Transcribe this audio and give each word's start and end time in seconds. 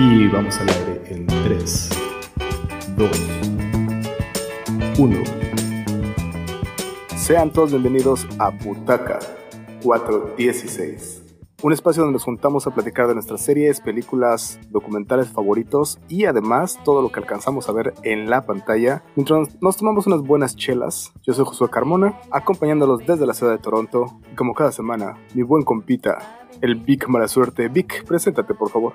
Y 0.00 0.28
vamos 0.28 0.56
al 0.60 0.68
aire 0.68 1.02
en 1.06 1.26
3, 1.26 1.90
2, 2.96 3.10
1. 4.96 5.16
Sean 7.16 7.52
todos 7.52 7.72
bienvenidos 7.72 8.24
a 8.38 8.50
Butaca 8.50 9.18
416. 9.82 11.24
Un 11.64 11.72
espacio 11.72 12.04
donde 12.04 12.12
nos 12.12 12.22
juntamos 12.22 12.68
a 12.68 12.70
platicar 12.70 13.08
de 13.08 13.14
nuestras 13.14 13.40
series, 13.40 13.80
películas, 13.80 14.60
documentales 14.70 15.30
favoritos 15.30 15.98
y 16.08 16.26
además 16.26 16.78
todo 16.84 17.02
lo 17.02 17.10
que 17.10 17.18
alcanzamos 17.18 17.68
a 17.68 17.72
ver 17.72 17.94
en 18.04 18.30
la 18.30 18.46
pantalla 18.46 19.02
mientras 19.16 19.60
nos 19.60 19.78
tomamos 19.78 20.06
unas 20.06 20.22
buenas 20.22 20.54
chelas. 20.54 21.12
Yo 21.24 21.34
soy 21.34 21.44
Josué 21.44 21.70
Carmona, 21.70 22.20
acompañándolos 22.30 23.04
desde 23.04 23.26
la 23.26 23.34
ciudad 23.34 23.50
de 23.50 23.58
Toronto 23.58 24.20
y 24.32 24.36
como 24.36 24.54
cada 24.54 24.70
semana, 24.70 25.16
mi 25.34 25.42
buen 25.42 25.64
compita, 25.64 26.46
el 26.60 26.76
Vic 26.76 27.08
Mala 27.08 27.26
Suerte. 27.26 27.66
Vic, 27.66 28.04
preséntate 28.04 28.54
por 28.54 28.70
favor. 28.70 28.92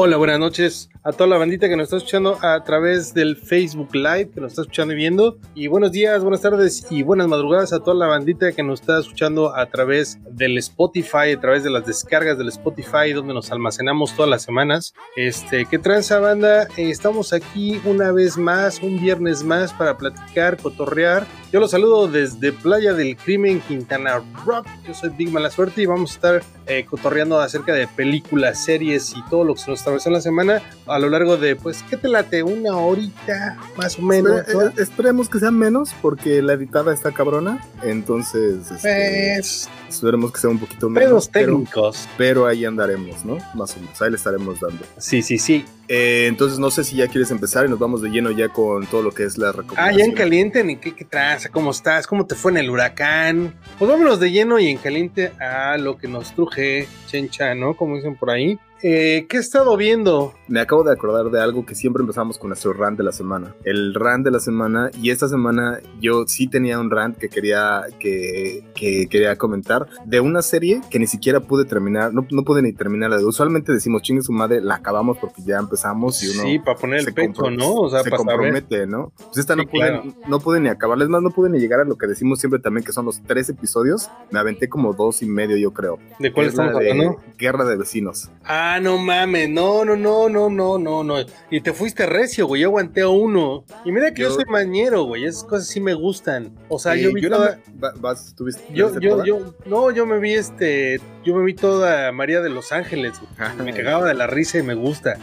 Hola, 0.00 0.16
buenas 0.16 0.38
noches 0.38 0.90
a 1.08 1.12
toda 1.12 1.26
la 1.26 1.38
bandita 1.38 1.68
que 1.68 1.76
nos 1.76 1.84
está 1.84 1.96
escuchando 1.96 2.38
a 2.42 2.62
través 2.64 3.14
del 3.14 3.34
Facebook 3.36 3.94
Live, 3.94 4.30
que 4.30 4.40
nos 4.40 4.52
está 4.52 4.62
escuchando 4.62 4.92
y 4.92 4.96
viendo. 4.96 5.38
Y 5.54 5.68
buenos 5.68 5.90
días, 5.90 6.22
buenas 6.22 6.42
tardes 6.42 6.86
y 6.90 7.02
buenas 7.02 7.28
madrugadas 7.28 7.72
a 7.72 7.80
toda 7.80 7.96
la 7.96 8.06
bandita 8.06 8.52
que 8.52 8.62
nos 8.62 8.82
está 8.82 9.00
escuchando 9.00 9.56
a 9.56 9.64
través 9.66 10.18
del 10.30 10.58
Spotify, 10.58 11.32
a 11.34 11.40
través 11.40 11.64
de 11.64 11.70
las 11.70 11.86
descargas 11.86 12.36
del 12.36 12.48
Spotify, 12.48 13.12
donde 13.14 13.32
nos 13.32 13.50
almacenamos 13.50 14.14
todas 14.14 14.28
las 14.28 14.42
semanas. 14.42 14.92
Este, 15.16 15.64
¿qué 15.64 15.78
tranza 15.78 16.20
banda? 16.20 16.68
Estamos 16.76 17.32
aquí 17.32 17.80
una 17.86 18.12
vez 18.12 18.36
más, 18.36 18.82
un 18.82 19.00
viernes 19.00 19.42
más 19.42 19.72
para 19.72 19.96
platicar, 19.96 20.58
cotorrear. 20.58 21.26
Yo 21.50 21.60
los 21.60 21.70
saludo 21.70 22.06
desde 22.08 22.52
Playa 22.52 22.92
del 22.92 23.16
Crimen, 23.16 23.62
Quintana 23.66 24.22
Rock. 24.44 24.66
Yo 24.86 24.92
soy 24.92 25.08
Big 25.08 25.30
Mala 25.30 25.50
Suerte 25.50 25.80
y 25.80 25.86
vamos 25.86 26.10
a 26.10 26.14
estar 26.14 26.42
eh, 26.66 26.84
cotorreando 26.84 27.40
acerca 27.40 27.72
de 27.72 27.86
películas, 27.86 28.62
series 28.62 29.14
y 29.16 29.22
todo 29.30 29.44
lo 29.44 29.54
que 29.54 29.60
se 29.60 29.70
nos 29.70 29.80
atravesó 29.88 30.08
en 30.08 30.12
la 30.14 30.20
semana 30.20 30.62
a 30.86 30.98
lo 30.98 31.08
largo 31.08 31.36
de, 31.36 31.56
pues, 31.56 31.82
¿qué 31.88 31.96
te 31.96 32.08
late? 32.08 32.42
Una 32.42 32.76
horita 32.76 33.56
más 33.76 33.98
o 33.98 34.02
menos. 34.02 34.32
Espere- 34.46 34.68
eh, 34.68 34.72
esperemos 34.78 35.28
que 35.28 35.38
sea 35.38 35.50
menos 35.50 35.94
porque 36.02 36.42
la 36.42 36.52
editada 36.52 36.92
está 36.94 37.12
cabrona. 37.12 37.64
Entonces, 37.82 38.70
este, 38.70 39.34
Pues, 39.36 39.68
esperemos 39.88 40.32
que 40.32 40.40
sea 40.40 40.50
un 40.50 40.58
poquito 40.58 40.88
menos. 40.88 41.08
pedos 41.08 41.28
pero- 41.32 41.52
técnicos. 41.52 42.08
pero 42.16 42.46
ahí 42.46 42.64
andaremos, 42.64 43.24
¿no? 43.24 43.38
Más 43.54 43.76
o 43.76 43.80
menos, 43.80 44.00
ahí 44.02 44.10
le 44.10 44.16
estaremos 44.16 44.60
dando. 44.60 44.84
Sí, 44.98 45.22
sí, 45.22 45.38
sí. 45.38 45.64
Eh, 45.90 46.26
entonces 46.28 46.58
no 46.58 46.70
sé 46.70 46.84
si 46.84 46.96
ya 46.96 47.08
quieres 47.08 47.30
empezar 47.30 47.64
y 47.64 47.70
nos 47.70 47.78
vamos 47.78 48.02
de 48.02 48.10
lleno 48.10 48.30
ya 48.30 48.50
con 48.50 48.86
todo 48.86 49.00
lo 49.02 49.10
que 49.12 49.24
es 49.24 49.38
la 49.38 49.48
Ah, 49.48 49.52
recomendación. 49.52 49.98
ya 49.98 50.04
en 50.04 50.12
caliente, 50.12 50.62
ni 50.64 50.76
qué, 50.76 50.94
qué 50.94 51.06
traza, 51.06 51.48
cómo 51.48 51.70
estás, 51.70 52.06
cómo 52.06 52.26
te 52.26 52.34
fue 52.34 52.50
en 52.50 52.58
el 52.58 52.68
huracán. 52.68 53.54
Pues 53.78 53.90
vámonos 53.90 54.20
de 54.20 54.30
lleno 54.30 54.58
y 54.58 54.68
en 54.68 54.76
caliente 54.76 55.32
a 55.40 55.78
lo 55.78 55.96
que 55.96 56.06
nos 56.06 56.34
truje, 56.34 56.86
chencha, 57.06 57.54
¿no? 57.54 57.74
Como 57.74 57.96
dicen 57.96 58.16
por 58.16 58.28
ahí. 58.30 58.58
Eh, 58.82 59.26
¿Qué 59.28 59.38
he 59.38 59.40
estado 59.40 59.76
viendo? 59.76 60.37
Me 60.48 60.60
acabo 60.60 60.82
de 60.82 60.92
acordar 60.92 61.30
de 61.30 61.40
algo 61.40 61.66
que 61.66 61.74
siempre 61.74 62.00
empezamos 62.00 62.38
con 62.38 62.48
nuestro 62.48 62.72
rant 62.72 62.96
de 62.96 63.04
la 63.04 63.12
semana. 63.12 63.54
El 63.64 63.94
rant 63.94 64.24
de 64.24 64.30
la 64.30 64.40
semana 64.40 64.90
y 65.00 65.10
esta 65.10 65.28
semana 65.28 65.80
yo 66.00 66.26
sí 66.26 66.48
tenía 66.48 66.78
un 66.78 66.90
rant 66.90 67.16
que 67.18 67.28
quería 67.28 67.82
que, 67.98 68.64
que 68.74 69.08
quería 69.08 69.36
comentar 69.36 69.86
de 70.04 70.20
una 70.20 70.42
serie 70.42 70.80
que 70.90 70.98
ni 70.98 71.06
siquiera 71.06 71.40
pude 71.40 71.64
terminar, 71.64 72.14
no, 72.14 72.26
no 72.30 72.44
pude 72.44 72.62
ni 72.62 72.72
terminarla. 72.72 73.18
Usualmente 73.26 73.72
decimos 73.72 74.02
chingue 74.02 74.22
su 74.22 74.32
madre, 74.32 74.60
la 74.60 74.76
acabamos 74.76 75.18
porque 75.18 75.42
ya 75.42 75.58
empezamos 75.58 76.22
y 76.22 76.28
uno 76.30 76.42
sí, 76.42 76.58
para 76.58 76.78
poner 76.78 77.00
el 77.00 77.14
pecho, 77.14 77.50
¿no? 77.50 77.74
O 77.74 77.90
sea, 77.90 78.02
se 78.02 78.10
para 78.10 78.22
saber. 78.22 78.36
compromete, 78.36 78.86
¿no? 78.86 79.12
Pues 79.16 79.38
esta 79.38 79.54
no, 79.54 79.64
pude, 79.66 79.80
claro. 79.80 80.02
no 80.28 80.40
pude 80.40 80.60
ni 80.60 80.68
acabarla. 80.68 81.04
Es 81.04 81.10
más, 81.10 81.22
no 81.22 81.30
pude 81.30 81.50
ni 81.50 81.58
llegar 81.58 81.80
a 81.80 81.84
lo 81.84 81.96
que 81.96 82.06
decimos 82.06 82.40
siempre 82.40 82.58
también, 82.58 82.84
que 82.84 82.92
son 82.92 83.04
los 83.04 83.22
tres 83.22 83.48
episodios. 83.50 84.10
Me 84.30 84.38
aventé 84.38 84.68
como 84.68 84.94
dos 84.94 85.22
y 85.22 85.26
medio, 85.26 85.56
yo 85.56 85.72
creo. 85.72 85.98
¿De 86.18 86.32
cuál 86.32 86.46
Es 86.46 86.52
estamos 86.52 86.74
hablando? 86.74 87.20
Guerra 87.36 87.64
de 87.64 87.76
Vecinos. 87.76 88.30
Ah, 88.44 88.78
no 88.80 88.98
mames, 88.98 89.50
no, 89.50 89.84
no, 89.84 89.96
no, 89.96 90.28
no, 90.28 90.37
no, 90.48 90.78
no, 90.78 91.02
no. 91.02 91.16
Y 91.50 91.60
te 91.60 91.72
fuiste 91.72 92.06
recio, 92.06 92.46
güey. 92.46 92.62
Yo 92.62 92.68
aguanté 92.68 93.02
a 93.02 93.08
uno. 93.08 93.64
Y 93.84 93.92
mira 93.92 94.12
que 94.14 94.22
yo, 94.22 94.28
Yo- 94.28 94.34
soy 94.36 94.44
mañero, 94.44 95.02
güey. 95.04 95.24
Esas 95.24 95.44
cosas 95.44 95.66
sí 95.68 95.80
me 95.80 95.94
gustan. 95.94 96.52
O 96.68 96.78
sea, 96.78 96.94
yo 96.94 97.12
vi 97.12 97.22
la- 97.22 97.36
toda. 97.36 97.60
va- 97.82 97.92
vas, 97.96 98.34
¿tuviste- 98.36 98.62
Yo, 98.72 98.98
yo, 99.00 99.24
yo, 99.24 99.54
no, 99.66 99.90
yo 99.90 100.06
me 100.06 100.18
vi 100.18 100.34
este, 100.34 101.00
yo 101.28 101.34
me 101.34 101.44
vi 101.44 101.54
toda 101.54 102.10
María 102.12 102.40
de 102.40 102.48
los 102.48 102.72
Ángeles, 102.72 103.20
güey. 103.20 103.56
me 103.64 103.74
cagaba 103.74 104.06
de 104.08 104.14
la 104.14 104.26
risa 104.26 104.58
y 104.58 104.62
me 104.62 104.74
gusta. 104.74 105.16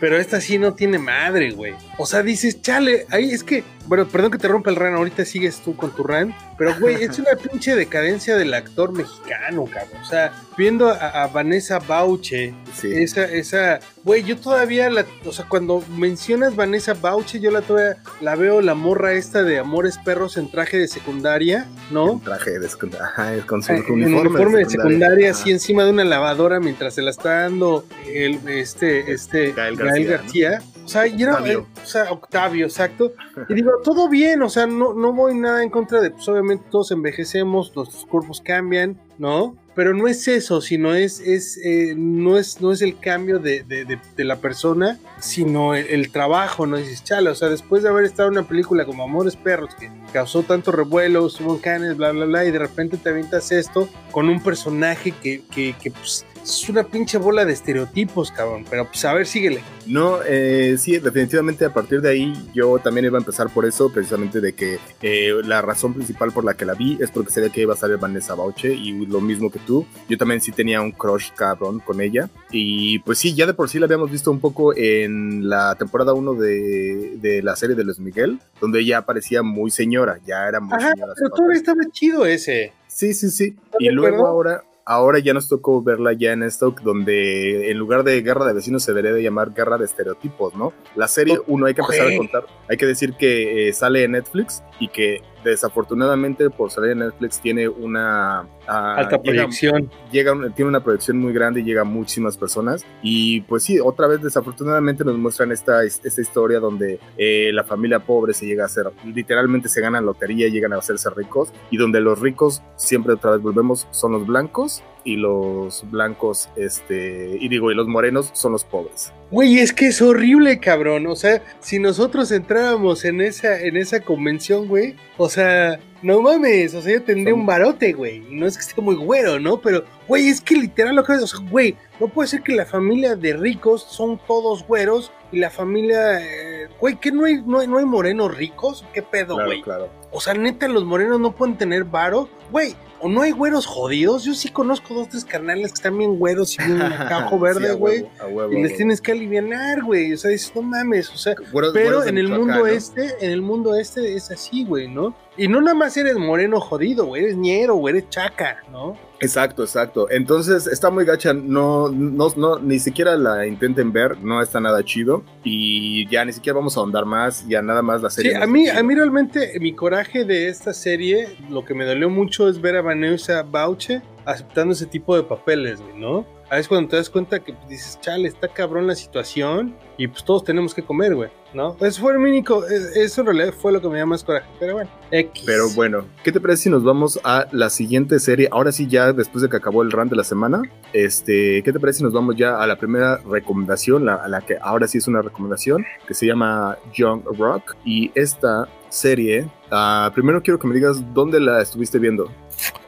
Pero 0.00 0.16
esta 0.18 0.40
sí 0.40 0.58
no 0.58 0.74
tiene 0.74 0.98
madre, 0.98 1.50
güey. 1.50 1.74
O 1.98 2.06
sea, 2.06 2.22
dices, 2.22 2.62
chale, 2.62 3.06
ahí 3.10 3.30
es 3.30 3.44
que, 3.44 3.62
bueno, 3.86 4.06
perdón 4.08 4.30
que 4.30 4.38
te 4.38 4.48
rompa 4.48 4.70
el 4.70 4.76
ran, 4.76 4.94
ahorita 4.94 5.24
sigues 5.24 5.60
tú 5.60 5.76
con 5.76 5.94
tu 5.94 6.02
ran, 6.04 6.34
pero 6.58 6.74
güey, 6.80 7.02
es 7.02 7.18
una 7.18 7.30
pinche 7.50 7.76
decadencia 7.76 8.36
del 8.36 8.54
actor 8.54 8.92
mexicano, 8.92 9.66
cabrón. 9.66 10.00
O 10.02 10.04
sea, 10.06 10.32
viendo 10.56 10.88
a, 10.88 10.94
a 11.24 11.26
Vanessa 11.28 11.78
Bauche, 11.78 12.54
Sí. 12.74 12.92
esa, 12.92 13.24
esa, 13.24 13.78
güey, 14.04 14.22
yo 14.22 14.36
todavía 14.36 14.90
la, 14.90 15.04
o 15.24 15.32
sea, 15.32 15.46
cuando 15.48 15.82
mencionas 15.96 16.54
Vanessa 16.56 16.94
Bauche, 16.94 17.40
yo 17.40 17.50
la 17.50 17.62
todavía 17.62 17.96
la 18.20 18.34
veo 18.36 18.60
la 18.60 18.74
morra 18.74 19.12
esta 19.14 19.42
de 19.42 19.58
Amores 19.58 19.98
Perros 20.04 20.36
en 20.36 20.50
traje 20.50 20.78
de 20.78 20.88
secundaria, 20.88 21.66
¿no? 21.90 22.12
Un 22.12 22.20
traje 22.22 22.58
de 22.58 22.68
secundaria. 22.68 23.06
Ajá, 23.06 23.32
con 23.46 23.62
su 23.62 23.72
uniforme, 23.72 24.04
en 24.06 24.14
uniforme 24.14 24.58
de 24.58 24.66
secundaria, 24.70 25.25
Así 25.28 25.50
encima 25.50 25.84
de 25.84 25.90
una 25.90 26.04
lavadora 26.04 26.60
mientras 26.60 26.94
se 26.94 27.02
la 27.02 27.10
está 27.10 27.42
dando 27.42 27.84
el, 28.06 28.40
este, 28.48 29.12
este 29.12 29.52
Gael 29.52 29.76
Gael 29.76 30.06
García, 30.06 30.50
García. 30.50 30.62
O 30.84 30.88
sea, 30.88 31.06
y 31.06 31.22
era- 31.22 31.32
Octavio. 31.32 31.58
eh, 31.60 31.80
o 31.82 31.86
sea, 31.86 32.12
Octavio, 32.12 32.66
exacto. 32.66 33.12
Y 33.48 33.54
digo, 33.54 33.72
todo 33.82 34.08
bien, 34.08 34.42
o 34.42 34.48
sea, 34.48 34.66
no, 34.66 34.94
no 34.94 35.12
voy 35.12 35.34
nada 35.34 35.62
en 35.62 35.70
contra 35.70 36.00
de, 36.00 36.10
pues 36.12 36.28
obviamente 36.28 36.64
todos 36.70 36.90
envejecemos, 36.92 37.74
nuestros 37.74 38.06
cuerpos 38.06 38.40
cambian, 38.40 38.96
¿no? 39.18 39.56
Pero 39.76 39.94
no 39.94 40.08
es 40.08 40.26
eso, 40.26 40.60
sino 40.62 40.94
es, 40.94 41.20
es, 41.20 41.58
eh, 41.58 41.94
no 41.96 42.38
es, 42.38 42.60
no 42.62 42.72
es 42.72 42.80
el 42.82 42.98
cambio 42.98 43.38
de, 43.38 43.62
de- 43.62 43.84
de- 43.84 44.24
la 44.24 44.36
persona, 44.40 44.98
sino 45.20 45.74
el, 45.74 46.10
trabajo, 46.10 46.66
¿no? 46.66 46.78
Dices, 46.78 47.04
chale, 47.04 47.28
o 47.30 47.34
sea, 47.34 47.48
después 47.50 47.82
de 47.82 47.90
haber 47.90 48.04
estado 48.06 48.30
en 48.30 48.38
una 48.38 48.48
película 48.48 48.86
como 48.86 49.04
Amores 49.04 49.36
Perros, 49.36 49.74
que 49.78 49.90
causó 50.14 50.42
tanto 50.42 50.72
revuelo, 50.72 51.26
estuvo 51.26 51.54
en 51.54 51.60
Cannes, 51.60 51.96
bla, 51.96 52.10
bla, 52.12 52.24
bla, 52.24 52.44
y 52.46 52.50
de 52.50 52.58
repente 52.58 52.96
te 52.96 53.10
avientas 53.10 53.52
esto 53.52 53.86
con 54.10 54.30
un 54.30 54.42
personaje 54.42 55.12
que, 55.12 55.42
que, 55.54 55.74
que, 55.80 55.90
pues, 55.90 56.24
es 56.48 56.68
una 56.68 56.84
pinche 56.84 57.18
bola 57.18 57.44
de 57.44 57.52
estereotipos, 57.52 58.30
cabrón. 58.32 58.64
Pero 58.68 58.86
pues 58.86 59.04
a 59.04 59.12
ver, 59.14 59.26
síguele. 59.26 59.60
No, 59.86 60.18
eh, 60.26 60.76
sí, 60.78 60.98
definitivamente 60.98 61.64
a 61.64 61.72
partir 61.72 62.00
de 62.00 62.10
ahí 62.10 62.32
yo 62.54 62.78
también 62.78 63.06
iba 63.06 63.18
a 63.18 63.20
empezar 63.20 63.48
por 63.50 63.64
eso, 63.64 63.92
precisamente 63.92 64.40
de 64.40 64.52
que 64.54 64.78
eh, 65.02 65.32
la 65.44 65.62
razón 65.62 65.94
principal 65.94 66.32
por 66.32 66.44
la 66.44 66.54
que 66.54 66.64
la 66.64 66.74
vi 66.74 66.98
es 67.00 67.10
porque 67.10 67.30
sabía 67.30 67.50
que 67.50 67.60
iba 67.62 67.74
a 67.74 67.76
salir 67.76 67.96
Vanessa 67.98 68.34
Bauche 68.34 68.72
y 68.74 69.06
lo 69.06 69.20
mismo 69.20 69.50
que 69.50 69.60
tú, 69.60 69.86
yo 70.08 70.18
también 70.18 70.40
sí 70.40 70.50
tenía 70.52 70.80
un 70.80 70.90
crush 70.92 71.30
cabrón 71.36 71.78
con 71.80 72.00
ella 72.00 72.28
y 72.50 72.98
pues 73.00 73.18
sí, 73.18 73.34
ya 73.34 73.46
de 73.46 73.54
por 73.54 73.68
sí 73.68 73.78
la 73.78 73.86
habíamos 73.86 74.10
visto 74.10 74.30
un 74.32 74.40
poco 74.40 74.74
en 74.76 75.48
la 75.48 75.74
temporada 75.76 76.14
1 76.14 76.34
de, 76.34 77.16
de 77.20 77.42
la 77.42 77.54
serie 77.54 77.76
de 77.76 77.84
Luis 77.84 78.00
Miguel, 78.00 78.40
donde 78.60 78.80
ella 78.80 79.02
parecía 79.02 79.42
muy 79.44 79.70
señora, 79.70 80.18
ya 80.26 80.48
era 80.48 80.58
muy 80.58 80.76
Ajá, 80.76 80.90
señora. 80.92 81.12
pero 81.16 81.30
todavía 81.30 81.56
estaba 81.58 81.80
chido 81.92 82.26
ese. 82.26 82.72
Sí, 82.88 83.14
sí, 83.14 83.30
sí. 83.30 83.44
¿Estás 83.64 83.80
Y 83.80 83.90
luego 83.90 84.16
acuerdo? 84.16 84.26
ahora, 84.26 84.64
ahora 84.86 85.18
ya 85.18 85.34
nos 85.34 85.48
tocó 85.48 85.82
verla 85.82 86.12
ya 86.12 86.32
en 86.32 86.44
esto, 86.44 86.74
donde 86.82 87.70
en 87.70 87.76
lugar 87.76 88.04
de 88.04 88.22
guerra 88.22 88.46
de 88.46 88.54
vecinos 88.54 88.84
se 88.84 88.92
debería 88.92 89.12
de 89.12 89.22
llamar 89.22 89.52
guerra 89.52 89.76
de 89.76 89.84
estereotipos, 89.84 90.54
¿no? 90.54 90.72
La 90.94 91.08
serie, 91.08 91.38
uno, 91.48 91.66
hay 91.66 91.74
que 91.74 91.82
empezar 91.82 92.06
a 92.06 92.16
contar, 92.16 92.46
hay 92.68 92.76
que 92.76 92.86
decir 92.86 93.14
que 93.14 93.68
eh, 93.68 93.72
sale 93.72 94.04
en 94.04 94.12
Netflix 94.12 94.62
y 94.78 94.88
que 94.88 95.22
desafortunadamente 95.50 96.50
por 96.50 96.70
salir 96.70 96.92
en 96.92 96.98
Netflix 97.00 97.40
tiene 97.40 97.68
una... 97.68 98.40
ah, 98.66 98.94
Alta 98.96 99.16
llega- 99.22 99.22
proyección. 99.44 99.90
llega 100.10 100.32
tiene 100.54 100.68
una 100.68 100.82
proyección 100.82 101.18
muy 101.18 101.32
grande 101.32 101.60
y 101.60 101.64
llega 101.64 101.82
a 101.82 101.84
muchísimas 101.84 102.36
personas. 102.36 102.84
Y 103.02 103.42
pues 103.42 103.62
sí, 103.62 103.78
otra 103.80 104.06
vez 104.06 104.22
desafortunadamente 104.22 105.04
nos 105.04 105.16
muestran 105.18 105.52
esta, 105.52 105.84
esta 105.84 106.20
historia 106.20 106.60
donde 106.60 106.98
eh, 107.16 107.50
la 107.52 107.64
familia 107.64 108.00
pobre 108.00 108.34
se 108.34 108.46
llega 108.46 108.64
a 108.64 108.66
hacer, 108.66 108.90
literalmente 109.04 109.68
se 109.68 109.80
ganan 109.80 110.04
lotería 110.06 110.46
y 110.48 110.50
llegan 110.50 110.72
a 110.72 110.76
hacerse 110.78 111.10
ricos. 111.10 111.52
Y 111.70 111.76
donde 111.76 112.00
los 112.00 112.20
ricos, 112.20 112.62
siempre 112.76 113.14
otra 113.14 113.32
vez 113.32 113.40
volvemos, 113.42 113.86
son 113.90 114.12
los 114.12 114.26
blancos 114.26 114.82
y 115.06 115.16
los 115.16 115.88
blancos, 115.90 116.50
este, 116.56 117.38
y 117.40 117.48
digo, 117.48 117.70
y 117.70 117.74
los 117.74 117.86
morenos 117.86 118.30
son 118.34 118.52
los 118.52 118.64
pobres. 118.64 119.12
Güey, 119.30 119.60
es 119.60 119.72
que 119.72 119.86
es 119.86 120.02
horrible, 120.02 120.58
cabrón. 120.58 121.06
O 121.06 121.14
sea, 121.16 121.42
si 121.60 121.78
nosotros 121.78 122.30
entráramos 122.32 123.04
en 123.04 123.20
esa, 123.20 123.60
en 123.60 123.76
esa 123.76 124.00
convención, 124.00 124.66
güey, 124.66 124.96
o 125.16 125.28
sea, 125.28 125.78
no 126.02 126.20
mames, 126.20 126.74
o 126.74 126.82
sea, 126.82 126.92
yo 126.94 127.02
tendría 127.02 127.34
un 127.34 127.46
barote, 127.46 127.92
güey. 127.92 128.24
Y 128.30 128.34
no 128.34 128.46
es 128.46 128.56
que 128.56 128.62
esté 128.64 128.80
muy 128.80 128.96
güero, 128.96 129.38
¿no? 129.40 129.60
Pero, 129.60 129.84
güey, 130.08 130.28
es 130.28 130.40
que 130.40 130.56
literal 130.56 130.96
lo 130.96 131.04
que 131.04 131.14
es, 131.14 131.22
o 131.22 131.26
sea, 131.26 131.40
güey, 131.48 131.76
no 132.00 132.08
puede 132.08 132.28
ser 132.28 132.42
que 132.42 132.54
la 132.54 132.66
familia 132.66 133.14
de 133.16 133.32
ricos 133.34 133.82
son 133.88 134.20
todos 134.26 134.66
güeros 134.66 135.12
y 135.32 135.38
la 135.38 135.50
familia, 135.50 136.20
eh, 136.20 136.68
güey, 136.80 136.96
que 136.96 137.12
no 137.12 137.24
hay, 137.24 137.42
no 137.46 137.60
hay, 137.60 137.68
no 137.68 137.78
hay 137.78 137.84
morenos 137.84 138.36
ricos, 138.36 138.84
¿qué 138.92 139.02
pedo, 139.02 139.34
Claro, 139.34 139.48
güey? 139.48 139.62
claro. 139.62 139.88
O 140.12 140.20
sea, 140.20 140.34
neta, 140.34 140.66
los 140.68 140.84
morenos 140.84 141.20
no 141.20 141.32
pueden 141.34 141.56
tener 141.56 141.84
varo, 141.84 142.28
güey. 142.50 142.74
O 143.00 143.08
no 143.08 143.22
hay 143.22 143.32
güeros 143.32 143.66
jodidos. 143.66 144.24
Yo 144.24 144.34
sí 144.34 144.48
conozco 144.48 144.94
dos, 144.94 145.08
tres 145.08 145.24
carnales 145.24 145.72
que 145.72 145.74
están 145.76 145.98
bien 145.98 146.18
güeros 146.18 146.54
y 146.54 146.62
bien 146.64 146.78
cajo 147.08 147.38
verde, 147.38 147.74
güey. 147.74 148.06
huevo, 148.30 148.52
y 148.52 148.62
les 148.62 148.76
tienes 148.76 149.00
que 149.00 149.12
aliviar, 149.12 149.82
güey. 149.82 150.12
O 150.12 150.16
sea, 150.16 150.30
dices, 150.30 150.52
no 150.54 150.62
mames, 150.62 151.10
o 151.10 151.16
sea, 151.16 151.34
Güeros- 151.34 151.72
pero 151.72 151.86
güeros 151.98 152.06
en 152.06 152.18
el 152.18 152.28
mundo 152.28 152.54
¿no? 152.60 152.66
este, 152.66 153.14
en 153.20 153.30
el 153.30 153.42
mundo 153.42 153.74
este 153.76 154.14
es 154.14 154.30
así, 154.30 154.64
güey, 154.64 154.88
¿no? 154.88 155.14
Y 155.36 155.48
no 155.48 155.60
nada 155.60 155.74
más 155.74 155.96
eres 155.96 156.16
moreno 156.16 156.60
jodido, 156.60 157.06
güey, 157.06 157.24
eres 157.24 157.36
ñero, 157.36 157.74
güey, 157.74 157.96
eres 157.98 158.08
chaca, 158.08 158.62
¿no? 158.72 158.96
Exacto, 159.20 159.62
exacto. 159.62 160.10
Entonces 160.10 160.66
está 160.66 160.90
muy 160.90 161.04
gacha, 161.04 161.32
no, 161.32 161.88
no, 161.88 162.28
no, 162.36 162.58
ni 162.58 162.78
siquiera 162.78 163.16
la 163.16 163.46
intenten 163.46 163.92
ver, 163.92 164.18
no 164.18 164.42
está 164.42 164.60
nada 164.60 164.84
chido 164.84 165.24
y 165.42 166.08
ya 166.08 166.24
ni 166.24 166.32
siquiera 166.32 166.58
vamos 166.58 166.76
a 166.76 166.80
ahondar 166.80 167.04
más, 167.06 167.46
ya 167.48 167.62
nada 167.62 167.82
más 167.82 168.02
la 168.02 168.10
serie. 168.10 168.32
Sí, 168.32 168.36
a 168.36 168.46
mí, 168.46 168.68
a 168.68 168.82
mí 168.82 168.94
realmente 168.94 169.58
mi 169.60 169.74
coraje 169.74 170.24
de 170.24 170.48
esta 170.48 170.72
serie, 170.72 171.36
lo 171.48 171.64
que 171.64 171.74
me 171.74 171.84
dolió 171.84 172.10
mucho 172.10 172.48
es 172.48 172.60
ver 172.60 172.76
a 172.76 172.82
Vanessa 172.82 173.42
Bauche 173.42 174.02
aceptando 174.24 174.72
ese 174.72 174.86
tipo 174.86 175.16
de 175.16 175.22
papeles, 175.22 175.80
¿no? 175.96 176.26
A 176.48 176.56
veces 176.56 176.68
cuando 176.68 176.88
te 176.88 176.96
das 176.96 177.10
cuenta 177.10 177.40
que 177.40 177.52
pues, 177.52 177.68
dices, 177.68 177.98
chale, 178.00 178.28
está 178.28 178.46
cabrón 178.46 178.86
la 178.86 178.94
situación 178.94 179.74
y 179.96 180.06
pues 180.06 180.22
todos 180.24 180.44
tenemos 180.44 180.74
que 180.74 180.82
comer, 180.82 181.14
güey, 181.16 181.30
¿no? 181.52 181.76
Eso 181.80 182.02
fue 182.02 182.12
el 182.12 182.18
único, 182.18 182.64
e, 182.68 183.02
eso 183.02 183.22
en 183.22 183.26
realidad 183.26 183.52
fue 183.52 183.72
lo 183.72 183.80
que 183.80 183.88
me 183.88 183.96
dio 183.96 184.06
más 184.06 184.22
coraje, 184.22 184.46
pero 184.60 184.74
bueno, 184.74 184.90
X. 185.10 185.42
Pero 185.44 185.68
bueno, 185.70 186.04
¿qué 186.22 186.30
te 186.30 186.40
parece 186.40 186.64
si 186.64 186.70
nos 186.70 186.84
vamos 186.84 187.18
a 187.24 187.46
la 187.50 187.68
siguiente 187.68 188.20
serie? 188.20 188.48
Ahora 188.52 188.70
sí, 188.70 188.86
ya 188.86 189.12
después 189.12 189.42
de 189.42 189.48
que 189.48 189.56
acabó 189.56 189.82
el 189.82 189.90
run 189.90 190.08
de 190.08 190.14
la 190.14 190.22
semana, 190.22 190.62
este, 190.92 191.62
¿qué 191.64 191.72
te 191.72 191.80
parece 191.80 191.98
si 191.98 192.04
nos 192.04 192.12
vamos 192.12 192.36
ya 192.36 192.62
a 192.62 192.66
la 192.68 192.76
primera 192.76 193.16
recomendación, 193.28 194.04
la, 194.04 194.14
a 194.14 194.28
la 194.28 194.40
que 194.42 194.56
ahora 194.60 194.86
sí 194.86 194.98
es 194.98 195.08
una 195.08 195.22
recomendación, 195.22 195.84
que 196.06 196.14
se 196.14 196.26
llama 196.26 196.78
Young 196.94 197.22
Rock? 197.36 197.74
Y 197.84 198.12
esta 198.14 198.68
serie, 198.88 199.48
uh, 199.72 200.12
primero 200.12 200.42
quiero 200.42 200.58
que 200.58 200.68
me 200.68 200.74
digas 200.74 201.02
dónde 201.12 201.40
la 201.40 201.60
estuviste 201.60 201.98
viendo. 201.98 202.30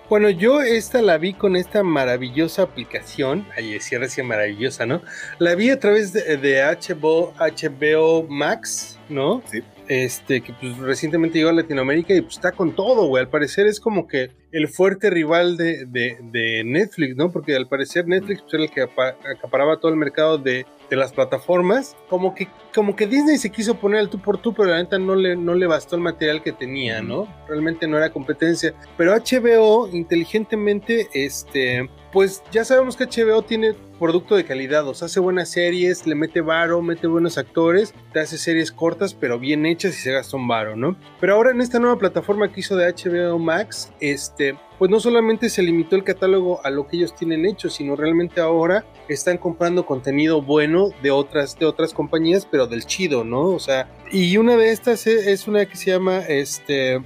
Bueno, 0.08 0.30
yo 0.30 0.62
esta 0.62 1.02
la 1.02 1.18
vi 1.18 1.34
con 1.34 1.54
esta 1.54 1.82
maravillosa 1.82 2.62
aplicación. 2.62 3.46
Ay, 3.54 3.72
decía 3.74 3.98
recién 3.98 4.26
maravillosa, 4.26 4.86
¿no? 4.86 5.02
La 5.38 5.54
vi 5.54 5.68
a 5.68 5.78
través 5.78 6.14
de, 6.14 6.38
de 6.38 6.62
HBO, 6.62 7.34
HBO 7.38 8.22
Max, 8.26 8.98
¿no? 9.10 9.42
Sí. 9.44 9.62
Este, 9.86 10.40
que 10.40 10.54
pues 10.54 10.78
recientemente 10.78 11.38
llegó 11.38 11.50
a 11.50 11.54
Latinoamérica 11.54 12.14
y 12.14 12.22
pues 12.22 12.36
está 12.36 12.52
con 12.52 12.74
todo, 12.74 13.06
güey. 13.06 13.22
Al 13.22 13.28
parecer 13.28 13.66
es 13.66 13.80
como 13.80 14.06
que 14.06 14.30
el 14.50 14.68
fuerte 14.68 15.10
rival 15.10 15.58
de, 15.58 15.84
de, 15.84 16.16
de 16.22 16.64
Netflix, 16.64 17.14
¿no? 17.14 17.30
Porque 17.30 17.54
al 17.54 17.68
parecer 17.68 18.06
Netflix 18.06 18.40
pues, 18.40 18.54
era 18.54 18.62
el 18.62 18.70
que 18.70 18.82
acaparaba 18.82 19.78
todo 19.78 19.90
el 19.90 19.98
mercado 19.98 20.38
de, 20.38 20.64
de 20.88 20.96
las 20.96 21.12
plataformas. 21.12 21.96
Como 22.08 22.34
que, 22.34 22.48
como 22.74 22.96
que 22.96 23.06
Disney 23.06 23.38
se 23.38 23.50
quiso 23.50 23.74
poner 23.76 24.00
al 24.00 24.08
tú 24.08 24.20
por 24.20 24.38
tú, 24.38 24.54
pero 24.54 24.70
la 24.70 24.78
neta 24.78 24.98
no 24.98 25.14
le, 25.14 25.36
no 25.36 25.54
le 25.54 25.66
bastó 25.66 25.96
el 25.96 26.02
material 26.02 26.42
que 26.42 26.52
tenía, 26.52 27.02
¿no? 27.02 27.28
Realmente 27.48 27.86
no 27.86 27.96
era 27.96 28.10
competencia. 28.10 28.74
Pero 28.96 29.14
HBO 29.14 29.88
inteligentemente, 29.88 31.08
este, 31.12 31.88
pues 32.12 32.42
ya 32.50 32.64
sabemos 32.64 32.96
que 32.96 33.04
HBO 33.04 33.42
tiene 33.42 33.74
producto 33.98 34.36
de 34.36 34.44
calidad, 34.44 34.86
o 34.86 34.94
sea, 34.94 35.06
hace 35.06 35.20
buenas 35.20 35.50
series, 35.50 36.06
le 36.06 36.14
mete 36.14 36.40
varo, 36.40 36.80
mete 36.80 37.06
buenos 37.06 37.36
actores, 37.36 37.94
te 38.12 38.20
hace 38.20 38.38
series 38.38 38.70
cortas 38.70 39.12
pero 39.12 39.38
bien 39.38 39.66
hechas 39.66 39.98
y 39.98 40.00
se 40.00 40.12
gasta 40.12 40.36
un 40.36 40.46
varo, 40.46 40.76
¿no? 40.76 40.96
Pero 41.20 41.34
ahora 41.34 41.50
en 41.50 41.60
esta 41.60 41.78
nueva 41.80 41.98
plataforma 41.98 42.50
que 42.52 42.60
hizo 42.60 42.76
de 42.76 42.92
HBO 42.92 43.38
Max, 43.38 43.92
este, 44.00 44.56
pues 44.78 44.90
no 44.90 45.00
solamente 45.00 45.50
se 45.50 45.62
limitó 45.62 45.96
el 45.96 46.04
catálogo 46.04 46.60
a 46.64 46.70
lo 46.70 46.86
que 46.86 46.96
ellos 46.96 47.14
tienen 47.14 47.44
hecho, 47.46 47.68
sino 47.68 47.96
realmente 47.96 48.40
ahora 48.40 48.84
están 49.08 49.38
comprando 49.38 49.84
contenido 49.86 50.40
bueno 50.42 50.90
de 51.02 51.10
otras, 51.10 51.58
de 51.58 51.66
otras 51.66 51.92
compañías, 51.92 52.46
pero 52.50 52.66
del 52.66 52.86
chido, 52.86 53.24
¿no? 53.24 53.48
O 53.48 53.58
sea, 53.58 53.88
y 54.12 54.36
una 54.36 54.56
de 54.56 54.70
estas 54.70 55.06
es, 55.06 55.26
es 55.26 55.48
una 55.48 55.66
que 55.66 55.76
se 55.76 55.90
llama, 55.90 56.18
este, 56.20 57.02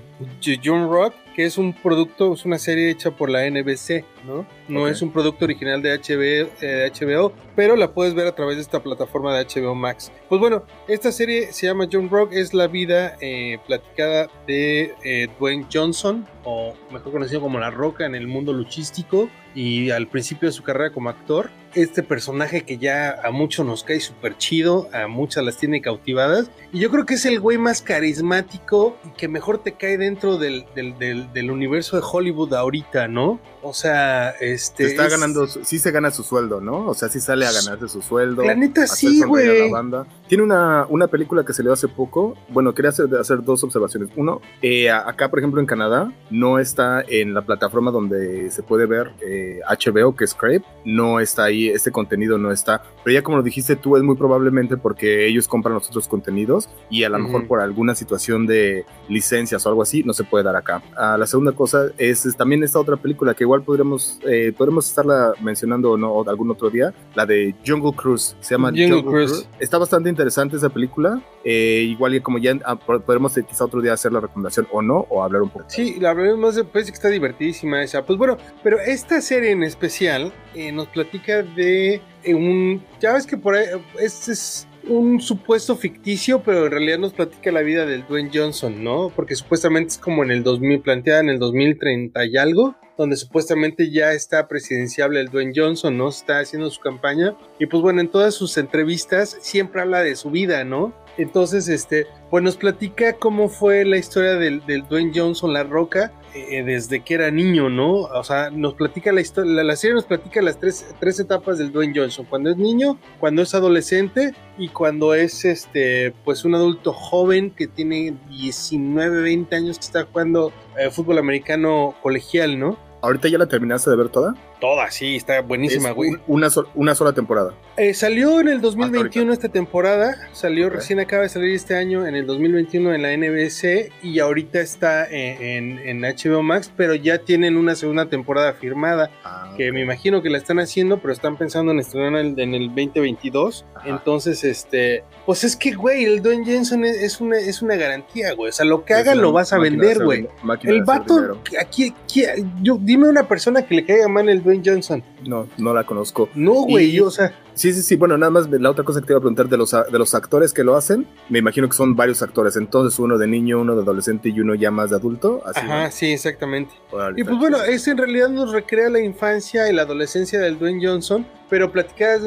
John 0.63 0.89
Rock, 0.91 1.15
que 1.35 1.45
es 1.45 1.59
un 1.59 1.73
producto, 1.73 2.35
es 2.35 2.45
una 2.45 2.59
serie 2.59 2.91
hecha 2.91 3.11
por 3.11 3.31
la 3.31 3.49
NBC, 3.49 4.05
¿no? 4.27 4.47
No 4.69 4.89
es 4.89 5.03
un 5.03 5.13
producto 5.13 5.45
original 5.45 5.83
de 5.83 5.99
HBO, 5.99 6.51
eh, 6.61 6.91
HBO, 6.93 7.33
pero 7.57 7.77
la 7.77 7.93
puedes 7.93 8.15
ver 8.15 8.27
a 8.27 8.35
través 8.35 8.57
de 8.57 8.63
esta 8.63 8.83
plataforma 8.83 9.37
de 9.37 9.45
HBO 9.45 9.75
Max. 9.75 10.13
Pues 10.29 10.41
bueno, 10.41 10.65
esta 10.89 11.13
serie 11.13 11.53
se 11.53 11.67
llama 11.67 11.89
John 11.91 12.11
Rock, 12.11 12.33
es 12.33 12.55
la 12.55 12.67
vida 12.67 13.17
eh, 13.21 13.59
platicada 13.67 14.29
de 14.47 14.95
eh, 15.05 15.29
Dwayne 15.39 15.67
Johnson, 15.73 16.27
o 16.45 16.75
mejor 16.91 17.13
conocido 17.13 17.41
como 17.41 17.59
La 17.59 17.71
Roca 17.71 18.05
en 18.07 18.15
el 18.15 18.27
mundo 18.27 18.53
luchístico, 18.53 19.29
y 19.55 19.91
al 19.91 20.07
principio 20.09 20.49
de 20.49 20.53
su 20.53 20.63
carrera 20.63 20.93
como 20.93 21.09
actor. 21.11 21.51
Este 21.75 22.03
personaje 22.03 22.65
que 22.67 22.77
ya 22.77 23.19
a 23.25 23.31
muchos 23.31 23.65
nos 23.65 23.83
cae 23.83 23.99
súper 23.99 24.37
chido, 24.37 24.91
a 24.93 25.07
muchas 25.09 25.43
las 25.43 25.57
tiene 25.57 25.81
cautivadas. 25.81 26.51
Y 26.71 26.81
yo 26.81 26.91
creo 26.91 27.07
que 27.07 27.15
es 27.15 27.25
el 27.25 27.41
güey 27.41 27.57
más 27.57 27.81
carismático 27.81 28.97
y 29.07 29.09
que 29.17 29.27
mejor 29.27 29.59
te 29.63 29.73
cae 29.73 29.97
dentro 29.97 30.37
del, 30.37 30.67
del, 30.75 30.99
del, 30.99 31.33
del 31.33 31.51
universo 31.51 31.97
de 31.97 32.03
Hollywood 32.11 32.53
ahorita, 32.55 33.09
¿no? 33.09 33.41
O 33.63 33.73
sea, 33.73 34.31
este. 34.41 34.85
Se 34.85 34.91
está 34.91 35.07
es- 35.07 35.13
ganando, 35.13 35.47
sí 35.47 35.79
se 35.79 35.91
gana 35.91 36.11
su 36.11 36.23
sueldo, 36.23 36.61
¿no? 36.61 36.87
O 36.89 36.95
sea, 36.95 37.09
sí 37.09 37.21
sale 37.21 37.47
a 37.47 37.53
ganarse 37.53 37.89
su 37.89 38.03
sueldo. 38.03 38.43
La 38.45 38.55
neta, 38.55 38.87
sí, 38.87 39.23
güey. 39.23 39.71
banda. 39.71 40.07
Tiene 40.29 40.45
una, 40.45 40.85
una 40.91 41.07
película 41.07 41.43
que 41.45 41.53
se 41.55 41.63
le 41.63 41.73
hace 41.73 41.89
poco. 41.89 42.37
Bueno, 42.49 42.75
quería 42.75 42.91
hacer, 42.91 43.07
hacer 43.19 43.43
dos 43.43 43.63
observaciones. 43.65 44.11
Uno, 44.17 44.41
eh, 44.61 44.91
acá, 44.91 45.31
por 45.31 45.39
ejemplo, 45.39 45.59
en 45.61 45.67
Canadá, 45.67 46.13
no 46.31 46.59
está 46.59 47.03
en 47.09 47.33
la 47.35 47.43
plataforma 47.47 47.91
donde 47.91 48.51
se 48.51 48.63
puede 48.63 48.85
ver 48.87 49.13
eh, 49.21 49.42
HBO, 49.69 50.15
que 50.17 50.25
es 50.25 50.35
Crave. 50.35 50.62
No 50.85 51.21
está 51.21 51.44
ahí, 51.44 51.69
este 51.69 51.91
contenido 51.91 52.39
no 52.39 52.50
está. 52.53 52.83
Pero 53.05 53.15
ya 53.15 53.23
como 53.23 53.37
lo 53.39 53.43
dijiste 53.43 53.77
tú, 53.77 53.97
es 53.97 54.03
muy 54.03 54.17
probablemente 54.17 54.77
porque 54.77 55.27
ellos 55.27 55.49
compran 55.49 55.75
los 55.75 55.89
otros 55.89 56.09
contenidos 56.09 56.69
y 56.91 57.05
a 57.05 57.09
lo 57.09 57.17
Ujú. 57.19 57.25
mejor 57.27 57.47
por 57.47 57.61
alguna 57.61 57.94
situación 57.94 58.47
de 58.47 58.85
licencias 59.09 59.65
o 59.67 59.69
algo 59.69 59.83
así, 59.83 60.03
no 60.03 60.12
se 60.12 60.25
puede 60.25 60.44
dar 60.44 60.56
acá. 60.56 60.83
Ah, 60.97 61.17
la 61.19 61.27
segunda 61.27 61.53
cosa 61.53 61.87
es, 61.99 62.27
es 62.27 62.37
también 62.37 62.62
esta 62.62 62.79
otra 62.79 62.97
película 62.97 63.35
que 63.35 63.44
igual 63.44 63.62
podremos, 63.62 64.19
eh, 64.27 64.53
podremos 64.56 64.87
estarla 64.89 65.33
mencionando 65.41 65.93
o 65.93 65.97
no 65.97 66.23
algún 66.29 66.50
otro 66.50 66.71
día, 66.71 66.93
la 67.15 67.27
de 67.27 67.55
Jungle 67.67 67.93
Cruise. 67.97 68.37
Se 68.41 68.55
llama 68.55 68.69
Jungle 68.69 68.89
Jungle, 68.91 69.11
Cruise. 69.11 69.31
Cruise. 69.33 69.49
Está 69.59 69.79
bastante 69.79 70.09
interesante 70.09 70.56
esa 70.56 70.69
película. 70.71 71.21
eh, 71.44 71.83
igual 71.89 72.23
como 72.23 72.39
ya 72.39 72.56
ah, 72.65 72.77
po- 72.77 73.00
podremos 73.00 73.37
eh, 73.37 73.44
quizá 73.49 73.65
otro 73.65 73.81
día 73.81 73.93
hacer 73.94 74.12
la 74.12 74.21
recomendación 74.21 74.69
o 74.71 74.81
no, 74.81 75.06
o 75.09 75.25
hablar 75.25 75.43
un 75.43 75.49
poco. 75.50 75.65
Sí, 75.69 75.97
la 75.99 76.15
verdad 76.15 76.37
más 76.37 76.55
de- 76.55 76.62
parece 76.65 76.93
que 76.93 76.94
está 76.97 77.09
divertidísima 77.09 77.83
esa. 77.83 78.05
Pues 78.06 78.17
bueno, 78.19 78.37
pero 78.62 78.79
esta 78.79 79.21
serie 79.32 79.52
en 79.52 79.62
especial 79.62 80.31
eh, 80.55 80.73
nos 80.73 80.88
platica 80.88 81.43
de 81.43 82.02
eh, 82.23 82.34
un. 82.34 82.84
Ya 83.00 83.14
ves 83.14 83.26
que 83.26 83.38
por 83.38 83.55
ahí. 83.55 83.64
Este 83.99 84.32
es 84.32 84.69
un 84.87 85.23
supuesto 85.23 85.75
ficticio, 85.75 86.43
pero 86.43 86.67
en 86.67 86.73
realidad 86.73 86.99
nos 86.99 87.14
platica 87.14 87.50
la 87.50 87.62
vida 87.62 87.87
del 87.87 88.06
Dwayne 88.06 88.31
Johnson, 88.31 88.84
¿no? 88.84 89.11
Porque 89.17 89.34
supuestamente 89.34 89.93
es 89.93 89.99
como 89.99 90.23
en 90.23 90.32
el 90.32 90.43
2000, 90.43 90.82
planteada 90.82 91.20
en 91.20 91.31
el 91.31 91.38
2030 91.38 92.26
y 92.26 92.37
algo, 92.37 92.75
donde 92.99 93.17
supuestamente 93.17 93.90
ya 93.90 94.12
está 94.12 94.49
presidenciable 94.49 95.20
el 95.20 95.31
Dwayne 95.31 95.55
Johnson, 95.56 95.96
¿no? 95.96 96.11
Está 96.11 96.40
haciendo 96.40 96.69
su 96.69 96.82
campaña. 96.82 97.34
Y 97.58 97.64
pues 97.64 97.82
bueno, 97.82 98.02
en 98.02 98.08
todas 98.08 98.34
sus 98.34 98.58
entrevistas 98.58 99.38
siempre 99.40 99.81
habla 99.81 100.02
de 100.02 100.14
su 100.14 100.31
vida, 100.31 100.62
¿no? 100.64 100.93
Entonces, 101.17 101.69
este, 101.69 102.06
pues 102.31 102.43
nos 102.43 102.56
platica 102.56 103.14
cómo 103.14 103.49
fue 103.49 103.85
la 103.85 103.99
historia 103.99 104.37
del, 104.37 104.64
del 104.67 104.87
Dwayne 104.88 105.13
Johnson, 105.15 105.53
La 105.53 105.63
Roca, 105.63 106.13
eh, 106.34 106.63
desde 106.65 107.01
que 107.01 107.13
era 107.13 107.31
niño, 107.31 107.69
¿no? 107.69 107.93
O 107.93 108.25
sea, 108.25 108.48
nos 108.48 108.72
platica 108.72 109.13
la 109.13 109.20
historia, 109.20 109.63
la, 109.63 109.77
serie 109.77 109.94
nos 109.94 110.06
platica 110.06 110.41
las 110.41 110.58
tres, 110.58 110.87
tres 110.98 111.20
etapas 111.20 111.58
del 111.58 111.72
Dwayne 111.72 111.93
Johnson, 111.94 112.25
cuando 112.29 112.48
es 112.48 112.56
niño, 112.56 112.98
cuando 113.20 113.43
es 113.43 113.55
adolescente 113.55 114.34
y 114.56 114.69
cuando 114.69 115.13
es, 115.13 115.44
este, 115.44 116.15
pues 116.25 116.46
un 116.46 116.55
adulto 116.55 116.94
joven 116.94 117.51
que 117.51 117.67
tiene 117.67 118.15
19, 118.31 119.20
20 119.20 119.55
años 119.55 119.79
que 119.79 119.84
está 119.84 120.05
jugando 120.05 120.53
eh, 120.79 120.91
fútbol 120.91 121.19
americano 121.19 121.94
colegial, 122.03 122.58
¿no? 122.58 122.79
¿Ahorita 123.03 123.29
ya 123.29 123.37
la 123.37 123.46
terminaste 123.46 123.91
de 123.91 123.96
ver 123.96 124.08
toda? 124.08 124.34
Toda, 124.63 124.91
sí, 124.93 125.17
está 125.17 125.41
buenísima, 125.43 125.89
Es 125.91 125.95
güey. 125.97 126.11
un- 126.11 126.21
una, 126.29 126.49
sol- 126.49 126.69
una 126.77 126.95
sola 126.95 127.13
temporada. 127.13 127.53
Eh, 127.77 127.95
salió 127.95 128.41
en 128.41 128.47
el 128.49 128.61
2021 128.61 129.33
esta 129.33 129.49
temporada, 129.49 130.29
salió 130.33 130.71
recién 130.71 131.01
acaba 131.01 131.25
de 131.25 131.29
salir 131.31 131.53
este 131.55 131.75
año 131.75 132.07
en 132.07 132.15
el 132.15 132.27
2021 132.27 132.95
en 132.95 133.03
la 133.03 133.13
NBC 133.13 133.91
y 134.05 134.21
ahorita 134.21 134.61
está 134.61 135.05
en, 135.11 135.43
en- 135.43 135.79
en 135.81 136.01
HBO 136.05 136.43
Max, 136.45 136.71
pero 136.77 136.95
ya 136.95 137.19
tienen 137.19 137.57
una 137.57 137.75
segunda 137.75 138.07
temporada 138.09 138.53
firmada 138.53 139.11
Ah, 139.25 139.53
que 139.57 139.73
me 139.73 139.81
imagino 139.81 140.23
que 140.23 140.31
la 140.31 140.39
están 140.39 140.61
haciendo, 140.61 141.01
pero 141.01 141.13
están 141.13 141.37
pensando 141.37 141.73
en 141.73 141.81
estrenar 141.81 142.21
en 142.21 142.27
el, 142.39 142.41
en 142.41 142.55
el 142.55 142.69
2022. 142.69 143.65
Ajá. 143.75 143.89
Entonces, 143.89 144.45
este, 144.45 145.03
pues 145.27 145.43
es 145.43 145.57
que, 145.57 145.73
güey, 145.73 146.05
el 146.05 146.23
Dwayne 146.23 146.45
Jensen 146.45 146.85
es, 146.85 146.97
es 147.03 147.21
una, 147.21 147.37
es 147.39 147.63
una 147.63 147.75
garantía, 147.75 148.33
güey. 148.35 148.51
O 148.51 148.53
sea, 148.53 148.65
lo 148.65 148.85
que 148.85 148.95
haga 148.95 149.17
lo 149.17 149.33
vas 149.33 149.53
a 149.53 149.59
vender, 149.59 150.05
güey. 150.05 150.29
El 150.63 150.85
vato, 150.85 151.41
aquí, 151.61 151.93
aquí- 152.07 152.25
yo, 152.63 152.79
dime 152.81 153.09
una 153.09 153.27
persona 153.27 153.63
que 153.67 153.75
le 153.75 153.85
caiga 153.85 154.07
mal 154.09 154.29
el 154.29 154.41
Dwayne 154.61 154.63
Johnson. 154.65 155.03
No, 155.27 155.49
no 155.59 155.75
la 155.75 155.85
conozco. 155.85 156.29
No, 156.35 156.53
güey, 156.65 156.87
Y- 156.87 156.93
yo, 156.93 157.06
o 157.06 157.11
sea, 157.11 157.32
Sí, 157.55 157.73
sí, 157.73 157.82
sí. 157.82 157.97
Bueno, 157.97 158.17
nada 158.17 158.31
más 158.31 158.49
la 158.51 158.71
otra 158.71 158.82
cosa 158.85 159.01
que 159.01 159.06
te 159.06 159.13
iba 159.13 159.19
a 159.19 159.21
preguntar 159.21 159.47
de 159.49 159.56
los, 159.59 159.73
de 159.73 159.99
los 159.99 160.15
actores 160.15 160.55
que 160.55 160.65
lo 160.65 160.75
hacen, 160.75 161.06
me 161.29 161.39
imagino 161.39 161.69
que 161.69 161.77
son 161.77 161.94
varios 161.94 162.23
actores. 162.23 162.56
Entonces, 162.56 162.99
uno 162.99 163.19
de 163.19 163.27
niño, 163.27 163.61
uno 163.61 163.77
de 163.77 163.82
adolescente 163.82 164.31
y 164.31 164.41
uno 164.41 164.55
ya 164.55 164.71
más 164.71 164.89
de 164.91 164.97
adulto. 164.97 165.43
Así 165.44 165.61
ajá, 165.61 165.91
sí, 165.91 166.13
exactamente. 166.13 166.73
Y 167.17 167.25
pues 167.25 167.37
bueno, 167.39 167.59
chido. 167.59 167.71
es 167.71 167.87
en 167.89 167.99
realidad 167.99 168.31
nos 168.31 168.53
recrea 168.53 168.89
la 168.89 169.01
infancia 169.01 169.69
y 169.71 169.75
la 169.75 169.82
adolescencia 169.82 170.41
del 170.41 170.59
Dwayne 170.59 170.81
Johnson, 170.87 171.27
pero 171.53 171.71
platicada 171.71 172.19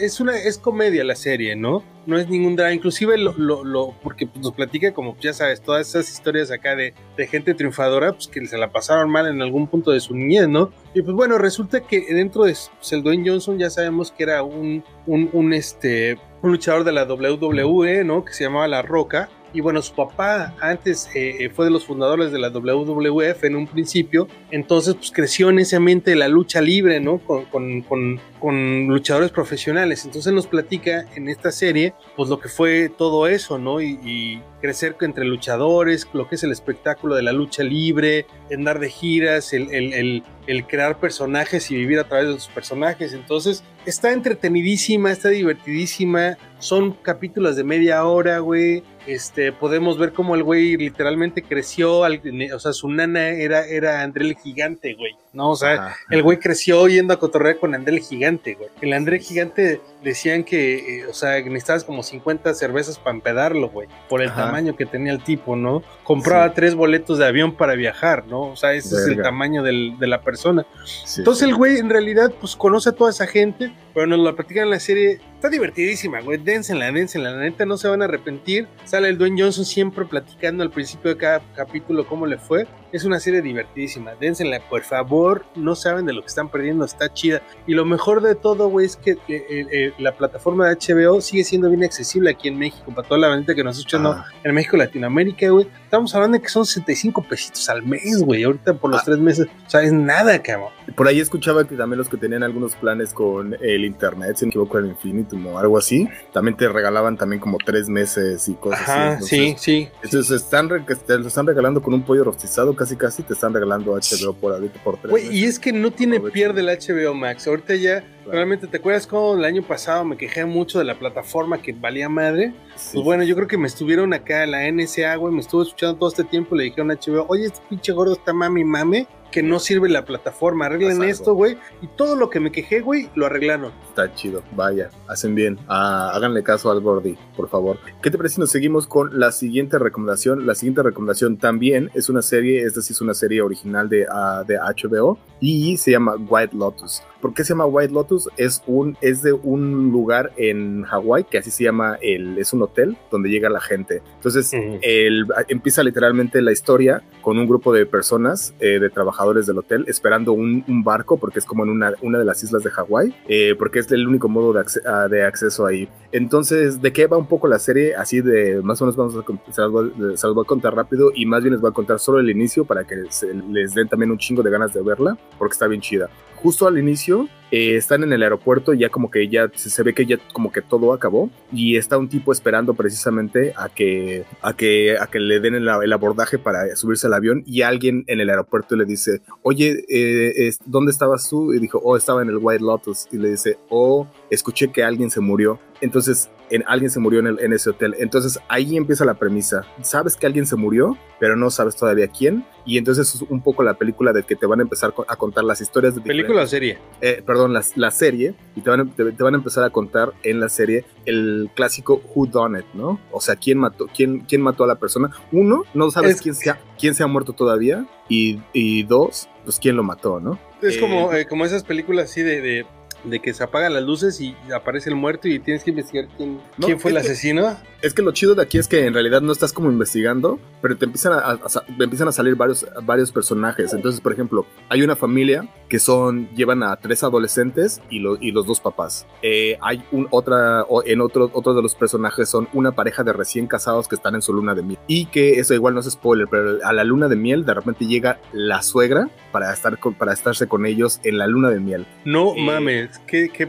es 0.00 0.20
una 0.20 0.38
es 0.38 0.56
comedia 0.56 1.02
la 1.02 1.16
serie, 1.16 1.56
¿no? 1.56 1.82
No 2.06 2.16
es 2.16 2.28
ningún 2.28 2.54
drama, 2.54 2.72
inclusive 2.72 3.18
lo, 3.18 3.34
lo, 3.36 3.96
porque 4.04 4.28
pues, 4.28 4.40
nos 4.40 4.52
platica 4.52 4.94
como 4.94 5.16
ya 5.18 5.32
sabes, 5.32 5.60
todas 5.60 5.88
esas 5.88 6.08
historias 6.08 6.52
acá 6.52 6.76
de, 6.76 6.94
de 7.16 7.26
gente 7.26 7.54
triunfadora, 7.54 8.12
pues 8.12 8.28
que 8.28 8.46
se 8.46 8.56
la 8.56 8.70
pasaron 8.70 9.10
mal 9.10 9.26
en 9.26 9.42
algún 9.42 9.66
punto 9.66 9.90
de 9.90 9.98
su 9.98 10.14
niñez, 10.14 10.46
¿no? 10.46 10.70
Y 10.94 11.02
pues 11.02 11.12
bueno, 11.12 11.38
resulta 11.38 11.80
que 11.80 12.02
dentro 12.14 12.44
de 12.44 12.56
pues, 12.78 12.92
el 12.92 13.02
Dwayne 13.02 13.28
Johnson 13.28 13.58
ya 13.58 13.68
sabemos 13.68 14.12
que 14.12 14.22
era 14.22 14.44
un, 14.44 14.84
un, 15.08 15.52
este 15.52 16.18
un 16.40 16.52
luchador 16.52 16.84
de 16.84 16.92
la 16.92 17.02
WWE, 17.02 18.04
¿no? 18.04 18.24
Que 18.24 18.32
se 18.32 18.44
llamaba 18.44 18.68
La 18.68 18.82
Roca. 18.82 19.28
Y 19.52 19.60
bueno, 19.60 19.82
su 19.82 19.94
papá 19.94 20.54
antes 20.60 21.08
eh, 21.14 21.50
fue 21.54 21.66
de 21.66 21.70
los 21.70 21.84
fundadores 21.84 22.32
de 22.32 22.38
la 22.38 22.48
WWF 22.50 23.44
en 23.44 23.56
un 23.56 23.66
principio, 23.66 24.28
entonces 24.50 24.94
pues 24.94 25.10
creció 25.10 25.50
en 25.50 25.58
ese 25.58 25.76
ambiente 25.76 26.10
de 26.10 26.16
la 26.16 26.28
lucha 26.28 26.60
libre, 26.60 27.00
¿no? 27.00 27.18
Con, 27.18 27.44
con, 27.82 28.20
con, 28.40 28.86
luchadores 28.86 29.30
profesionales. 29.30 30.04
Entonces 30.04 30.32
nos 30.32 30.46
platica 30.46 31.06
en 31.14 31.28
esta 31.28 31.52
serie, 31.52 31.94
pues 32.16 32.28
lo 32.28 32.40
que 32.40 32.48
fue 32.48 32.88
todo 32.88 33.26
eso, 33.26 33.58
¿no? 33.58 33.80
Y 33.80 34.40
crecer 34.62 34.96
entre 35.00 35.26
luchadores, 35.26 36.08
lo 36.14 36.28
que 36.28 36.36
es 36.36 36.44
el 36.44 36.52
espectáculo 36.52 37.16
de 37.16 37.22
la 37.22 37.32
lucha 37.32 37.62
libre, 37.62 38.26
andar 38.50 38.78
de 38.78 38.88
giras, 38.88 39.52
el, 39.52 39.68
el, 39.74 39.92
el, 39.92 40.22
el, 40.46 40.66
crear 40.66 40.98
personajes 40.98 41.70
y 41.70 41.74
vivir 41.74 41.98
a 41.98 42.04
través 42.04 42.28
de 42.28 42.34
sus 42.34 42.48
personajes. 42.48 43.12
Entonces, 43.12 43.64
está 43.84 44.12
entretenidísima, 44.12 45.10
está 45.10 45.28
divertidísima. 45.28 46.38
Son 46.58 46.92
capítulos 46.92 47.56
de 47.56 47.64
media 47.64 48.04
hora, 48.04 48.38
güey. 48.38 48.84
Este, 49.06 49.50
podemos 49.50 49.98
ver 49.98 50.12
cómo 50.12 50.36
el 50.36 50.44
güey 50.44 50.76
literalmente 50.76 51.42
creció, 51.42 52.04
al, 52.04 52.22
o 52.54 52.58
sea, 52.60 52.72
su 52.72 52.88
nana 52.88 53.30
era, 53.30 53.66
era 53.66 54.02
André 54.02 54.26
el 54.26 54.36
Gigante, 54.36 54.94
güey, 54.94 55.16
¿no? 55.32 55.50
O 55.50 55.56
sea, 55.56 55.86
Ajá. 55.86 55.96
el 56.10 56.22
güey 56.22 56.38
creció 56.38 56.86
yendo 56.86 57.12
a 57.12 57.18
cotorrear 57.18 57.58
con 57.58 57.74
André 57.74 57.96
el 57.96 58.00
Gigante, 58.00 58.54
güey. 58.54 58.70
El 58.80 58.92
André 58.92 59.18
Gigante 59.18 59.80
decían 60.02 60.44
que, 60.44 61.00
eh, 61.00 61.06
o 61.06 61.14
sea, 61.14 61.40
necesitabas 61.42 61.84
como 61.84 62.02
50 62.02 62.52
cervezas 62.54 62.98
para 62.98 63.14
empedarlo, 63.16 63.68
güey, 63.70 63.88
por 64.08 64.22
el 64.22 64.28
Ajá. 64.28 64.46
tamaño 64.46 64.76
que 64.76 64.86
tenía 64.86 65.12
el 65.12 65.22
tipo, 65.22 65.56
¿no? 65.56 65.82
Compraba 66.04 66.48
sí. 66.48 66.52
tres 66.56 66.74
boletos 66.74 67.18
de 67.18 67.26
avión 67.26 67.54
para 67.54 67.74
viajar, 67.74 68.26
¿no? 68.26 68.42
O 68.42 68.56
sea, 68.56 68.72
ese 68.72 68.94
Verga. 68.94 69.10
es 69.10 69.16
el 69.16 69.22
tamaño 69.22 69.62
del, 69.62 69.98
de 69.98 70.06
la 70.06 70.20
persona. 70.20 70.66
Sí, 70.84 71.20
Entonces 71.20 71.44
sí. 71.44 71.50
el 71.50 71.56
güey 71.56 71.78
en 71.78 71.90
realidad, 71.90 72.32
pues 72.40 72.56
conoce 72.56 72.90
a 72.90 72.92
toda 72.92 73.10
esa 73.10 73.26
gente, 73.26 73.72
pero 73.94 74.06
nos 74.06 74.18
lo 74.20 74.34
platican 74.34 74.64
en 74.64 74.70
la 74.70 74.80
serie. 74.80 75.20
Está 75.34 75.48
divertidísima, 75.48 76.20
güey. 76.20 76.38
Dénsenla, 76.38 76.92
dénsenla. 76.92 77.32
La 77.32 77.42
neta 77.42 77.66
no 77.66 77.76
se 77.76 77.88
van 77.88 78.00
a 78.00 78.04
arrepentir. 78.04 78.68
Sale 78.84 79.08
el 79.08 79.18
Dwayne 79.18 79.42
Johnson 79.42 79.64
siempre 79.64 80.04
platicando 80.04 80.62
al 80.62 80.70
principio 80.70 81.10
de 81.10 81.16
cada 81.16 81.42
capítulo 81.54 82.06
cómo 82.06 82.26
le 82.26 82.38
fue. 82.38 82.66
Es 82.92 83.04
una 83.04 83.18
serie 83.18 83.42
divertidísima. 83.42 84.12
Dénsenla, 84.20 84.60
por 84.68 84.82
favor. 84.82 85.44
No 85.56 85.74
saben 85.74 86.06
de 86.06 86.12
lo 86.12 86.20
que 86.20 86.28
están 86.28 86.48
perdiendo. 86.48 86.84
Está 86.84 87.12
chida. 87.12 87.42
Y 87.66 87.74
lo 87.74 87.84
mejor 87.84 88.22
de 88.22 88.36
todo, 88.36 88.68
güey, 88.68 88.86
es 88.86 88.96
que 88.96 89.12
eh, 89.12 89.18
eh, 89.48 89.92
la 89.98 90.12
plataforma 90.16 90.68
de 90.68 90.76
HBO 90.76 91.20
sigue 91.20 91.42
siendo 91.42 91.68
bien 91.68 91.82
accesible 91.82 92.30
aquí 92.30 92.48
en 92.48 92.58
México. 92.58 92.92
Para 92.94 93.08
toda 93.08 93.20
la 93.20 93.34
gente 93.34 93.54
que 93.54 93.64
nos 93.64 93.78
escucha 93.78 93.98
ah. 94.04 94.24
en 94.44 94.54
México, 94.54 94.76
Latinoamérica, 94.76 95.48
güey. 95.48 95.66
Estamos 95.84 96.14
hablando 96.14 96.38
de 96.38 96.42
que 96.42 96.48
son 96.50 96.64
75 96.64 97.22
pesitos 97.24 97.68
al 97.68 97.82
mes, 97.82 98.22
güey. 98.22 98.44
Ahorita 98.44 98.74
por 98.74 98.92
los 98.92 99.00
ah. 99.00 99.04
tres 99.06 99.18
meses. 99.18 99.48
O 99.66 99.70
sea, 99.70 99.82
es 99.82 99.92
nada, 99.92 100.40
cabrón. 100.40 100.70
Por 100.96 101.08
ahí 101.08 101.20
escuchaba 101.20 101.66
que 101.66 101.76
también 101.76 101.98
los 101.98 102.08
que 102.08 102.16
tenían 102.16 102.42
algunos 102.42 102.74
planes 102.74 103.12
con 103.12 103.56
el 103.60 103.84
internet, 103.84 104.36
si 104.36 104.46
me 104.46 104.50
equivoco, 104.50 104.78
el 104.78 104.86
Infinitum 104.86 105.46
o 105.46 105.58
algo 105.58 105.78
así, 105.78 106.08
también 106.32 106.56
te 106.56 106.68
regalaban 106.68 107.16
también 107.16 107.40
como 107.40 107.58
tres 107.58 107.88
meses 107.88 108.48
y 108.48 108.54
cosas 108.54 108.80
Ajá, 108.82 109.12
así. 109.12 109.36
Entonces, 109.36 109.60
sí, 109.60 109.84
sí. 109.84 109.88
Entonces 110.02 110.42
están, 110.42 110.68
te 110.68 111.18
lo 111.18 111.28
están 111.28 111.46
regalando 111.46 111.82
con 111.82 111.94
un 111.94 112.02
pollo 112.02 112.24
rostizado, 112.24 112.74
casi 112.74 112.96
casi 112.96 113.22
te 113.22 113.34
están 113.34 113.52
regalando 113.54 113.92
HBO 113.92 114.34
por 114.34 114.52
ahorita 114.52 114.82
por 114.82 114.96
tres 114.98 115.10
Güey, 115.10 115.36
y 115.36 115.44
es 115.44 115.58
que 115.58 115.72
no 115.72 115.90
tiene 115.90 116.20
pierde 116.20 116.60
el 116.60 116.68
HBO 116.68 117.14
Max. 117.14 117.46
Ahorita 117.46 117.74
ya, 117.74 118.00
claro. 118.00 118.32
realmente, 118.32 118.66
¿te 118.66 118.76
acuerdas 118.76 119.06
cómo 119.06 119.36
el 119.36 119.44
año 119.44 119.62
pasado 119.62 120.04
me 120.04 120.16
quejé 120.16 120.44
mucho 120.44 120.78
de 120.78 120.84
la 120.84 120.98
plataforma 120.98 121.60
que 121.60 121.72
valía 121.72 122.08
madre? 122.08 122.54
Sí. 122.76 122.90
Pues 122.94 123.04
bueno, 123.04 123.24
yo 123.24 123.34
creo 123.34 123.48
que 123.48 123.58
me 123.58 123.66
estuvieron 123.66 124.12
acá, 124.14 124.46
la 124.46 124.70
NSA, 124.70 125.16
güey, 125.16 125.32
me 125.34 125.40
estuvo 125.40 125.62
escuchando 125.62 125.96
todo 125.96 126.08
este 126.08 126.24
tiempo, 126.24 126.54
le 126.54 126.64
dijeron 126.64 126.90
a 126.90 126.94
HBO, 126.94 127.26
oye, 127.28 127.46
este 127.46 127.60
pinche 127.68 127.92
gordo 127.92 128.12
está 128.14 128.32
mami 128.32 128.64
mame 128.64 129.06
que 129.32 129.42
no 129.42 129.58
sirve 129.58 129.88
la 129.88 130.04
plataforma. 130.04 130.66
Arreglen 130.66 131.02
esto, 131.02 131.34
güey. 131.34 131.58
Y 131.80 131.88
todo 131.88 132.14
lo 132.14 132.30
que 132.30 132.38
me 132.38 132.52
quejé, 132.52 132.80
güey, 132.80 133.10
lo 133.16 133.26
arreglaron. 133.26 133.72
Está 133.88 134.14
chido, 134.14 134.44
vaya, 134.54 134.90
hacen 135.08 135.34
bien. 135.34 135.58
Ah, 135.66 136.12
háganle 136.14 136.44
caso 136.44 136.70
al 136.70 136.80
Gordy, 136.80 137.16
por 137.36 137.48
favor. 137.48 137.78
¿Qué 138.00 138.10
te 138.10 138.16
parece 138.16 138.36
si 138.36 138.40
nos 138.40 138.50
seguimos 138.50 138.86
con 138.86 139.18
la 139.18 139.32
siguiente 139.32 139.78
recomendación? 139.78 140.46
La 140.46 140.54
siguiente 140.54 140.84
recomendación 140.84 141.38
también 141.38 141.90
es 141.94 142.08
una 142.08 142.22
serie, 142.22 142.62
esta 142.62 142.80
sí 142.80 142.92
es 142.92 143.00
una 143.00 143.14
serie 143.14 143.42
original 143.42 143.88
de, 143.88 144.02
uh, 144.02 144.44
de 144.46 144.58
HBO 144.58 145.18
y 145.40 145.76
se 145.78 145.90
llama 145.90 146.14
White 146.16 146.56
Lotus. 146.56 147.02
¿Por 147.22 147.34
qué 147.34 147.44
se 147.44 147.50
llama 147.50 147.66
White 147.66 147.94
Lotus? 147.94 148.28
Es, 148.36 148.64
un, 148.66 148.98
es 149.00 149.22
de 149.22 149.32
un 149.32 149.92
lugar 149.92 150.32
en 150.36 150.82
Hawái 150.82 151.22
que 151.22 151.38
así 151.38 151.52
se 151.52 151.62
llama, 151.62 151.96
el, 152.02 152.36
es 152.36 152.52
un 152.52 152.62
hotel 152.62 152.96
donde 153.12 153.30
llega 153.30 153.48
la 153.48 153.60
gente. 153.60 154.02
Entonces, 154.16 154.52
uh 154.52 154.56
-huh. 154.56 154.78
el, 154.82 155.26
empieza 155.46 155.84
literalmente 155.84 156.42
la 156.42 156.50
historia 156.50 157.04
con 157.20 157.38
un 157.38 157.46
grupo 157.46 157.72
de 157.72 157.86
personas, 157.86 158.54
eh, 158.58 158.80
de 158.80 158.90
trabajadores 158.90 159.46
del 159.46 159.56
hotel, 159.58 159.84
esperando 159.86 160.32
un, 160.32 160.64
un, 160.66 160.82
barco, 160.82 161.16
porque 161.16 161.38
es 161.38 161.44
como 161.44 161.62
en 161.62 161.70
una, 161.70 161.92
una 162.02 162.18
de 162.18 162.24
las 162.24 162.42
islas 162.42 162.64
de 162.64 162.70
Hawái, 162.70 163.14
eh, 163.28 163.54
porque 163.56 163.78
es 163.78 163.92
el 163.92 164.08
único 164.08 164.28
modo 164.28 164.52
de, 164.52 164.58
acce 164.58 164.80
uh, 164.80 165.08
de, 165.08 165.22
acceso 165.22 165.64
ahí. 165.64 165.88
Entonces, 166.10 166.82
¿de 166.82 166.92
qué 166.92 167.06
va 167.06 167.18
un 167.18 167.28
poco 167.28 167.46
la 167.46 167.60
serie? 167.60 167.94
Así 167.94 168.20
de, 168.20 168.60
más 168.62 168.82
o 168.82 168.86
menos 168.86 168.96
vamos 168.96 169.14
a, 169.14 169.52
se 169.52 169.60
las 169.60 169.70
voy, 169.70 169.92
se 170.16 170.26
las 170.26 170.34
voy 170.34 170.42
a 170.42 170.48
contar 170.48 170.74
rápido 170.74 171.12
y 171.14 171.24
más 171.24 171.40
bien 171.40 171.52
les 171.52 171.60
voy 171.60 171.70
a 171.70 171.72
contar 171.72 172.00
solo 172.00 172.18
el 172.18 172.28
inicio 172.28 172.64
para 172.64 172.82
que 172.82 172.96
se, 173.10 173.32
les 173.32 173.74
den 173.74 173.86
también 173.86 174.10
un 174.10 174.18
chingo 174.18 174.42
de 174.42 174.50
ganas 174.50 174.74
de 174.74 174.82
verla, 174.82 175.16
porque 175.38 175.52
está 175.52 175.68
bien 175.68 175.80
chida 175.80 176.10
justo 176.42 176.66
al 176.66 176.78
inicio 176.78 177.28
eh, 177.50 177.76
están 177.76 178.02
en 178.02 178.12
el 178.12 178.22
aeropuerto, 178.22 178.72
ya 178.72 178.88
como 178.88 179.10
que 179.10 179.28
ya 179.28 179.50
se, 179.54 179.82
ve 179.82 179.94
que 179.94 180.06
ya 180.06 180.16
como 180.32 180.50
que 180.50 180.62
todo 180.62 180.92
acabó 180.92 181.30
y 181.52 181.76
está 181.76 181.98
un 181.98 182.08
tipo 182.08 182.32
esperando 182.32 182.74
precisamente 182.74 183.52
a 183.56 183.68
que 183.68 184.24
a 184.40 184.54
que 184.54 184.96
a 184.98 185.06
que 185.06 185.20
le 185.20 185.38
den 185.38 185.54
el, 185.54 185.92
abordaje 185.92 186.38
para 186.38 186.74
subirse 186.76 187.06
al 187.06 187.14
avión 187.14 187.42
y 187.46 187.62
alguien 187.62 188.04
en 188.06 188.20
el 188.20 188.30
aeropuerto 188.30 188.74
le 188.74 188.86
dice, 188.86 189.20
"Oye, 189.42 189.84
eh, 189.88 190.50
¿dónde 190.64 190.90
estabas 190.90 191.28
tú?" 191.28 191.52
y 191.52 191.60
dijo, 191.60 191.78
"Oh, 191.84 191.96
estaba 191.96 192.22
en 192.22 192.30
el 192.30 192.38
White 192.40 192.64
Lotus." 192.64 193.06
Y 193.12 193.18
le 193.18 193.30
dice, 193.30 193.58
"Oh, 193.68 194.06
escuché 194.30 194.72
que 194.72 194.82
alguien 194.82 195.10
se 195.10 195.20
murió." 195.20 195.60
Entonces, 195.82 196.30
en, 196.48 196.62
alguien 196.68 196.90
se 196.90 197.00
murió 197.00 197.18
en, 197.18 197.26
el, 197.26 197.40
en 197.40 197.52
ese 197.52 197.70
hotel. 197.70 197.94
Entonces, 197.98 198.38
ahí 198.48 198.76
empieza 198.76 199.04
la 199.04 199.14
premisa. 199.14 199.66
Sabes 199.82 200.16
que 200.16 200.26
alguien 200.26 200.46
se 200.46 200.54
murió, 200.54 200.96
pero 201.18 201.36
no 201.36 201.50
sabes 201.50 201.74
todavía 201.74 202.06
quién. 202.06 202.44
Y 202.64 202.78
entonces 202.78 203.14
es 203.14 203.22
un 203.22 203.42
poco 203.42 203.64
la 203.64 203.74
película 203.74 204.12
de 204.12 204.22
que 204.22 204.36
te 204.36 204.46
van 204.46 204.60
a 204.60 204.62
empezar 204.62 204.94
a 205.08 205.16
contar 205.16 205.42
las 205.42 205.60
historias 205.60 205.96
de 205.96 206.00
¿Película 206.00 206.42
o 206.42 206.46
serie? 206.46 206.78
Eh, 207.00 207.20
perdón, 207.26 207.52
la, 207.52 207.64
la, 207.74 207.90
serie. 207.90 208.34
Y 208.54 208.60
te 208.60 208.70
van, 208.70 208.80
a, 208.80 208.94
te, 208.94 209.10
te 209.10 209.22
van, 209.24 209.34
a 209.34 209.38
empezar 209.38 209.64
a 209.64 209.70
contar 209.70 210.12
en 210.22 210.38
la 210.38 210.48
serie 210.48 210.84
el 211.04 211.50
clásico 211.54 212.00
Who 212.14 212.26
Done 212.26 212.60
It, 212.60 212.66
¿no? 212.74 213.00
O 213.10 213.20
sea, 213.20 213.34
quién 213.34 213.58
mató, 213.58 213.88
quién, 213.94 214.20
quién 214.20 214.40
mató 214.40 214.62
a 214.62 214.68
la 214.68 214.76
persona. 214.76 215.10
Uno, 215.32 215.64
no 215.74 215.90
sabes 215.90 216.16
es... 216.16 216.22
quién, 216.22 216.36
se 216.36 216.50
ha, 216.50 216.60
quién 216.78 216.94
se 216.94 217.02
ha 217.02 217.08
muerto 217.08 217.32
todavía. 217.32 217.86
Y, 218.08 218.40
y 218.52 218.84
dos, 218.84 219.28
pues 219.44 219.58
quién 219.58 219.74
lo 219.74 219.82
mató, 219.82 220.20
¿no? 220.20 220.38
Es 220.60 220.76
eh, 220.76 220.80
como, 220.80 221.12
eh, 221.12 221.26
como 221.26 221.44
esas 221.44 221.64
películas 221.64 222.10
así 222.10 222.22
de, 222.22 222.40
de 222.40 222.66
de 223.04 223.20
que 223.20 223.32
se 223.34 223.44
apagan 223.44 223.74
las 223.74 223.82
luces 223.82 224.20
y 224.20 224.34
aparece 224.54 224.90
el 224.90 224.96
muerto 224.96 225.28
y 225.28 225.38
tienes 225.38 225.64
que 225.64 225.70
investigar 225.70 226.08
quién, 226.16 226.40
no, 226.56 226.66
quién 226.66 226.80
fue 226.80 226.90
el 226.90 226.96
asesino. 226.96 227.56
Que, 227.80 227.86
es 227.86 227.94
que 227.94 228.02
lo 228.02 228.12
chido 228.12 228.34
de 228.34 228.42
aquí 228.42 228.58
es 228.58 228.68
que 228.68 228.86
en 228.86 228.94
realidad 228.94 229.20
no 229.20 229.32
estás 229.32 229.52
como 229.52 229.70
investigando, 229.70 230.38
pero 230.60 230.76
te 230.76 230.84
empiezan 230.84 231.12
a, 231.12 231.16
a, 231.16 231.32
a, 231.32 231.38
empiezan 231.80 232.08
a 232.08 232.12
salir 232.12 232.34
varios, 232.36 232.66
varios 232.84 233.12
personajes. 233.12 233.72
Entonces, 233.72 234.00
por 234.00 234.12
ejemplo, 234.12 234.46
hay 234.68 234.82
una 234.82 234.96
familia 234.96 235.48
que 235.68 235.78
son, 235.78 236.28
llevan 236.34 236.62
a 236.62 236.76
tres 236.76 237.02
adolescentes 237.02 237.80
y, 237.90 237.98
lo, 237.98 238.16
y 238.20 238.30
los 238.30 238.46
dos 238.46 238.60
papás. 238.60 239.06
Eh, 239.22 239.56
hay 239.62 239.82
un, 239.90 240.06
otra, 240.10 240.66
en 240.84 241.00
otro, 241.00 241.30
otro 241.32 241.54
de 241.54 241.62
los 241.62 241.74
personajes 241.74 242.28
son 242.28 242.48
una 242.52 242.72
pareja 242.72 243.02
de 243.02 243.12
recién 243.12 243.46
casados 243.46 243.88
que 243.88 243.94
están 243.94 244.14
en 244.14 244.22
su 244.22 244.32
luna 244.32 244.54
de 244.54 244.62
miel. 244.62 244.78
Y 244.86 245.06
que 245.06 245.40
eso 245.40 245.54
igual 245.54 245.74
no 245.74 245.80
es 245.80 245.90
spoiler, 245.90 246.28
pero 246.30 246.58
a 246.62 246.72
la 246.72 246.84
luna 246.84 247.08
de 247.08 247.16
miel 247.16 247.44
de 247.44 247.54
repente 247.54 247.86
llega 247.86 248.20
la 248.32 248.62
suegra 248.62 249.08
para, 249.32 249.52
estar 249.52 249.78
con, 249.78 249.94
para 249.94 250.12
estarse 250.12 250.46
con 250.46 250.66
ellos 250.66 251.00
en 251.04 251.18
la 251.18 251.26
luna 251.26 251.50
de 251.50 251.60
miel. 251.60 251.86
No 252.04 252.34
eh, 252.36 252.42
mames 252.42 252.91
qué, 253.06 253.28
qué 253.28 253.46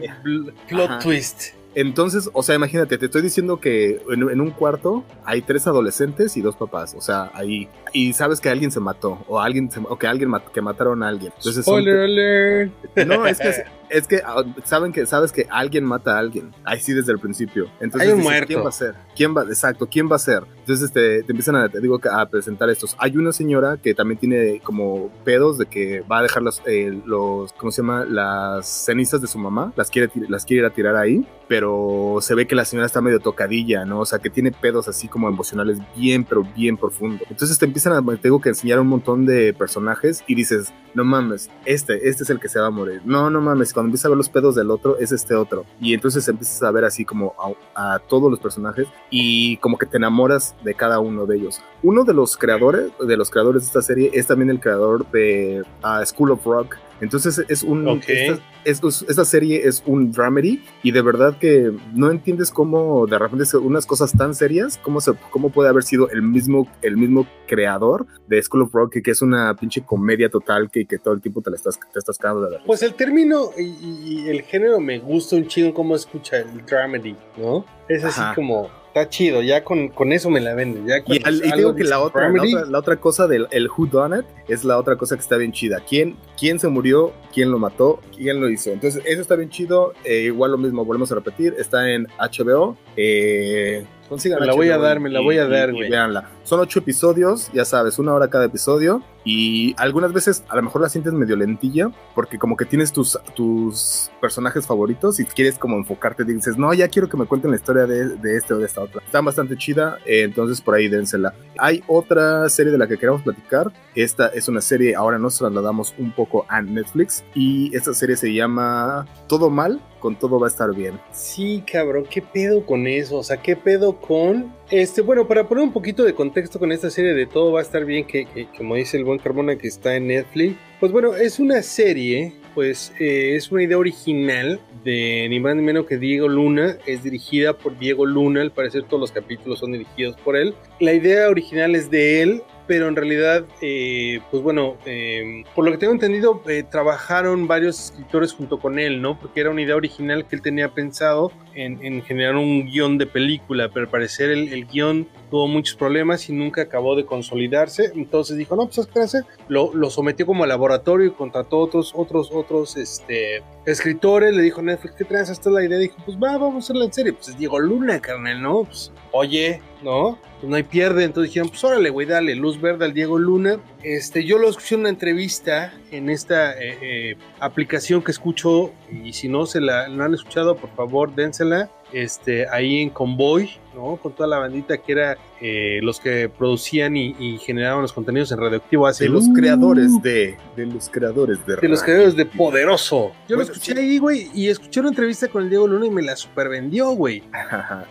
plot 0.68 0.90
Ajá. 0.90 0.98
twist. 1.00 1.54
Entonces, 1.74 2.30
o 2.32 2.42
sea, 2.42 2.54
imagínate, 2.54 2.98
te 2.98 3.06
estoy 3.06 3.22
diciendo 3.22 3.58
que 3.58 4.00
en, 4.08 4.30
en, 4.30 4.40
un 4.40 4.50
cuarto 4.52 5.04
hay 5.24 5.42
tres 5.42 5.66
adolescentes 5.66 6.36
y 6.36 6.40
dos 6.40 6.54
papás. 6.54 6.94
O 6.96 7.00
sea, 7.00 7.32
ahí. 7.34 7.68
Y 7.92 8.12
sabes 8.12 8.40
que 8.40 8.48
alguien 8.48 8.70
se 8.70 8.78
mató. 8.78 9.24
O 9.26 9.40
alguien 9.40 9.70
se, 9.70 9.80
o 9.80 9.98
que 9.98 10.06
alguien 10.06 10.30
mat, 10.30 10.44
que 10.46 10.60
mataron 10.60 11.02
a 11.02 11.08
alguien. 11.08 11.32
Entonces, 11.36 11.64
Spoiler 11.64 11.94
son, 11.94 12.04
alert. 12.04 12.72
No, 13.06 13.26
es 13.26 13.38
que 13.38 13.64
es 13.94 14.08
que 14.08 14.22
ah, 14.26 14.42
saben 14.64 14.92
que 14.92 15.06
sabes 15.06 15.30
que 15.30 15.46
alguien 15.50 15.84
mata 15.84 16.16
a 16.16 16.18
alguien. 16.18 16.50
Ahí 16.64 16.80
sí 16.80 16.92
desde 16.92 17.12
el 17.12 17.20
principio. 17.20 17.66
Entonces, 17.80 18.02
Hay 18.02 18.12
un 18.12 18.18
dices, 18.18 18.32
muerto. 18.32 18.46
¿quién 18.48 18.64
va 18.64 18.68
a 18.68 18.72
ser? 18.72 18.94
¿Quién 19.14 19.36
va? 19.36 19.42
Exacto, 19.44 19.88
¿quién 19.88 20.10
va 20.10 20.16
a 20.16 20.18
ser? 20.18 20.42
Entonces 20.58 20.92
te, 20.92 21.22
te 21.22 21.32
empiezan 21.32 21.56
a, 21.56 21.68
te 21.68 21.80
digo, 21.80 22.00
a 22.10 22.26
presentar 22.26 22.68
estos. 22.70 22.96
Hay 22.98 23.16
una 23.16 23.32
señora 23.32 23.76
que 23.76 23.94
también 23.94 24.18
tiene 24.18 24.60
como 24.64 25.10
pedos 25.24 25.58
de 25.58 25.66
que 25.66 26.00
va 26.00 26.18
a 26.18 26.22
dejar 26.22 26.42
los, 26.42 26.60
eh, 26.66 27.00
los 27.06 27.52
¿cómo 27.52 27.70
se 27.70 27.82
llama? 27.82 28.04
Las 28.04 28.66
cenizas 28.66 29.20
de 29.20 29.28
su 29.28 29.38
mamá. 29.38 29.72
Las 29.76 29.90
quiere, 29.90 30.10
las 30.28 30.44
quiere 30.44 30.62
ir 30.62 30.66
a 30.66 30.74
tirar 30.74 30.96
ahí. 30.96 31.26
Pero 31.46 32.18
se 32.20 32.34
ve 32.34 32.46
que 32.46 32.54
la 32.54 32.64
señora 32.64 32.86
está 32.86 33.00
medio 33.02 33.20
tocadilla, 33.20 33.84
¿no? 33.84 34.00
O 34.00 34.06
sea, 34.06 34.18
que 34.18 34.30
tiene 34.30 34.50
pedos 34.50 34.88
así 34.88 35.08
como 35.08 35.28
emocionales 35.28 35.78
bien, 35.94 36.24
pero 36.24 36.42
bien 36.56 36.76
profundo. 36.78 37.22
Entonces 37.28 37.58
te 37.58 37.66
empiezan 37.66 37.92
a, 37.92 38.16
te 38.16 38.22
digo 38.28 38.40
que 38.40 38.48
enseñar 38.48 38.80
un 38.80 38.88
montón 38.88 39.26
de 39.26 39.52
personajes 39.52 40.24
y 40.26 40.34
dices, 40.34 40.72
no 40.94 41.04
mames, 41.04 41.50
este, 41.66 42.08
este 42.08 42.22
es 42.22 42.30
el 42.30 42.40
que 42.40 42.48
se 42.48 42.58
va 42.60 42.68
a 42.68 42.70
morir. 42.70 43.02
No, 43.04 43.28
no 43.28 43.42
mames, 43.42 43.74
cuando 43.74 43.83
empiezas 43.86 44.06
a 44.06 44.08
ver 44.10 44.18
los 44.18 44.28
pedos 44.28 44.54
del 44.54 44.70
otro, 44.70 44.98
es 44.98 45.12
este 45.12 45.34
otro. 45.34 45.64
Y 45.80 45.94
entonces 45.94 46.26
empiezas 46.28 46.62
a 46.62 46.70
ver 46.70 46.84
así 46.84 47.04
como 47.04 47.34
a, 47.74 47.98
todos 48.08 48.30
los 48.30 48.40
personajes 48.40 48.86
y 49.10 49.56
como 49.58 49.78
que 49.78 49.86
te 49.86 49.96
enamoras 49.96 50.54
de 50.64 50.74
cada 50.74 51.00
uno 51.00 51.26
de 51.26 51.36
ellos. 51.36 51.60
Uno 51.82 52.04
de 52.04 52.14
los 52.14 52.36
creadores, 52.36 52.92
de 52.98 53.16
los 53.16 53.30
creadores 53.30 53.62
de 53.62 53.66
esta 53.66 53.82
serie 53.82 54.10
es 54.14 54.26
también 54.26 54.50
el 54.50 54.60
creador 54.60 55.10
de 55.10 55.64
uh, 55.82 56.04
School 56.04 56.32
of 56.32 56.44
Rock. 56.44 56.76
Entonces 57.00 57.44
es 57.48 57.62
un... 57.62 57.86
Okay. 57.88 58.38
Esta, 58.64 58.88
esta 58.88 59.24
serie 59.26 59.68
es 59.68 59.82
un 59.84 60.10
dramedy 60.10 60.62
y 60.82 60.92
de 60.92 61.02
verdad 61.02 61.36
que 61.38 61.70
no 61.92 62.10
entiendes 62.10 62.50
cómo 62.50 63.06
de 63.06 63.18
repente 63.18 63.44
unas 63.58 63.84
cosas 63.84 64.12
tan 64.16 64.34
serias, 64.34 64.78
cómo, 64.78 65.02
se, 65.02 65.12
cómo 65.30 65.50
puede 65.50 65.68
haber 65.68 65.82
sido 65.82 66.08
el 66.10 66.22
mismo, 66.22 66.66
el 66.80 66.96
mismo 66.96 67.26
creador 67.46 68.06
de 68.26 68.42
School 68.42 68.62
of 68.62 68.72
Rock, 68.72 69.02
que 69.02 69.10
es 69.10 69.20
una 69.20 69.54
pinche 69.54 69.82
comedia 69.82 70.30
total 70.30 70.70
que, 70.70 70.86
que 70.86 70.98
todo 70.98 71.12
el 71.12 71.20
tiempo 71.20 71.42
te 71.42 71.50
la 71.50 71.56
estás, 71.56 71.78
te 71.78 71.98
estás 71.98 72.16
cagando 72.16 72.44
de 72.44 72.50
ver. 72.52 72.60
Pues 72.64 72.82
el 72.82 72.94
término 72.94 73.50
y, 73.58 74.28
el 74.28 74.42
género 74.42 74.80
me 74.80 74.98
gusta 74.98 75.36
un 75.36 75.46
chingo 75.46 75.74
cómo 75.74 75.94
escucha 75.94 76.38
el 76.38 76.64
dramedy, 76.64 77.16
¿no? 77.36 77.64
Es 77.88 78.04
así 78.04 78.22
como 78.34 78.70
está 78.94 79.08
chido, 79.08 79.42
ya 79.42 79.64
con, 79.64 79.88
con 79.88 80.12
eso 80.12 80.30
me 80.30 80.40
la 80.40 80.54
venden. 80.54 80.86
Ya 80.86 80.98
y, 81.04 81.18
digo 81.56 81.74
que 81.74 81.82
la 81.82 82.00
otra, 82.00 82.30
la 82.30 82.78
otra, 82.78 82.96
cosa 83.00 83.26
del 83.26 83.48
el 83.50 83.68
Who 83.68 83.86
Done 83.86 84.20
It 84.20 84.26
es 84.46 84.64
la 84.64 84.78
otra 84.78 84.96
cosa 84.96 85.16
que 85.16 85.20
está 85.20 85.36
bien 85.36 85.50
chida. 85.50 85.80
¿Quién, 85.80 86.16
quién 86.38 86.60
se 86.60 86.68
murió? 86.68 87.12
¿Quién 87.32 87.50
lo 87.50 87.58
mató? 87.58 87.98
¿Quién 88.16 88.40
lo 88.40 88.48
hizo? 88.48 88.70
Entonces, 88.70 89.02
eso 89.04 89.20
está 89.20 89.34
bien 89.34 89.50
chido. 89.50 89.94
Eh, 90.04 90.24
igual 90.26 90.52
lo 90.52 90.58
mismo, 90.58 90.84
volvemos 90.84 91.10
a 91.10 91.16
repetir. 91.16 91.56
Está 91.58 91.90
en 91.90 92.06
HBO. 92.18 92.76
Eh, 92.96 93.84
me 94.16 94.46
la 94.46 94.54
voy 94.54 94.68
a 94.70 94.78
dar, 94.78 95.00
me 95.00 95.10
la 95.10 95.20
voy 95.20 95.38
a 95.38 95.46
dar, 95.46 95.72
güey. 95.72 95.90
Veanla. 95.90 96.30
Son 96.44 96.60
ocho 96.60 96.80
episodios, 96.80 97.50
ya 97.52 97.64
sabes, 97.64 97.98
una 97.98 98.12
hora 98.14 98.28
cada 98.28 98.46
episodio. 98.46 99.02
Y 99.24 99.74
algunas 99.78 100.12
veces 100.12 100.44
a 100.48 100.56
lo 100.56 100.62
mejor 100.62 100.82
la 100.82 100.90
sientes 100.90 101.14
medio 101.14 101.34
lentilla, 101.34 101.90
porque 102.14 102.38
como 102.38 102.56
que 102.56 102.66
tienes 102.66 102.92
tus, 102.92 103.18
tus 103.34 104.10
personajes 104.20 104.66
favoritos 104.66 105.18
y 105.18 105.24
quieres 105.24 105.58
como 105.58 105.76
enfocarte, 105.76 106.24
dices, 106.24 106.58
no, 106.58 106.74
ya 106.74 106.88
quiero 106.88 107.08
que 107.08 107.16
me 107.16 107.24
cuenten 107.24 107.50
la 107.50 107.56
historia 107.56 107.86
de, 107.86 108.16
de 108.16 108.36
este 108.36 108.52
o 108.52 108.58
de 108.58 108.66
esta 108.66 108.82
otra. 108.82 109.00
Está 109.04 109.22
bastante 109.22 109.56
chida, 109.56 109.98
eh, 110.04 110.24
entonces 110.24 110.60
por 110.60 110.74
ahí 110.74 110.88
dénsela. 110.88 111.32
Hay 111.58 111.82
otra 111.86 112.46
serie 112.50 112.70
de 112.70 112.76
la 112.76 112.86
que 112.86 112.98
queremos 112.98 113.22
platicar. 113.22 113.72
Esta 113.94 114.26
es 114.26 114.48
una 114.48 114.60
serie, 114.60 114.94
ahora 114.94 115.18
nos 115.18 115.38
trasladamos 115.38 115.94
un 115.98 116.12
poco 116.12 116.44
a 116.48 116.60
Netflix 116.60 117.24
y 117.34 117.74
esta 117.74 117.94
serie 117.94 118.16
se 118.16 118.32
llama 118.34 119.06
Todo 119.26 119.48
Mal, 119.48 119.80
con 120.04 120.16
todo 120.16 120.38
va 120.38 120.48
a 120.48 120.50
estar 120.50 120.74
bien. 120.74 121.00
Sí, 121.12 121.64
cabrón, 121.66 122.04
¿qué 122.10 122.20
pedo 122.20 122.66
con 122.66 122.86
eso? 122.86 123.16
O 123.16 123.22
sea, 123.22 123.38
¿qué 123.38 123.56
pedo 123.56 123.98
con 123.98 124.52
este, 124.70 125.02
bueno, 125.02 125.28
para 125.28 125.46
poner 125.46 125.62
un 125.62 125.72
poquito 125.72 126.04
de 126.04 126.14
contexto 126.14 126.58
con 126.58 126.72
esta 126.72 126.90
serie 126.90 127.14
de 127.14 127.26
Todo 127.26 127.52
va 127.52 127.60
a 127.60 127.62
estar 127.62 127.84
bien, 127.84 128.06
que, 128.06 128.48
como 128.56 128.74
dice 128.74 128.96
el 128.96 129.04
buen 129.04 129.18
Carmona 129.18 129.56
que 129.56 129.68
está 129.68 129.94
en 129.94 130.08
Netflix, 130.08 130.56
pues 130.80 130.90
bueno, 130.90 131.14
es 131.14 131.38
una 131.38 131.62
serie, 131.62 132.32
pues 132.54 132.92
eh, 132.98 133.36
es 133.36 133.52
una 133.52 133.62
idea 133.62 133.78
original 133.78 134.60
de 134.82 135.26
ni 135.28 135.38
más 135.38 135.54
ni 135.56 135.62
menos 135.62 135.86
que 135.86 135.98
Diego 135.98 136.28
Luna, 136.28 136.76
es 136.86 137.02
dirigida 137.02 137.52
por 137.52 137.78
Diego 137.78 138.04
Luna, 138.04 138.40
al 138.40 138.52
parecer 138.52 138.84
todos 138.84 139.00
los 139.00 139.12
capítulos 139.12 139.58
son 139.58 139.72
dirigidos 139.72 140.16
por 140.16 140.36
él. 140.36 140.54
La 140.80 140.92
idea 140.92 141.28
original 141.28 141.74
es 141.74 141.90
de 141.90 142.22
él, 142.22 142.42
pero 142.66 142.88
en 142.88 142.96
realidad, 142.96 143.44
eh, 143.60 144.20
pues 144.30 144.42
bueno, 144.42 144.76
em, 144.86 145.44
por 145.54 145.64
lo 145.64 145.72
que 145.72 145.78
tengo 145.78 145.92
entendido, 145.92 146.42
eh, 146.48 146.62
trabajaron 146.68 147.46
varios 147.46 147.90
escritores 147.90 148.32
junto 148.32 148.58
con 148.58 148.78
él, 148.78 149.02
¿no? 149.02 149.18
Porque 149.18 149.40
era 149.40 149.50
una 149.50 149.62
idea 149.62 149.76
original 149.76 150.26
que 150.26 150.36
él 150.36 150.42
tenía 150.42 150.68
pensado 150.70 151.32
en, 151.54 152.02
generar 152.02 152.36
un 152.36 152.66
guion 152.66 152.98
de 152.98 153.06
película, 153.06 153.68
pero 153.68 153.86
al 153.86 153.90
parecer 153.90 154.30
el, 154.30 154.66
guion 154.66 155.06
tuvo 155.34 155.48
muchos 155.48 155.74
problemas 155.74 156.28
y 156.28 156.32
nunca 156.32 156.62
acabó 156.62 156.94
de 156.94 157.04
consolidarse. 157.04 157.90
Entonces 157.96 158.36
dijo, 158.36 158.54
no, 158.54 158.68
pues 158.68 158.86
¿qué 158.86 159.22
Lo, 159.48 159.74
lo 159.74 159.90
sometió 159.90 160.26
como 160.26 160.46
laboratorio 160.46 161.08
y 161.08 161.10
contrató 161.10 161.58
otros, 161.58 161.92
otros, 161.96 162.30
otros 162.32 162.76
este, 162.76 163.42
escritores. 163.66 164.32
Le 164.32 164.44
dijo 164.44 164.62
Netflix, 164.62 164.94
¿qué 164.94 165.04
traes? 165.04 165.30
Esta 165.30 165.48
es 165.48 165.54
la 165.54 165.64
idea. 165.64 165.76
Dijo, 165.76 165.96
pues 166.04 166.16
va, 166.16 166.38
vamos 166.38 166.54
a 166.54 166.58
hacerla 166.58 166.84
en 166.84 166.92
serie. 166.92 167.12
Pues 167.12 167.30
es 167.30 167.36
Diego 167.36 167.58
Luna, 167.58 168.00
carnal, 168.00 168.40
¿no? 168.40 168.62
Pues, 168.62 168.92
oye, 169.10 169.60
¿no? 169.82 170.20
Pues 170.38 170.48
no 170.48 170.54
hay 170.54 170.62
pierde. 170.62 171.02
Entonces 171.02 171.30
dijeron, 171.30 171.48
pues 171.48 171.64
órale, 171.64 171.90
güey, 171.90 172.06
dale, 172.06 172.36
luz 172.36 172.60
verde 172.60 172.84
al 172.84 172.94
Diego 172.94 173.18
Luna. 173.18 173.58
Este, 173.82 174.24
yo 174.24 174.38
lo 174.38 174.48
escuché 174.48 174.76
en 174.76 174.82
una 174.82 174.90
entrevista 174.90 175.74
en 175.90 176.10
esta 176.10 176.52
eh, 176.52 176.78
eh, 176.80 177.16
aplicación 177.40 178.02
que 178.02 178.12
escucho 178.12 178.72
y 178.88 179.12
si 179.14 179.28
no 179.28 179.46
se 179.46 179.60
la 179.60 179.88
no 179.88 180.04
han 180.04 180.14
escuchado, 180.14 180.56
por 180.56 180.70
favor, 180.76 181.12
dénsela 181.12 181.70
este, 181.92 182.48
ahí 182.48 182.82
en 182.82 182.90
Convoy, 182.90 183.50
¿no? 183.74 183.96
Con 183.96 184.12
toda 184.12 184.28
la 184.28 184.38
bandita 184.38 184.78
que 184.78 184.92
era 184.92 185.18
eh, 185.40 185.80
los 185.82 186.00
que 186.00 186.28
producían 186.28 186.96
y, 186.96 187.38
generaban 187.38 187.82
los 187.82 187.92
contenidos 187.92 188.30
en 188.32 188.38
Radioactivo 188.38 188.86
hace... 188.86 189.04
De 189.04 189.10
los 189.10 189.28
creadores 189.34 190.00
de... 190.02 190.36
De 190.56 190.66
los 190.66 190.88
creadores 190.88 191.44
de... 191.46 191.56
De 191.56 191.68
los 191.68 191.82
creadores 191.82 192.16
de 192.16 192.26
Poderoso. 192.26 193.12
Yo 193.28 193.36
lo 193.36 193.42
escuché 193.42 193.78
ahí, 193.78 193.98
güey, 193.98 194.30
y 194.32 194.48
escuché 194.48 194.80
una 194.80 194.90
entrevista 194.90 195.28
con 195.28 195.42
el 195.42 195.50
Diego 195.50 195.66
Luna 195.66 195.86
y 195.86 195.90
me 195.90 196.02
la 196.02 196.16
supervendió, 196.16 196.90
güey. 196.90 197.22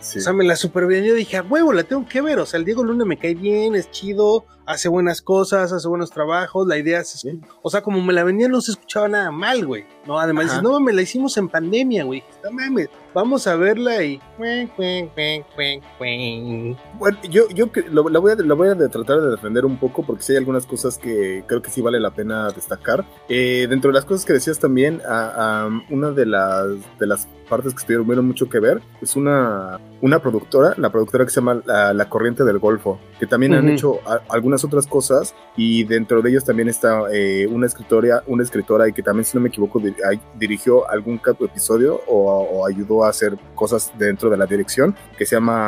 O 0.00 0.02
sea, 0.02 0.32
me 0.32 0.44
la 0.44 0.56
supervendió 0.56 1.14
y 1.14 1.18
dije, 1.18 1.36
a 1.36 1.42
huevo, 1.42 1.72
la 1.72 1.82
tengo 1.82 2.06
que 2.06 2.20
ver. 2.20 2.38
O 2.38 2.46
sea, 2.46 2.58
el 2.58 2.64
Diego 2.64 2.82
Luna 2.82 3.04
me 3.04 3.16
cae 3.16 3.34
bien, 3.34 3.74
es 3.74 3.90
chido, 3.90 4.46
hace 4.66 4.88
buenas 4.88 5.20
cosas, 5.20 5.72
hace 5.72 5.86
buenos 5.86 6.10
trabajos, 6.10 6.66
la 6.66 6.78
idea 6.78 7.00
es... 7.00 7.26
O 7.62 7.70
sea, 7.70 7.82
como 7.82 8.00
me 8.02 8.12
la 8.12 8.24
vendían 8.24 8.44
no 8.50 8.60
se 8.60 8.72
escuchaba 8.72 9.08
nada 9.08 9.30
mal, 9.30 9.66
güey. 9.66 9.84
No, 10.06 10.18
además 10.18 10.44
dices, 10.46 10.62
no 10.62 10.78
me 10.80 10.92
la 10.92 11.02
hicimos 11.02 11.36
en 11.36 11.48
pandemia, 11.48 12.04
güey. 12.04 12.22
No 12.42 12.52
mames, 12.52 12.88
vamos 13.12 13.46
a 13.46 13.56
verla 13.56 14.02
y. 14.04 14.20
Bueno, 16.98 17.18
yo, 17.30 17.48
yo 17.50 17.70
la, 17.90 18.20
voy 18.20 18.32
a, 18.32 18.36
la 18.36 18.54
voy 18.54 18.68
a 18.68 18.76
tratar 18.76 19.20
de 19.20 19.30
defender 19.30 19.64
un 19.64 19.76
poco 19.76 20.04
porque 20.04 20.22
sí 20.22 20.32
hay 20.32 20.38
algunas 20.38 20.66
cosas 20.66 20.98
que 20.98 21.44
creo 21.46 21.62
que 21.62 21.70
sí 21.70 21.80
vale 21.80 22.00
la 22.00 22.10
pena 22.10 22.48
destacar. 22.50 23.04
Eh, 23.28 23.66
dentro 23.68 23.90
de 23.90 23.94
las 23.94 24.04
cosas 24.04 24.24
que 24.24 24.32
decías 24.32 24.58
también, 24.58 25.00
a, 25.06 25.68
una 25.90 26.10
de 26.10 26.26
las, 26.26 26.68
de 26.98 27.06
las 27.06 27.28
partes 27.48 27.74
que 27.74 27.94
tuvieron 27.94 28.26
mucho 28.26 28.48
que 28.48 28.58
ver 28.58 28.80
es 29.00 29.16
una, 29.16 29.78
una 30.00 30.18
productora, 30.20 30.74
la 30.78 30.90
productora 30.90 31.24
que 31.24 31.30
se 31.30 31.40
llama 31.40 31.62
La, 31.66 32.08
Corriente 32.08 32.44
del 32.44 32.58
Golfo, 32.58 32.98
que 33.18 33.26
también 33.26 33.54
han 33.54 33.68
hecho 33.68 34.00
algunas 34.28 34.64
otras 34.64 34.86
cosas 34.86 35.34
y 35.56 35.84
dentro 35.84 36.22
de 36.22 36.30
ellos 36.30 36.44
también 36.44 36.68
está 36.68 37.02
eh, 37.12 37.46
una 37.50 37.66
escritora, 37.66 38.22
una 38.26 38.42
escritora 38.42 38.88
y 38.88 38.92
que 38.92 39.02
también 39.02 39.24
si 39.24 39.36
no 39.36 39.42
me 39.42 39.48
equivoco 39.48 39.80
dirigió 40.38 40.88
algún 40.88 41.20
episodio 41.40 42.00
o, 42.06 42.66
ayudó 42.66 43.04
a 43.04 43.10
hacer 43.10 43.36
cosas 43.54 43.92
dentro 43.98 44.30
de 44.30 44.36
la 44.36 44.46
dirección 44.46 44.94
que 45.18 45.26
se 45.26 45.36
llama 45.36 45.63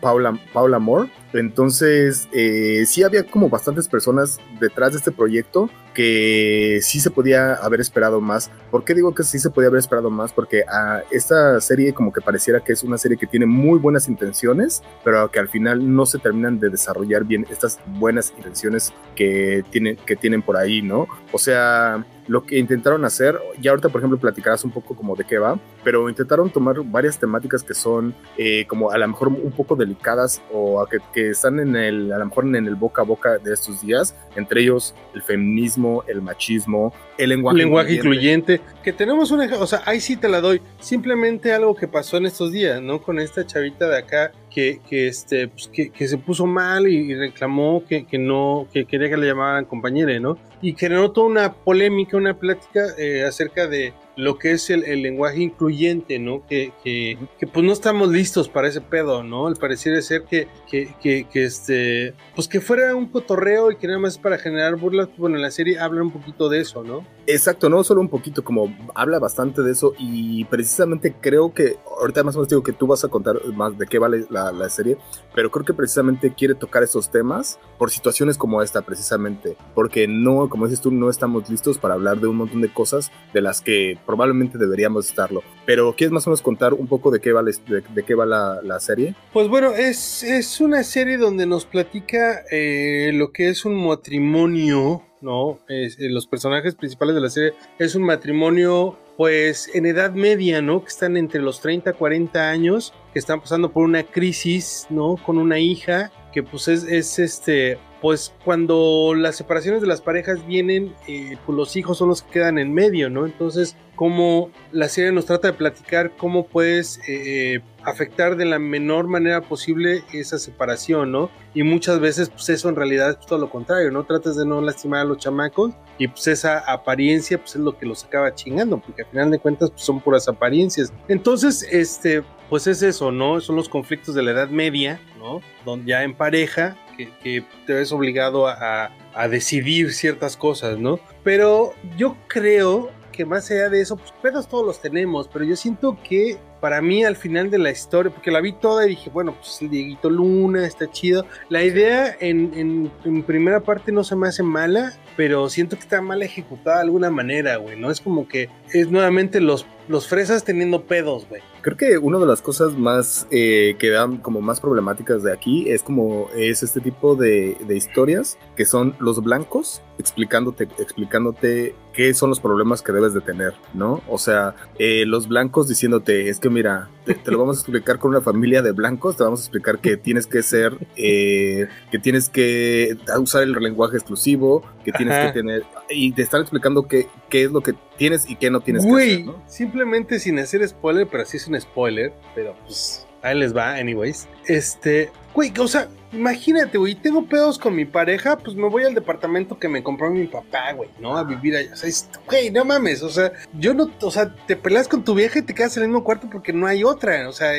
Paula, 0.00 0.38
Paula 0.52 0.78
Moore. 0.78 1.10
Entonces, 1.32 2.28
eh, 2.32 2.84
sí 2.86 3.02
había 3.02 3.24
como 3.24 3.48
bastantes 3.48 3.88
personas 3.88 4.38
detrás 4.60 4.92
de 4.92 4.98
este 4.98 5.12
proyecto 5.12 5.68
que 5.92 6.80
sí 6.82 7.00
se 7.00 7.10
podía 7.10 7.54
haber 7.54 7.80
esperado 7.80 8.20
más. 8.20 8.50
¿Por 8.70 8.84
qué 8.84 8.94
digo 8.94 9.14
que 9.14 9.22
sí 9.22 9.38
se 9.38 9.50
podía 9.50 9.68
haber 9.68 9.78
esperado 9.78 10.10
más? 10.10 10.32
Porque 10.32 10.62
a 10.68 11.02
esta 11.10 11.60
serie 11.60 11.94
como 11.94 12.12
que 12.12 12.20
pareciera 12.20 12.60
que 12.60 12.72
es 12.72 12.82
una 12.82 12.98
serie 12.98 13.16
que 13.16 13.26
tiene 13.26 13.46
muy 13.46 13.78
buenas 13.78 14.08
intenciones, 14.08 14.82
pero 15.04 15.30
que 15.30 15.38
al 15.38 15.48
final 15.48 15.94
no 15.94 16.06
se 16.06 16.18
terminan 16.18 16.58
de 16.60 16.70
desarrollar 16.70 17.24
bien 17.24 17.46
estas 17.50 17.80
buenas 17.86 18.32
intenciones 18.36 18.92
que 19.14 19.64
que 20.06 20.16
tienen 20.16 20.42
por 20.42 20.56
ahí, 20.56 20.82
¿no? 20.82 21.06
O 21.32 21.38
sea, 21.38 22.04
lo 22.28 22.44
que 22.44 22.58
intentaron 22.58 23.04
hacer, 23.04 23.38
ya 23.60 23.70
ahorita 23.70 23.88
por 23.88 24.00
ejemplo 24.00 24.18
platicarás 24.18 24.64
un 24.64 24.70
poco 24.70 24.96
como 24.96 25.14
de 25.14 25.24
qué 25.24 25.38
va, 25.38 25.58
pero 25.84 26.08
intentaron 26.08 26.50
tomar 26.50 26.80
varias 26.82 27.18
temáticas 27.18 27.62
que 27.62 27.74
son 27.74 28.14
eh, 28.36 28.66
como 28.66 28.90
a 28.90 28.98
lo 28.98 29.08
mejor 29.08 29.28
un 29.28 29.52
poco 29.52 29.76
delicadas 29.76 30.42
o 30.52 30.84
que, 30.86 30.98
que, 31.12 31.30
están 31.30 31.60
en 31.60 31.76
el, 31.76 32.12
a 32.12 32.18
lo 32.18 32.26
mejor 32.26 32.44
en 32.46 32.56
el 32.56 32.74
boca 32.74 33.02
a 33.02 33.04
boca 33.04 33.38
de 33.38 33.52
estos 33.52 33.82
días, 33.82 34.14
entre 34.34 34.62
ellos 34.62 34.94
el 35.14 35.22
feminismo, 35.22 36.04
el 36.06 36.22
machismo, 36.22 36.92
el 37.18 37.30
lenguaje, 37.30 37.58
lenguaje 37.58 37.94
incluyente. 37.94 38.60
que 38.82 38.92
tenemos 38.92 39.30
una, 39.30 39.46
o 39.58 39.66
sea, 39.66 39.82
ahí 39.86 40.00
sí 40.00 40.16
te 40.16 40.28
la 40.28 40.40
doy, 40.40 40.60
simplemente 40.80 41.52
algo 41.52 41.74
que 41.74 41.88
pasó 41.88 42.16
en 42.16 42.26
estos 42.26 42.52
días, 42.52 42.80
¿no? 42.80 43.02
Con 43.02 43.18
esta 43.18 43.46
chavita 43.46 43.88
de 43.88 43.98
acá 43.98 44.32
que, 44.50 44.80
que 44.88 45.08
este, 45.08 45.48
pues, 45.48 45.68
que, 45.68 45.90
que, 45.90 46.08
se 46.08 46.18
puso 46.18 46.46
mal 46.46 46.88
y, 46.88 47.14
reclamó 47.14 47.84
que, 47.86 48.06
que, 48.06 48.18
no, 48.18 48.68
que 48.72 48.84
quería 48.84 49.08
que 49.08 49.16
le 49.16 49.26
llamaran 49.26 49.64
compañera, 49.64 50.18
¿no? 50.20 50.38
Y 50.62 50.74
generó 50.74 51.12
toda 51.12 51.26
una 51.26 51.52
polémica, 51.52 52.16
una 52.16 52.38
plática 52.38 52.86
eh, 52.98 53.24
acerca 53.24 53.66
de 53.66 53.92
lo 54.16 54.38
que 54.38 54.52
es 54.52 54.70
el, 54.70 54.80
lenguaje 55.02 55.42
incluyente, 55.42 56.18
¿no? 56.18 56.46
Que, 56.46 56.72
que, 56.82 57.18
pues 57.52 57.64
no 57.64 57.72
estamos 57.72 58.08
listos 58.08 58.48
para 58.48 58.68
ese 58.68 58.80
pedo, 58.80 59.22
¿no? 59.22 59.46
Al 59.46 59.56
parecer 59.56 60.02
ser 60.02 60.22
que, 60.24 60.48
que, 60.70 60.94
que, 61.00 61.44
este, 61.44 62.14
pues 62.34 62.48
que 62.48 62.60
fuera 62.60 62.94
un 62.94 63.06
cotorreo 63.06 63.70
y 63.70 63.76
que 63.76 63.86
nada 63.86 63.98
más 63.98 64.18
para 64.18 64.38
generar 64.38 64.76
burlas, 64.76 65.08
pues, 65.08 65.18
bueno, 65.18 65.36
en 65.36 65.42
la 65.42 65.50
serie 65.50 65.78
habla 65.78 66.02
un 66.02 66.10
poquito 66.10 66.48
de 66.48 66.60
eso, 66.60 66.82
¿no? 66.82 67.04
Exacto, 67.28 67.68
no 67.68 67.82
solo 67.82 68.00
un 68.00 68.08
poquito, 68.08 68.44
como 68.44 68.72
habla 68.94 69.18
bastante 69.18 69.62
de 69.62 69.72
eso 69.72 69.94
y 69.98 70.44
precisamente 70.44 71.12
creo 71.20 71.52
que, 71.52 71.76
ahorita 72.00 72.22
más 72.22 72.36
o 72.36 72.38
menos 72.38 72.48
digo 72.48 72.62
que 72.62 72.72
tú 72.72 72.86
vas 72.86 73.04
a 73.04 73.08
contar 73.08 73.44
más 73.54 73.76
de 73.76 73.86
qué 73.86 73.98
vale 73.98 74.26
la, 74.30 74.68
serie, 74.68 74.96
pero 75.34 75.50
creo 75.50 75.64
que 75.64 75.74
precisamente 75.74 76.34
quiere 76.34 76.54
tocar 76.54 76.82
esos 76.82 77.10
temas 77.10 77.58
por 77.78 77.90
situaciones 77.90 78.38
como 78.38 78.62
esta, 78.62 78.82
precisamente, 78.82 79.56
porque 79.74 80.06
no, 80.06 80.48
como 80.48 80.66
dices 80.66 80.80
tú, 80.80 80.90
no 80.90 81.10
estamos 81.10 81.48
listos 81.50 81.78
para 81.78 81.94
hablar 81.94 82.20
de 82.20 82.28
un 82.28 82.36
montón 82.36 82.60
de 82.60 82.72
cosas 82.72 83.10
de 83.32 83.40
las 83.40 83.60
que 83.60 83.98
probablemente 84.06 84.58
deberíamos 84.58 85.06
estarlo. 85.06 85.42
Pero 85.64 85.94
¿quieres 85.96 86.12
más 86.12 86.26
o 86.26 86.30
menos 86.30 86.42
contar 86.42 86.74
un 86.74 86.86
poco 86.86 87.10
de 87.10 87.20
qué 87.20 87.32
va, 87.32 87.42
de, 87.42 88.04
qué 88.04 88.14
va 88.14 88.26
la, 88.26 88.80
serie? 88.80 89.14
Pues 89.32 89.48
bueno, 89.48 89.72
es, 89.72 90.22
es 90.22 90.60
una 90.60 90.84
serie 90.84 91.16
donde 91.16 91.46
nos 91.46 91.64
platica 91.64 92.44
eh, 92.50 93.10
lo 93.14 93.32
que 93.32 93.48
es 93.48 93.64
un 93.64 93.86
matrimonio, 93.86 95.02
¿no? 95.20 95.58
Es, 95.68 95.98
eh, 95.98 96.08
los 96.08 96.26
personajes 96.26 96.74
principales 96.74 97.14
de 97.14 97.20
la 97.20 97.30
serie 97.30 97.52
es 97.78 97.94
un 97.94 98.02
matrimonio 98.02 98.98
pues 99.16 99.70
en 99.74 99.86
edad 99.86 100.12
media, 100.12 100.60
¿no? 100.60 100.82
Que 100.82 100.88
están 100.88 101.16
entre 101.16 101.40
los 101.40 101.60
30 101.60 101.94
40 101.94 102.50
años, 102.50 102.92
que 103.12 103.18
están 103.18 103.40
pasando 103.40 103.72
por 103.72 103.84
una 103.84 104.02
crisis, 104.02 104.86
¿no? 104.90 105.16
Con 105.16 105.38
una 105.38 105.58
hija 105.58 106.12
pues 106.42 106.68
es, 106.68 106.84
es 106.84 107.18
este 107.18 107.78
pues 108.00 108.32
cuando 108.44 109.14
las 109.16 109.36
separaciones 109.36 109.80
de 109.80 109.88
las 109.88 110.00
parejas 110.00 110.46
vienen, 110.46 110.94
eh, 111.08 111.36
pues 111.44 111.56
los 111.56 111.74
hijos 111.76 111.98
son 111.98 112.08
los 112.08 112.22
que 112.22 112.30
quedan 112.30 112.58
en 112.58 112.72
medio, 112.72 113.08
¿no? 113.08 113.24
Entonces, 113.26 113.76
como 113.96 114.50
la 114.70 114.88
serie 114.88 115.10
nos 115.10 115.24
trata 115.24 115.48
de 115.48 115.54
platicar 115.54 116.14
cómo 116.16 116.46
puedes 116.46 117.00
eh, 117.08 117.62
afectar 117.82 118.36
de 118.36 118.44
la 118.44 118.58
menor 118.58 119.08
manera 119.08 119.40
posible 119.40 120.04
esa 120.12 120.38
separación, 120.38 121.10
¿no? 121.10 121.30
Y 121.54 121.62
muchas 121.62 121.98
veces, 121.98 122.28
pues 122.28 122.48
eso 122.50 122.68
en 122.68 122.76
realidad 122.76 123.10
es 123.10 123.26
todo 123.26 123.38
lo 123.38 123.48
contrario, 123.48 123.90
¿no? 123.90 124.04
Tratas 124.04 124.36
de 124.36 124.44
no 124.44 124.60
lastimar 124.60 125.00
a 125.00 125.04
los 125.04 125.18
chamacos 125.18 125.72
y 125.98 126.08
pues 126.08 126.26
esa 126.26 126.58
apariencia, 126.58 127.38
pues 127.38 127.56
es 127.56 127.62
lo 127.62 127.78
que 127.78 127.86
los 127.86 128.04
acaba 128.04 128.34
chingando, 128.34 128.78
porque 128.78 129.02
al 129.02 129.08
final 129.08 129.30
de 129.30 129.38
cuentas, 129.38 129.70
pues 129.70 129.82
son 129.82 130.00
puras 130.00 130.28
apariencias. 130.28 130.92
Entonces, 131.08 131.66
este, 131.72 132.22
pues 132.50 132.66
es 132.66 132.82
eso, 132.82 133.10
¿no? 133.10 133.40
Son 133.40 133.56
los 133.56 133.68
conflictos 133.68 134.14
de 134.14 134.22
la 134.22 134.32
Edad 134.32 134.48
Media, 134.48 135.00
¿no? 135.26 135.40
Donde 135.64 135.90
ya 135.90 136.02
en 136.04 136.14
pareja, 136.14 136.76
que, 136.96 137.44
te 137.66 137.72
ves 137.72 137.92
obligado 137.92 138.46
a, 138.46 138.92
a, 139.14 139.28
decidir 139.28 139.92
ciertas 139.92 140.36
cosas, 140.36 140.78
¿no? 140.78 141.00
Pero 141.24 141.74
yo 141.96 142.16
creo 142.28 142.90
que 143.12 143.24
más 143.24 143.50
allá 143.50 143.68
de 143.68 143.80
eso, 143.80 143.96
pues 143.96 144.12
pedos 144.22 144.46
todos 144.48 144.64
los 144.64 144.80
tenemos, 144.80 145.28
pero 145.28 145.44
yo 145.44 145.56
siento 145.56 145.98
que 146.02 146.38
para 146.60 146.80
mí 146.80 147.04
al 147.04 147.16
final 147.16 147.50
de 147.50 147.58
la 147.58 147.70
historia, 147.70 148.12
porque 148.12 148.30
la 148.30 148.40
vi 148.40 148.52
toda 148.52 148.86
y 148.86 148.90
dije, 148.90 149.10
bueno, 149.10 149.34
pues 149.34 149.60
el 149.62 149.70
Dieguito 149.70 150.10
Luna 150.10 150.66
está 150.66 150.90
chido. 150.90 151.26
La 151.48 151.62
idea 151.62 152.16
en, 152.20 152.90
en, 153.04 153.22
primera 153.22 153.60
parte 153.60 153.92
no 153.92 154.04
se 154.04 154.16
me 154.16 154.28
hace 154.28 154.42
mala, 154.42 154.92
pero 155.16 155.48
siento 155.48 155.76
que 155.76 155.82
está 155.82 156.00
mal 156.02 156.22
ejecutada 156.22 156.76
de 156.78 156.82
alguna 156.84 157.10
manera, 157.10 157.56
güey, 157.56 157.78
¿no? 157.78 157.90
Es 157.90 158.00
como 158.00 158.28
que 158.28 158.48
es 158.72 158.90
nuevamente 158.90 159.40
los, 159.40 159.66
los 159.88 160.08
fresas 160.08 160.44
teniendo 160.44 160.84
pedos, 160.84 161.26
güey. 161.28 161.42
Creo 161.62 161.76
que 161.76 161.98
una 161.98 162.18
de 162.18 162.26
las 162.26 162.42
cosas 162.42 162.74
más 162.74 163.26
eh, 163.30 163.76
que 163.78 163.90
dan 163.90 164.18
como 164.18 164.40
más 164.40 164.60
problemáticas 164.60 165.22
de 165.22 165.32
aquí 165.32 165.68
es 165.68 165.82
como 165.82 166.28
es 166.36 166.62
este 166.62 166.80
tipo 166.80 167.16
de, 167.16 167.56
de 167.66 167.76
historias 167.76 168.38
que 168.56 168.64
son 168.64 168.94
los 168.98 169.22
blancos 169.22 169.82
explicándote, 169.98 170.64
explicándote 170.78 171.74
qué 171.92 172.12
son 172.12 172.28
los 172.28 172.40
problemas 172.40 172.82
que 172.82 172.92
debes 172.92 173.14
de 173.14 173.20
tener, 173.20 173.54
¿no? 173.72 174.02
O 174.08 174.18
sea, 174.18 174.54
eh, 174.78 175.04
los 175.06 175.28
blancos 175.28 175.68
diciéndote, 175.68 176.28
es 176.28 176.38
que 176.38 176.50
mira, 176.50 176.90
te, 177.04 177.30
lo 177.30 177.38
vamos 177.38 177.56
a 177.56 177.60
explicar 177.60 177.98
con 177.98 178.10
una 178.10 178.20
familia 178.20 178.60
de 178.60 178.72
blancos, 178.72 179.16
te 179.16 179.24
vamos 179.24 179.40
a 179.40 179.42
explicar 179.44 179.78
que 179.78 179.96
tienes 179.96 180.26
que 180.26 180.42
ser, 180.42 180.76
eh, 180.96 181.68
que 181.90 181.98
tienes 181.98 182.28
que 182.28 182.98
usar 183.18 183.44
el 183.44 183.52
lenguaje 183.52 183.96
exclusivo, 183.96 184.62
que 184.84 184.92
tienes 184.92 185.26
que 185.26 185.32
tener, 185.32 185.64
y 185.88 186.12
te 186.12 186.22
están 186.22 186.42
explicando 186.42 186.86
qué, 186.86 187.08
qué 187.30 187.44
es 187.44 187.50
lo 187.50 187.62
que 187.62 187.74
tienes 187.96 188.28
y 188.28 188.36
qué 188.36 188.50
no 188.50 188.60
tienes 188.60 188.84
que 188.84 188.92
hacer, 188.92 189.24
¿no? 189.24 189.42
Simplemente 189.76 190.18
sin 190.18 190.38
hacer 190.38 190.66
spoiler, 190.66 191.06
pero 191.06 191.22
así 191.22 191.36
es 191.36 191.46
un 191.46 191.60
spoiler, 191.60 192.10
pero 192.34 192.56
pues 192.64 193.06
ahí 193.20 193.38
les 193.38 193.54
va, 193.54 193.74
anyways. 193.74 194.26
Este, 194.46 195.10
güey, 195.34 195.52
o 195.58 195.68
sea, 195.68 195.86
Imagínate, 196.12 196.78
güey, 196.78 196.94
tengo 196.94 197.26
pedos 197.26 197.58
con 197.58 197.74
mi 197.74 197.84
pareja, 197.84 198.38
pues 198.38 198.56
me 198.56 198.68
voy 198.68 198.84
al 198.84 198.94
departamento 198.94 199.58
que 199.58 199.68
me 199.68 199.82
compró 199.82 200.10
mi 200.10 200.26
papá, 200.26 200.72
güey, 200.72 200.88
¿no? 201.00 201.16
A 201.16 201.24
vivir 201.24 201.56
allá. 201.56 201.72
O 201.72 201.76
sea, 201.76 201.90
güey, 202.26 202.50
no 202.50 202.64
mames, 202.64 203.02
o 203.02 203.10
sea, 203.10 203.32
yo 203.58 203.74
no, 203.74 203.90
o 204.00 204.10
sea, 204.10 204.34
te 204.46 204.56
peleas 204.56 204.88
con 204.88 205.04
tu 205.04 205.14
vieja 205.14 205.40
y 205.40 205.42
te 205.42 205.52
quedas 205.52 205.76
en 205.76 205.82
el 205.82 205.88
mismo 205.90 206.04
cuarto 206.04 206.28
porque 206.30 206.52
no 206.52 206.66
hay 206.66 206.84
otra, 206.84 207.28
o 207.28 207.32
sea, 207.32 207.52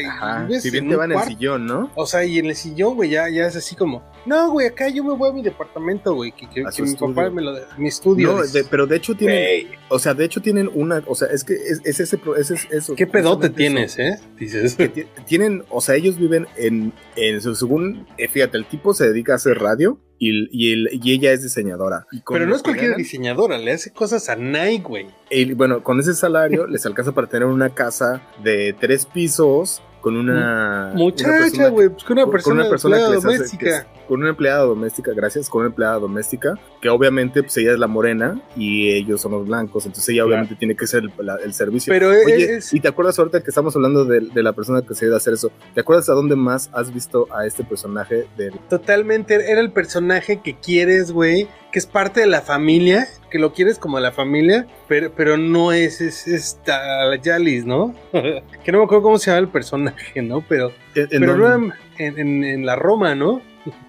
si 0.60 0.72
bien 0.72 0.90
te 0.90 0.96
van 0.96 1.12
en 1.12 1.20
el 1.20 1.26
sillón, 1.26 1.68
¿no? 1.68 1.92
O 1.96 2.06
sea, 2.06 2.24
y 2.24 2.40
en 2.40 2.48
el 2.48 2.56
sillón, 2.56 2.96
güey, 2.96 3.12
ya, 3.12 3.30
ya 3.30 3.46
es 3.46 3.56
así 3.56 3.76
como, 3.76 4.02
no, 4.28 4.52
güey, 4.52 4.68
acá 4.68 4.90
yo 4.90 5.04
me 5.04 5.16
voy 5.16 5.30
a 5.30 5.34
mi 5.34 5.42
departamento, 5.42 6.14
güey, 6.14 6.32
que, 6.34 6.48
que, 6.50 6.64
mi 6.84 6.96
papá 6.96 7.30
me 7.30 7.42
lo 7.42 7.54
de 7.54 7.64
mi 7.78 7.88
estudio. 7.88 8.34
No, 8.34 8.44
pero 8.70 8.86
de 8.86 8.98
hecho 8.98 9.16
tienen, 9.16 9.68
o 9.90 10.00
sea, 10.00 10.14
de 10.14 10.26
hecho 10.26 10.42
tienen 10.42 10.70
una, 10.74 11.02
o 11.08 11.16
sea, 11.16 11.30
es 11.30 11.44
que 11.44 11.54
es, 11.54 11.82
ese, 11.86 12.04
es, 12.04 12.52
es 12.52 12.68
eso. 12.70 12.96
¿Qué 12.96 13.08
pedote 13.08 13.50
tienes, 13.50 13.98
eh? 13.98 14.20
Dices. 14.38 14.78
tienen, 15.26 15.64
o 15.70 15.80
sea, 15.80 15.96
ellos 15.96 16.18
viven 16.18 16.46
en, 16.58 16.94
en 17.16 17.42
según, 17.42 18.06
eh, 18.18 18.28
fíjate, 18.28 18.58
el 18.58 18.66
tipo 18.66 18.94
se 18.94 19.08
dedica 19.08 19.34
a 19.34 19.36
hacer 19.38 19.58
radio 19.60 19.98
y, 20.20 20.48
y, 20.52 21.12
ella 21.14 21.32
es 21.32 21.44
diseñadora. 21.44 22.06
Pero 22.28 22.46
no 22.46 22.56
es 22.56 22.64
cualquier 22.64 22.96
diseñadora, 22.96 23.58
le 23.58 23.72
hace 23.72 23.92
cosas 23.92 24.30
a 24.30 24.36
Nike, 24.36 24.84
güey. 24.84 25.08
Y 25.30 25.54
bueno, 25.54 25.84
con 25.84 26.00
ese 26.00 26.14
salario 26.14 26.68
les 26.68 26.86
alcanza 26.86 27.14
para 27.14 27.28
tener 27.28 27.48
una 27.48 27.70
casa 27.70 28.22
de 28.44 28.76
tres 28.80 29.06
pisos 29.06 29.82
con 30.02 30.18
una 30.18 30.94
muchacha, 30.96 31.70
güey, 31.70 31.90
pues 31.90 32.04
con 32.04 32.18
una 32.18 32.32
persona, 32.32 32.56
con 32.56 32.60
una 32.60 32.70
persona 32.70 32.98
doméstica. 33.00 33.88
Con 34.08 34.22
una 34.22 34.30
empleada 34.30 34.64
doméstica, 34.64 35.12
gracias, 35.14 35.50
con 35.50 35.62
una 35.62 35.70
empleada 35.70 36.00
doméstica, 36.00 36.60
que 36.82 36.90
obviamente 36.90 37.44
pues 37.44 37.58
ella 37.58 37.74
es 37.74 37.80
la 37.80 37.88
morena 37.88 38.42
y 38.56 38.90
ellos 38.92 39.22
son 39.22 39.34
los 39.34 39.48
blancos, 39.48 39.86
entonces 39.86 40.10
ella 40.10 40.26
obviamente 40.26 40.56
tiene 40.56 40.76
que 40.76 40.88
ser 40.88 41.04
el, 41.44 41.54
servicio. 41.54 41.92
Pero 41.92 42.10
Oye, 42.10 42.60
y 42.72 42.80
te 42.80 42.88
acuerdas 42.88 43.18
ahorita 43.20 43.42
que 43.42 43.50
estamos 43.50 43.76
hablando 43.76 44.06
de, 44.06 44.44
la 44.44 44.54
persona 44.54 44.82
que 44.82 44.94
se 44.94 45.06
debe 45.06 45.18
hacer 45.18 45.34
eso, 45.34 45.52
¿te 45.74 45.82
acuerdas 45.82 46.10
a 46.10 46.14
dónde 46.14 46.36
más 46.36 46.70
has 46.74 46.94
visto 46.94 47.28
a 47.32 47.46
este 47.46 47.64
personaje 47.64 48.28
de 48.38 48.52
Totalmente, 48.70 49.36
era 49.52 49.60
el 49.60 49.72
personaje 49.72 50.42
que 50.42 50.56
quieres, 50.56 51.12
güey, 51.12 51.48
que 51.72 51.80
es 51.80 51.86
parte 51.86 52.22
de 52.22 52.28
la 52.28 52.42
familia, 52.42 53.08
que 53.30 53.40
lo 53.40 53.54
quieres 53.54 53.78
como 53.80 54.00
la 54.00 54.12
familia, 54.12 54.68
pero, 54.88 55.12
pero 55.16 55.38
no 55.38 55.72
es, 55.72 56.02
es, 56.02 56.28
esta 56.28 56.80
Yalis, 57.22 57.66
¿no? 57.66 57.94
que 58.12 58.72
no 58.72 58.80
me 58.80 58.84
acuerdo 58.86 59.04
cómo 59.04 59.18
se 59.18 59.32
llama 59.32 59.40
el 59.40 59.50
personaje, 59.50 60.22
¿no? 60.22 60.44
Pero, 60.48 60.72
pero 60.94 61.72
en, 61.98 62.44
en, 62.44 62.66
la 62.66 62.76
Roma, 62.76 63.16
¿no? 63.16 63.42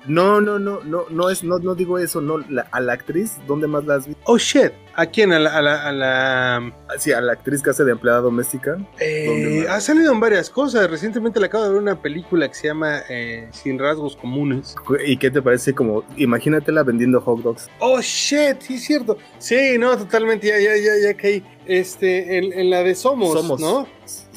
No, 0.07 0.41
no, 0.41 0.59
no, 0.59 0.81
no, 0.85 1.05
no 1.11 1.31
es, 1.31 1.45
no, 1.45 1.59
no 1.59 1.75
digo 1.75 1.99
eso, 1.99 2.21
no, 2.21 2.39
a 2.71 2.81
la 2.81 2.93
actriz, 2.93 3.37
¿dónde 3.47 3.67
más 3.67 3.85
la 3.85 3.97
has 3.97 4.07
visto? 4.07 4.23
Oh 4.25 4.39
shit, 4.39 4.73
¿a 4.95 5.07
quién? 5.07 5.33
A 5.33 5.39
la, 5.39 5.57
a 5.57 5.63
la, 5.63 5.89
a 5.89 5.93
la... 5.93 6.57
Ah, 6.57 6.95
sí, 6.99 7.13
a 7.13 7.21
la 7.21 7.33
actriz 7.33 7.63
que 7.63 7.71
hace 7.71 7.85
de 7.85 7.93
empleada 7.93 8.21
doméstica. 8.21 8.79
Eh, 9.01 9.67
ha 9.69 9.81
salido 9.81 10.13
en 10.13 10.21
varias 10.21 10.51
cosas. 10.51 10.91
Recientemente 10.91 11.39
le 11.41 11.47
acabo 11.47 11.65
de 11.65 11.71
ver 11.71 11.79
una 11.81 12.01
película 12.01 12.49
que 12.49 12.55
se 12.55 12.69
llama 12.69 13.01
eh, 13.09 13.49
Sin 13.53 13.79
rasgos 13.79 14.17
comunes. 14.17 14.75
¿Y 15.07 15.17
qué 15.17 15.31
te 15.31 15.43
parece? 15.43 15.75
Como, 15.75 16.05
imagínatela 16.17 16.83
vendiendo 16.83 17.21
hot 17.21 17.43
dogs. 17.43 17.69
Oh 17.81 18.01
shit, 18.01 18.61
sí 18.61 18.75
es 18.75 18.85
cierto. 18.85 19.19
Sí, 19.39 19.77
no, 19.79 19.97
totalmente, 19.97 20.47
ya, 20.47 20.59
ya, 20.59 20.77
ya, 20.77 21.09
ya 21.09 21.17
caí. 21.17 21.45
Este, 21.67 22.39
en, 22.39 22.53
en 22.53 22.71
la 22.71 22.83
de 22.83 22.95
Somos, 22.95 23.33
Somos, 23.35 23.61
¿no? 23.61 23.87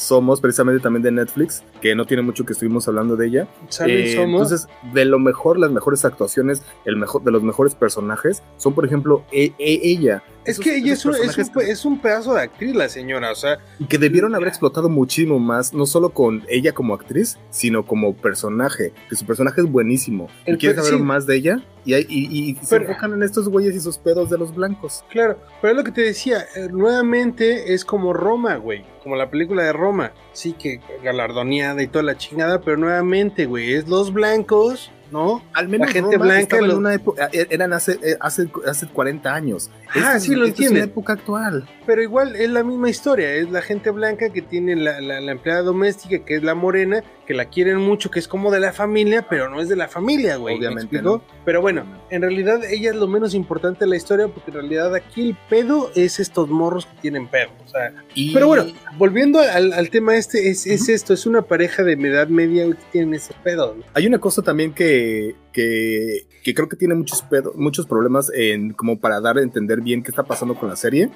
Somos, 0.01 0.41
precisamente 0.41 0.81
también 0.81 1.03
de 1.03 1.11
Netflix, 1.11 1.63
que 1.79 1.93
no 1.93 2.05
tiene 2.05 2.23
mucho 2.23 2.43
que 2.43 2.53
estuvimos 2.53 2.87
hablando 2.87 3.15
de 3.15 3.27
ella. 3.27 3.47
Eh, 3.85 4.15
entonces, 4.17 4.67
de 4.93 5.05
lo 5.05 5.19
mejor, 5.19 5.59
las 5.59 5.69
mejores 5.69 6.05
actuaciones, 6.05 6.63
el 6.85 6.95
mejor, 6.95 7.21
de 7.23 7.29
los 7.29 7.43
mejores 7.43 7.75
personajes, 7.75 8.41
son 8.57 8.73
por 8.73 8.83
ejemplo 8.83 9.23
e, 9.31 9.53
e, 9.59 9.79
ella. 9.83 10.23
Es 10.45 10.59
que 10.59 10.77
ella 10.77 10.93
es 10.93 11.05
un, 11.05 11.15
es, 11.15 11.85
un, 11.85 11.99
pedazo 11.99 12.33
de 12.33 12.41
actriz, 12.41 12.75
la 12.75 12.89
señora, 12.89 13.31
o 13.31 13.35
sea. 13.35 13.59
Y 13.79 13.85
que 13.85 13.97
debieron 13.97 14.33
haber 14.33 14.47
explotado 14.47 14.89
muchísimo 14.89 15.39
más, 15.39 15.73
no 15.73 15.85
solo 15.85 16.09
con 16.09 16.43
ella 16.49 16.73
como 16.73 16.93
actriz, 16.93 17.37
sino 17.51 17.85
como 17.85 18.15
personaje. 18.15 18.93
Que 19.09 19.15
su 19.15 19.25
personaje 19.25 19.61
es 19.61 19.67
buenísimo. 19.67 20.29
y 20.45 20.57
quieres 20.57 20.83
saber 20.83 20.99
más 20.99 21.27
de 21.27 21.35
ella, 21.35 21.63
y, 21.85 21.95
y, 22.07 22.55
se 22.63 22.75
enfocan 22.75 23.13
en 23.13 23.23
estos 23.23 23.49
güeyes 23.49 23.75
y 23.75 23.79
sus 23.79 23.97
pedos 23.97 24.29
de 24.29 24.37
los 24.37 24.53
blancos. 24.53 25.03
Claro, 25.09 25.37
pero 25.61 25.71
es 25.71 25.77
lo 25.77 25.83
que 25.83 25.91
te 25.91 26.01
decía, 26.01 26.45
eh, 26.55 26.67
nuevamente 26.71 27.73
es 27.73 27.85
como 27.85 28.13
Roma, 28.13 28.55
güey. 28.55 28.85
Como 29.03 29.15
la 29.15 29.31
película 29.31 29.63
de 29.63 29.73
Roma. 29.73 30.11
Sí, 30.33 30.53
que 30.53 30.79
galardoneada 31.03 31.81
y 31.81 31.87
toda 31.87 32.03
la 32.03 32.17
chingada, 32.17 32.61
pero 32.61 32.77
nuevamente, 32.77 33.45
güey, 33.45 33.73
es 33.73 33.87
los 33.87 34.13
blancos 34.13 34.91
¿no? 35.11 35.43
Al 35.53 35.67
menos 35.67 35.87
la 35.87 35.93
gente 35.93 36.17
blanca 36.17 36.57
en 36.57 36.71
una 36.71 36.93
época, 36.93 37.29
eh, 37.31 37.47
eran 37.49 37.73
hace, 37.73 37.93
eh, 38.01 38.17
hace, 38.19 38.49
hace 38.65 38.87
40 38.87 39.33
años. 39.33 39.69
Ah, 39.95 40.19
sí, 40.19 40.35
lo 40.35 40.45
entiendo. 40.45 40.77
Es 40.77 40.83
una 40.83 40.91
época 40.91 41.13
actual. 41.13 41.67
Pero 41.85 42.01
igual 42.01 42.35
es 42.35 42.49
la 42.49 42.63
misma 42.63 42.89
historia, 42.89 43.33
es 43.33 43.51
la 43.51 43.61
gente 43.61 43.89
blanca 43.91 44.29
que 44.29 44.41
tiene 44.41 44.75
la, 44.75 45.01
la, 45.01 45.31
empleada 45.31 45.61
doméstica, 45.61 46.23
que 46.25 46.35
es 46.35 46.43
la 46.43 46.55
morena, 46.55 47.03
que 47.31 47.37
la 47.37 47.45
quieren 47.45 47.77
mucho, 47.77 48.11
que 48.11 48.19
es 48.19 48.27
como 48.27 48.51
de 48.51 48.59
la 48.59 48.73
familia, 48.73 49.25
pero 49.29 49.49
no 49.49 49.61
es 49.61 49.69
de 49.69 49.77
la 49.77 49.87
familia, 49.87 50.35
güey. 50.35 50.57
Obviamente. 50.57 51.01
Pero 51.45 51.61
bueno, 51.61 51.85
en 52.09 52.21
realidad 52.21 52.61
ella 52.65 52.89
es 52.89 52.97
lo 52.97 53.07
menos 53.07 53.33
importante 53.33 53.85
de 53.85 53.89
la 53.89 53.95
historia, 53.95 54.27
porque 54.27 54.51
en 54.51 54.55
realidad 54.55 54.93
aquí 54.93 55.29
el 55.29 55.37
pedo 55.49 55.91
es 55.95 56.19
estos 56.19 56.49
morros 56.49 56.85
que 56.85 57.01
tienen 57.01 57.29
pedo. 57.29 57.51
O 57.63 57.69
sea, 57.69 57.93
Pero 58.33 58.47
bueno, 58.47 58.65
volviendo 58.97 59.39
al, 59.39 59.89
tema 59.91 60.17
este, 60.17 60.49
es, 60.49 60.67
es, 60.67 60.89
esto, 60.89 61.13
es 61.13 61.25
una 61.25 61.41
pareja 61.41 61.83
de 61.83 61.93
edad 61.93 62.27
media 62.27 62.65
que 62.65 62.83
tienen 62.91 63.13
ese 63.13 63.33
pedo. 63.45 63.77
Hay 63.93 64.05
una 64.05 64.19
cosa 64.19 64.41
también 64.41 64.73
que 64.73 65.33
que, 65.51 66.27
creo 66.55 66.69
que 66.69 66.75
tiene 66.75 66.95
muchos, 66.95 67.23
muchos 67.55 67.85
problemas 67.85 68.31
en, 68.33 68.73
como 68.73 68.99
para 68.99 69.19
dar 69.21 69.37
a 69.37 69.41
entender 69.41 69.81
bien 69.81 70.03
qué 70.03 70.11
está 70.11 70.23
pasando 70.23 70.55
con 70.55 70.69
la 70.69 70.75
serie. 70.75 71.09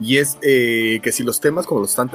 Y 0.00 0.16
es 0.16 0.38
eh, 0.42 1.00
que 1.02 1.12
si 1.12 1.22
los 1.22 1.40
temas 1.40 1.66
como 1.66 1.82
los 1.82 1.90
están 1.90 2.10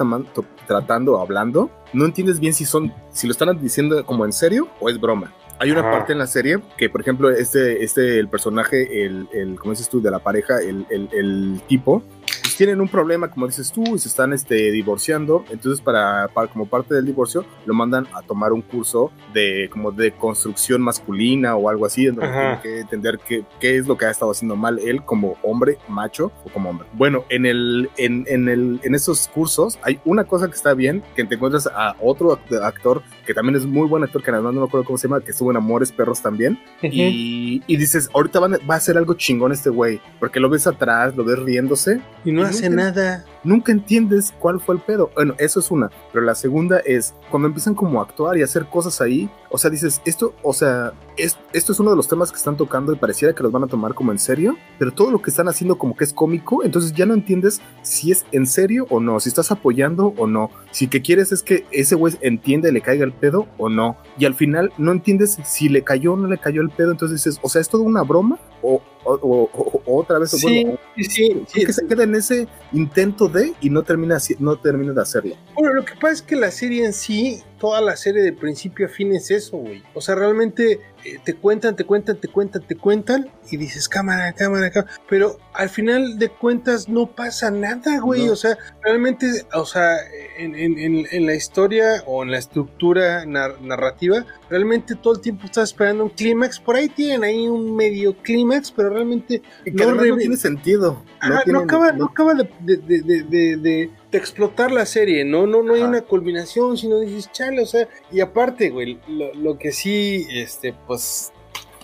tratando 0.68 1.14
o 1.14 1.22
hablando, 1.22 1.70
no 1.94 2.06
entiendes 2.06 2.40
bien 2.40 2.54
si 2.54 2.66
son, 2.66 2.94
si 3.12 3.28
lo 3.28 3.32
están 3.32 3.47
diciendo 3.54 4.06
como 4.06 4.26
en 4.26 4.34
serio 4.34 4.68
o 4.80 4.90
es 4.90 5.00
broma. 5.00 5.34
Hay 5.60 5.72
una 5.72 5.82
parte 5.82 6.14
en 6.14 6.20
la 6.20 6.28
serie 6.28 6.60
que, 6.78 6.88
por 6.88 7.02
ejemplo, 7.02 7.32
este, 7.32 7.84
este, 7.84 8.20
el 8.20 8.28
personaje, 8.28 9.06
el, 9.06 9.28
el 9.34 9.60
como 9.60 9.72
dices 9.72 9.90
tú, 9.90 10.02
de 10.02 10.12
la 10.12 10.20
pareja, 10.20 10.60
el, 10.60 10.86
el, 10.92 11.10
el 11.12 11.62
tipo, 11.68 12.04
pues 12.42 12.56
tienen 12.56 12.82
un 12.82 12.88
problema, 12.88 13.30
como 13.30 13.48
dices 13.48 13.72
tú, 13.72 13.96
y 13.96 14.00
se 14.00 14.08
están 14.08 14.34
este, 14.34 14.72
divorciando. 14.72 15.46
Entonces, 15.50 15.82
para, 15.82 16.28
para, 16.30 16.48
como 16.48 16.66
parte 16.66 16.94
del 16.96 17.06
divorcio, 17.06 17.46
lo 17.66 17.74
mandan 17.74 18.08
a 18.14 18.22
tomar 18.22 18.54
un 18.54 18.62
curso 18.62 19.12
de 19.34 19.70
como 19.72 19.92
de 19.92 20.12
construcción 20.12 20.82
masculina 20.82 21.56
o 21.56 21.70
algo 21.70 21.86
así, 21.86 22.06
donde 22.06 22.22
tiene 22.22 22.60
que 22.62 22.80
entender 22.82 23.20
qué, 23.26 23.46
qué, 23.60 23.78
es 23.78 23.88
lo 23.88 23.98
que 23.98 24.06
ha 24.06 24.12
estado 24.12 24.32
haciendo 24.32 24.56
mal 24.56 24.80
él 24.80 25.04
como 25.04 25.36
hombre, 25.44 25.78
macho 25.88 26.32
o 26.46 26.50
como 26.50 26.70
hombre. 26.70 26.88
Bueno, 26.94 27.26
en, 27.30 27.46
el, 27.46 27.90
en, 27.98 28.26
en, 28.28 28.50
el, 28.50 28.80
en 28.84 28.96
esos 28.96 29.28
cursos 29.28 29.78
hay 29.84 30.00
una 30.06 30.24
cosa 30.24 30.48
que 30.48 30.56
está 30.56 30.74
bien, 30.74 31.04
que 31.16 31.24
te 31.26 31.36
encuentras 31.36 31.68
a 31.68 31.96
otro 32.02 32.40
actor 32.62 33.04
que 33.28 33.34
también 33.34 33.58
es 33.58 33.66
muy 33.66 33.88
buen 33.88 34.04
actor, 34.04 34.24
que 34.24 34.32
además 34.32 34.54
no 34.54 34.62
me 34.62 34.68
acuerdo 34.68 34.86
cómo 34.86 34.98
se 34.98 35.08
llama, 35.08 35.20
que 35.22 35.32
estuvo 35.32 35.52
en 35.52 35.58
Amores 35.58 35.92
Perros 35.92 36.22
también. 36.22 36.58
y, 36.82 37.02
Y, 37.04 37.64
y 37.68 37.78
dices, 37.78 38.10
ahorita 38.14 38.40
van, 38.40 38.54
va 38.54 38.76
a 38.76 38.78
hacer 38.78 38.98
algo 38.98 39.14
chingón 39.16 39.52
este 39.52 39.70
güey, 39.70 40.00
porque 40.20 40.40
lo 40.40 40.50
ves 40.50 40.66
atrás, 40.66 41.16
lo 41.16 41.26
ves 41.26 41.38
riéndose. 41.40 42.02
Y 42.26 42.32
no 42.32 42.44
hace 42.44 42.70
nada. 42.70 43.24
Nunca 43.48 43.72
entiendes 43.72 44.34
cuál 44.40 44.60
fue 44.60 44.76
el 44.76 44.82
pedo. 44.82 45.10
Bueno, 45.16 45.34
eso 45.40 45.62
es 45.62 45.72
una. 45.72 45.90
Pero 46.12 46.26
la 46.26 46.36
segunda 46.36 46.80
es 46.80 47.16
cuando 47.32 47.48
empiezan 47.48 47.76
como 47.76 48.02
a 48.02 48.04
actuar 48.04 48.38
y 48.38 48.42
a 48.42 48.44
hacer 48.44 48.66
cosas 48.66 49.00
ahí. 49.00 49.30
O 49.50 49.58
sea, 49.58 49.70
dices, 49.70 50.02
esto, 50.04 50.34
o 50.44 50.52
sea, 50.52 50.92
es- 51.16 51.38
esto 51.54 51.72
es 51.72 51.80
uno 51.80 51.92
de 51.92 51.96
los 51.96 52.10
temas 52.10 52.30
que 52.32 52.38
están 52.38 52.58
tocando 52.58 52.92
y 52.92 52.98
pareciera 52.98 53.34
que 53.34 53.42
los 53.44 53.52
van 53.54 53.64
a 53.64 53.68
tomar 53.68 53.94
como 53.94 54.12
en 54.12 54.20
serio. 54.20 54.58
Pero 54.78 54.92
todo 54.92 55.12
lo 55.12 55.22
que 55.22 55.30
están 55.30 55.48
haciendo 55.48 55.78
como 55.78 55.96
que 55.96 56.04
es 56.04 56.12
cómico. 56.12 56.64
Entonces 56.66 56.92
ya 56.92 57.06
no 57.06 57.14
entiendes 57.14 57.62
si 57.84 58.12
es 58.12 58.26
en 58.34 58.46
serio 58.48 58.86
o 58.90 59.00
no. 59.00 59.20
Si 59.22 59.30
estás 59.30 59.50
apoyando 59.52 60.14
o 60.18 60.28
no. 60.28 60.52
Si 60.72 60.88
que 60.90 61.02
quieres 61.02 61.32
es 61.32 61.42
que 61.42 61.64
ese 61.72 61.96
güey 61.96 62.16
entienda 62.20 62.68
y 62.68 62.74
le 62.74 62.82
caiga 62.82 63.06
el 63.06 63.14
pedo 63.14 63.48
o 63.58 63.70
no. 63.70 63.96
Y 64.20 64.26
al 64.26 64.34
final 64.36 64.74
no 64.78 64.92
entiendes 64.92 65.38
si 65.46 65.70
le 65.70 65.84
cayó 65.84 66.14
o 66.14 66.18
no 66.18 66.28
le 66.28 66.38
cayó 66.38 66.62
el 66.62 66.70
pedo. 66.70 66.92
Entonces 66.92 67.24
dices, 67.24 67.40
o 67.42 67.48
sea, 67.48 67.62
¿es 67.62 67.70
todo 67.70 67.84
una 67.84 68.02
broma? 68.04 68.38
O, 68.62 68.82
o- 69.06 69.14
o- 69.22 69.50
o- 69.86 70.00
otra 70.00 70.18
vez, 70.20 70.32
Sí, 70.32 70.64
bueno, 70.64 70.80
sí, 70.98 71.04
sí, 71.04 71.44
sí. 71.48 71.66
que 71.66 71.72
se 71.72 71.86
queda 71.86 72.04
en 72.04 72.16
ese 72.16 72.48
intento 72.74 73.30
de 73.30 73.37
y 73.62 73.70
no 73.70 73.84
termina, 73.84 74.18
no 74.40 74.58
termina 74.58 74.94
de 74.94 75.02
hacerlo. 75.02 75.36
Bueno, 75.54 75.74
lo 75.74 75.86
que 75.86 75.94
pasa 75.96 76.14
es 76.14 76.22
que 76.22 76.36
la 76.36 76.52
serie 76.52 76.86
en 76.86 76.94
sí, 76.94 77.44
toda 77.60 77.82
la 77.82 77.96
serie 77.96 78.22
de 78.22 78.34
principio 78.34 78.86
a 78.86 78.90
fin 78.90 79.14
es 79.14 79.32
eso, 79.32 79.58
güey. 79.58 79.84
O 79.94 80.02
sea, 80.02 80.16
realmente 80.16 80.80
eh, 81.04 81.20
te 81.24 81.34
cuentan, 81.36 81.76
te 81.76 81.84
cuentan, 81.86 82.18
te 82.18 82.28
cuentan, 82.28 82.62
te 82.68 82.76
cuentan 82.76 83.30
y 83.50 83.58
dices 83.58 83.88
cámara, 83.90 84.32
cámara, 84.34 84.70
cámara. 84.72 84.92
Pero 85.10 85.40
al 85.54 85.70
final 85.70 86.20
de 86.20 86.30
cuentas 86.30 86.88
no 86.90 87.08
pasa 87.12 87.50
nada, 87.52 88.00
güey. 88.00 88.26
No. 88.26 88.34
O 88.34 88.36
sea, 88.36 88.58
realmente, 88.84 89.28
o 89.54 89.66
sea, 89.66 89.96
en, 90.38 90.56
en- 90.56 90.78
en- 90.78 91.08
en 91.12 91.26
la 91.26 91.34
historia 91.36 92.04
o 92.06 92.24
en 92.24 92.32
la 92.32 92.38
estructura 92.38 93.26
nar- 93.26 93.60
narrativa, 93.62 94.26
realmente 94.50 94.96
todo 94.96 95.16
el 95.16 95.22
tiempo 95.22 95.46
estás 95.46 95.70
esperando 95.70 96.04
un 96.04 96.10
clímax. 96.10 96.60
Por 96.60 96.76
ahí 96.76 96.90
tienen 96.90 97.24
ahí 97.24 97.48
un 97.48 97.76
medio 97.76 98.16
clímax, 98.22 98.72
pero 98.72 98.90
realmente 98.90 99.42
Y 99.66 99.72
No 99.72 99.98
que 99.98 100.14
tiene 100.14 100.38
sentido. 100.38 101.04
Ajá, 101.20 101.44
no, 101.48 101.60
acaba, 101.60 101.92
no 101.92 101.98
no- 102.00 102.06
acaba 102.06 102.34
de, 102.36 102.50
de- 102.62 102.78
de- 103.24 103.58
de- 103.58 103.90
de- 104.12 104.18
explotar 104.18 104.72
la 104.72 104.86
serie, 104.86 105.26
¿no? 105.26 105.46
No, 105.48 105.62
no 105.64 105.74
hay 105.74 105.82
una 105.82 106.02
culminación, 106.02 106.78
sino 106.78 107.00
dices, 107.00 107.32
chale, 107.32 107.62
o 107.62 107.66
sea, 107.66 107.88
y 108.12 108.20
aparte, 108.20 108.70
güey, 108.70 109.00
lo, 109.08 109.34
lo 109.34 109.58
que 109.60 109.72
sí, 109.72 110.26
este, 110.32 110.74
pues, 110.88 111.32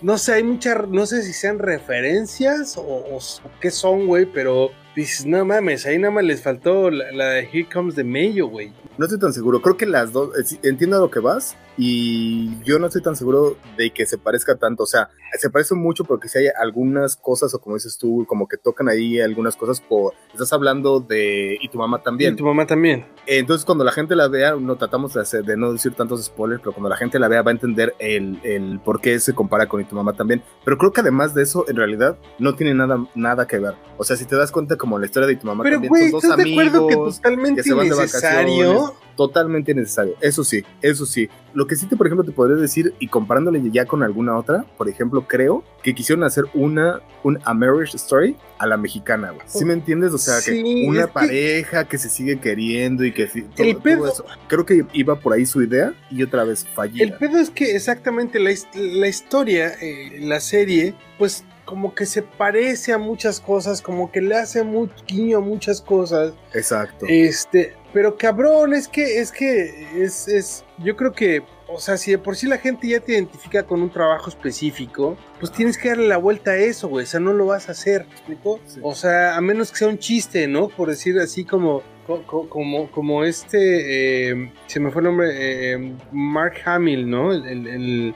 no 0.02 0.18
sé, 0.18 0.34
hay 0.34 0.44
muchas, 0.44 0.88
no 0.90 1.06
sé 1.06 1.22
si 1.24 1.34
sean 1.34 1.60
referencias 1.60 2.78
o, 2.78 2.82
o 2.82 3.20
qué 3.60 3.72
son, 3.72 4.08
güey, 4.08 4.26
pero 4.26 4.72
dices, 4.95 5.25
no 5.25 5.43
mames, 5.45 5.86
ahí 5.86 5.97
nada 5.97 6.13
más 6.13 6.23
les 6.23 6.41
faltó 6.41 6.89
la, 6.91 7.12
la 7.12 7.25
de 7.29 7.41
Here 7.51 7.67
Comes 7.71 7.95
the 7.95 8.03
Mayo, 8.03 8.47
güey. 8.47 8.71
No 8.97 9.06
estoy 9.06 9.19
tan 9.19 9.34
seguro. 9.34 9.62
Creo 9.62 9.75
que 9.77 9.86
las 9.88 10.12
dos. 10.13 10.29
eh, 10.38 10.60
Entiendo 10.63 10.97
a 10.97 10.99
lo 10.99 11.10
que 11.10 11.19
vas. 11.19 11.56
Y 11.75 12.62
yo 12.63 12.77
no 12.77 12.86
estoy 12.86 13.01
tan 13.01 13.15
seguro 13.15 13.58
de 13.77 13.89
que 13.89 14.06
se 14.06 14.19
parezca 14.19 14.56
tanto. 14.56 14.84
O 14.84 14.86
sea, 14.86 15.10
se 15.39 15.49
parece 15.49 15.73
mucho 15.73 16.03
porque 16.03 16.27
si 16.27 16.38
hay 16.38 16.47
algunas 16.56 17.15
cosas, 17.15 17.51
o 17.56 17.60
como 17.60 17.75
dices 17.75 17.97
tú, 17.97 18.25
como 18.27 18.47
que 18.47 18.58
tocan 18.58 18.88
ahí 18.89 19.19
algunas 19.19 19.56
cosas. 19.56 19.82
Por, 19.82 20.13
estás 20.32 20.53
hablando 20.53 20.99
de. 20.99 21.58
Y 21.60 21.69
tu 21.69 21.79
mamá 21.79 22.03
también. 22.03 22.36
Y 22.36 22.38
tu 22.38 22.45
mamá 22.45 22.67
también. 22.67 23.08
Entonces, 23.25 23.65
cuando 23.65 23.84
la 23.84 23.91
gente 23.91 24.15
la 24.15 24.27
vea, 24.27 24.56
no 24.56 24.75
tratamos 24.75 25.15
de, 25.15 25.21
hacer, 25.21 25.43
de 25.45 25.58
no 25.58 25.73
decir 25.73 25.95
tantos 25.95 26.23
spoilers, 26.23 26.62
pero 26.62 26.73
cuando 26.73 26.89
la 26.89 26.97
gente 26.97 27.17
la 27.17 27.27
vea 27.27 27.41
va 27.41 27.49
a 27.49 27.53
entender 27.56 27.95
el, 27.97 28.39
el 28.43 28.79
por 28.79 29.01
qué 29.01 29.19
se 29.19 29.34
compara 29.34 29.67
con 29.67 29.82
Y 29.82 29.86
tu 29.86 29.95
mamá 29.95 30.13
también. 30.13 30.43
Pero 30.63 30.77
creo 30.77 30.91
que 30.93 31.01
además 31.01 31.34
de 31.34 31.41
eso, 31.41 31.65
en 31.67 31.77
realidad, 31.77 32.19
no 32.38 32.53
tiene 32.53 32.75
nada, 32.75 33.03
nada 33.15 33.47
que 33.47 33.58
ver. 33.58 33.73
O 33.97 34.03
sea, 34.03 34.15
si 34.15 34.25
te 34.25 34.36
das 34.36 34.51
cuenta, 34.51 34.77
como 34.84 35.00
la 35.00 35.06
historia 35.06 35.28
de 35.28 35.38
tu 35.38 35.48
mamá 35.48 35.63
Pero, 35.63 35.80
güey, 35.80 36.04
son 36.04 36.12
dos 36.12 36.24
¿estás 36.26 36.38
de 36.43 36.52
acuerdo 36.52 36.88
que 36.88 36.96
totalmente 36.96 37.62
que 37.63 37.69
innecesario? 37.69 38.93
totalmente 39.15 39.74
necesario. 39.74 40.15
Eso 40.19 40.43
sí, 40.43 40.62
eso 40.82 41.06
sí. 41.06 41.30
Lo 41.54 41.67
que 41.67 41.76
sí 41.78 41.86
te, 41.86 41.96
por 41.96 42.08
ejemplo, 42.08 42.26
te 42.26 42.32
podría 42.34 42.58
decir, 42.58 42.93
y 43.00 43.08
comparándole 43.08 43.62
ya 43.72 43.86
con 43.86 44.04
alguna 44.04 44.36
otra, 44.38 44.65
por 44.78 44.89
ejemplo, 44.89 45.26
creo 45.28 45.63
que 45.84 45.93
quisieron 45.96 46.24
hacer 46.26 46.46
una, 46.54 47.00
un 47.24 47.39
A 47.46 47.54
Marriage 47.54 47.96
Story 47.96 48.36
a 48.58 48.67
la 48.67 48.76
mexicana, 48.76 49.32
güey. 49.32 49.46
¿Sí 49.48 49.63
me 49.63 49.74
entiendes? 49.74 50.12
O 50.13 50.17
sea, 50.17 50.41
Sí, 50.41 50.52
que 50.63 50.86
una 50.89 51.02
es 51.02 51.06
que- 51.08 51.13
pareja 51.13 51.88
que 51.88 51.98
se 51.98 52.10
sigue 52.10 52.39
queriendo 52.39 53.06
y 53.06 53.13
que 53.13 53.28
todo, 53.28 53.43
El 53.60 53.74
todo 53.76 53.84
pedo- 53.84 54.08
eso. 54.12 54.26
Creo 54.48 54.65
que 54.65 54.86
iba 54.93 55.15
por 55.19 55.32
ahí 55.34 55.46
su 55.46 55.62
idea 55.62 55.93
y 56.12 56.24
otra 56.24 56.43
vez 56.43 56.65
fallida. 56.74 57.04
El 57.06 57.13
pedo 57.13 57.38
es 57.38 57.50
que 57.52 57.76
exactamente 57.76 58.39
la, 58.39 58.50
la 58.76 59.08
historia, 59.08 59.74
eh, 59.80 60.17
la 60.22 60.39
serie, 60.39 60.96
pues 61.19 61.46
como 61.65 61.95
que 61.95 62.06
se 62.06 62.21
parece 62.21 62.93
a 62.93 62.97
muchas 62.97 63.39
cosas, 63.39 63.82
como 63.82 64.12
que 64.12 64.21
le 64.21 64.36
hace 64.36 64.63
mucho 64.63 64.93
guiño 65.08 65.38
a 65.38 65.41
muchas 65.41 65.82
cosas. 65.82 66.34
Exacto. 66.54 67.06
Este, 67.08 67.76
pero 67.93 68.17
cabrón, 68.17 68.73
es 68.73 68.88
que, 68.88 69.19
es 69.19 69.32
que, 69.32 69.88
es, 70.04 70.28
es, 70.28 70.65
yo 70.80 70.95
creo 70.95 71.13
que, 71.13 71.43
o 71.67 71.80
sea, 71.80 71.97
si 71.97 72.12
de 72.12 72.17
por 72.17 72.36
sí 72.36 72.47
la 72.47 72.58
gente 72.58 72.88
ya 72.88 72.99
te 72.99 73.13
identifica 73.13 73.63
con 73.63 73.82
un 73.82 73.91
trabajo 73.91 74.30
específico, 74.30 75.17
pues 75.39 75.52
tienes 75.52 75.78
que 75.78 75.89
darle 75.89 76.08
la 76.08 76.17
vuelta 76.17 76.52
a 76.52 76.58
eso, 76.58 76.88
güey, 76.89 77.04
o 77.04 77.08
sea, 77.08 77.19
no 77.19 77.34
lo 77.34 77.45
vas 77.45 77.69
a 77.69 77.73
hacer, 77.73 78.06
¿me 78.08 78.13
explico? 78.13 78.60
Sí. 78.65 78.80
O 78.84 78.95
sea, 78.95 79.36
a 79.36 79.41
menos 79.41 79.71
que 79.71 79.78
sea 79.78 79.88
un 79.88 79.99
chiste, 79.99 80.47
¿no? 80.47 80.69
Por 80.69 80.89
decir 80.89 81.17
así 81.19 81.45
como, 81.45 81.84
co- 82.06 82.24
co- 82.24 82.50
como, 82.50 82.89
como 82.92 83.24
este, 83.24 84.30
eh, 84.32 84.52
se 84.68 84.80
me 84.80 84.92
fue 84.92 85.02
el 85.02 85.06
nombre, 85.08 85.30
eh, 85.74 85.94
Mark 86.12 86.56
Hamill, 86.66 87.10
¿no? 87.10 87.34
El, 87.34 87.46
el- 87.68 88.16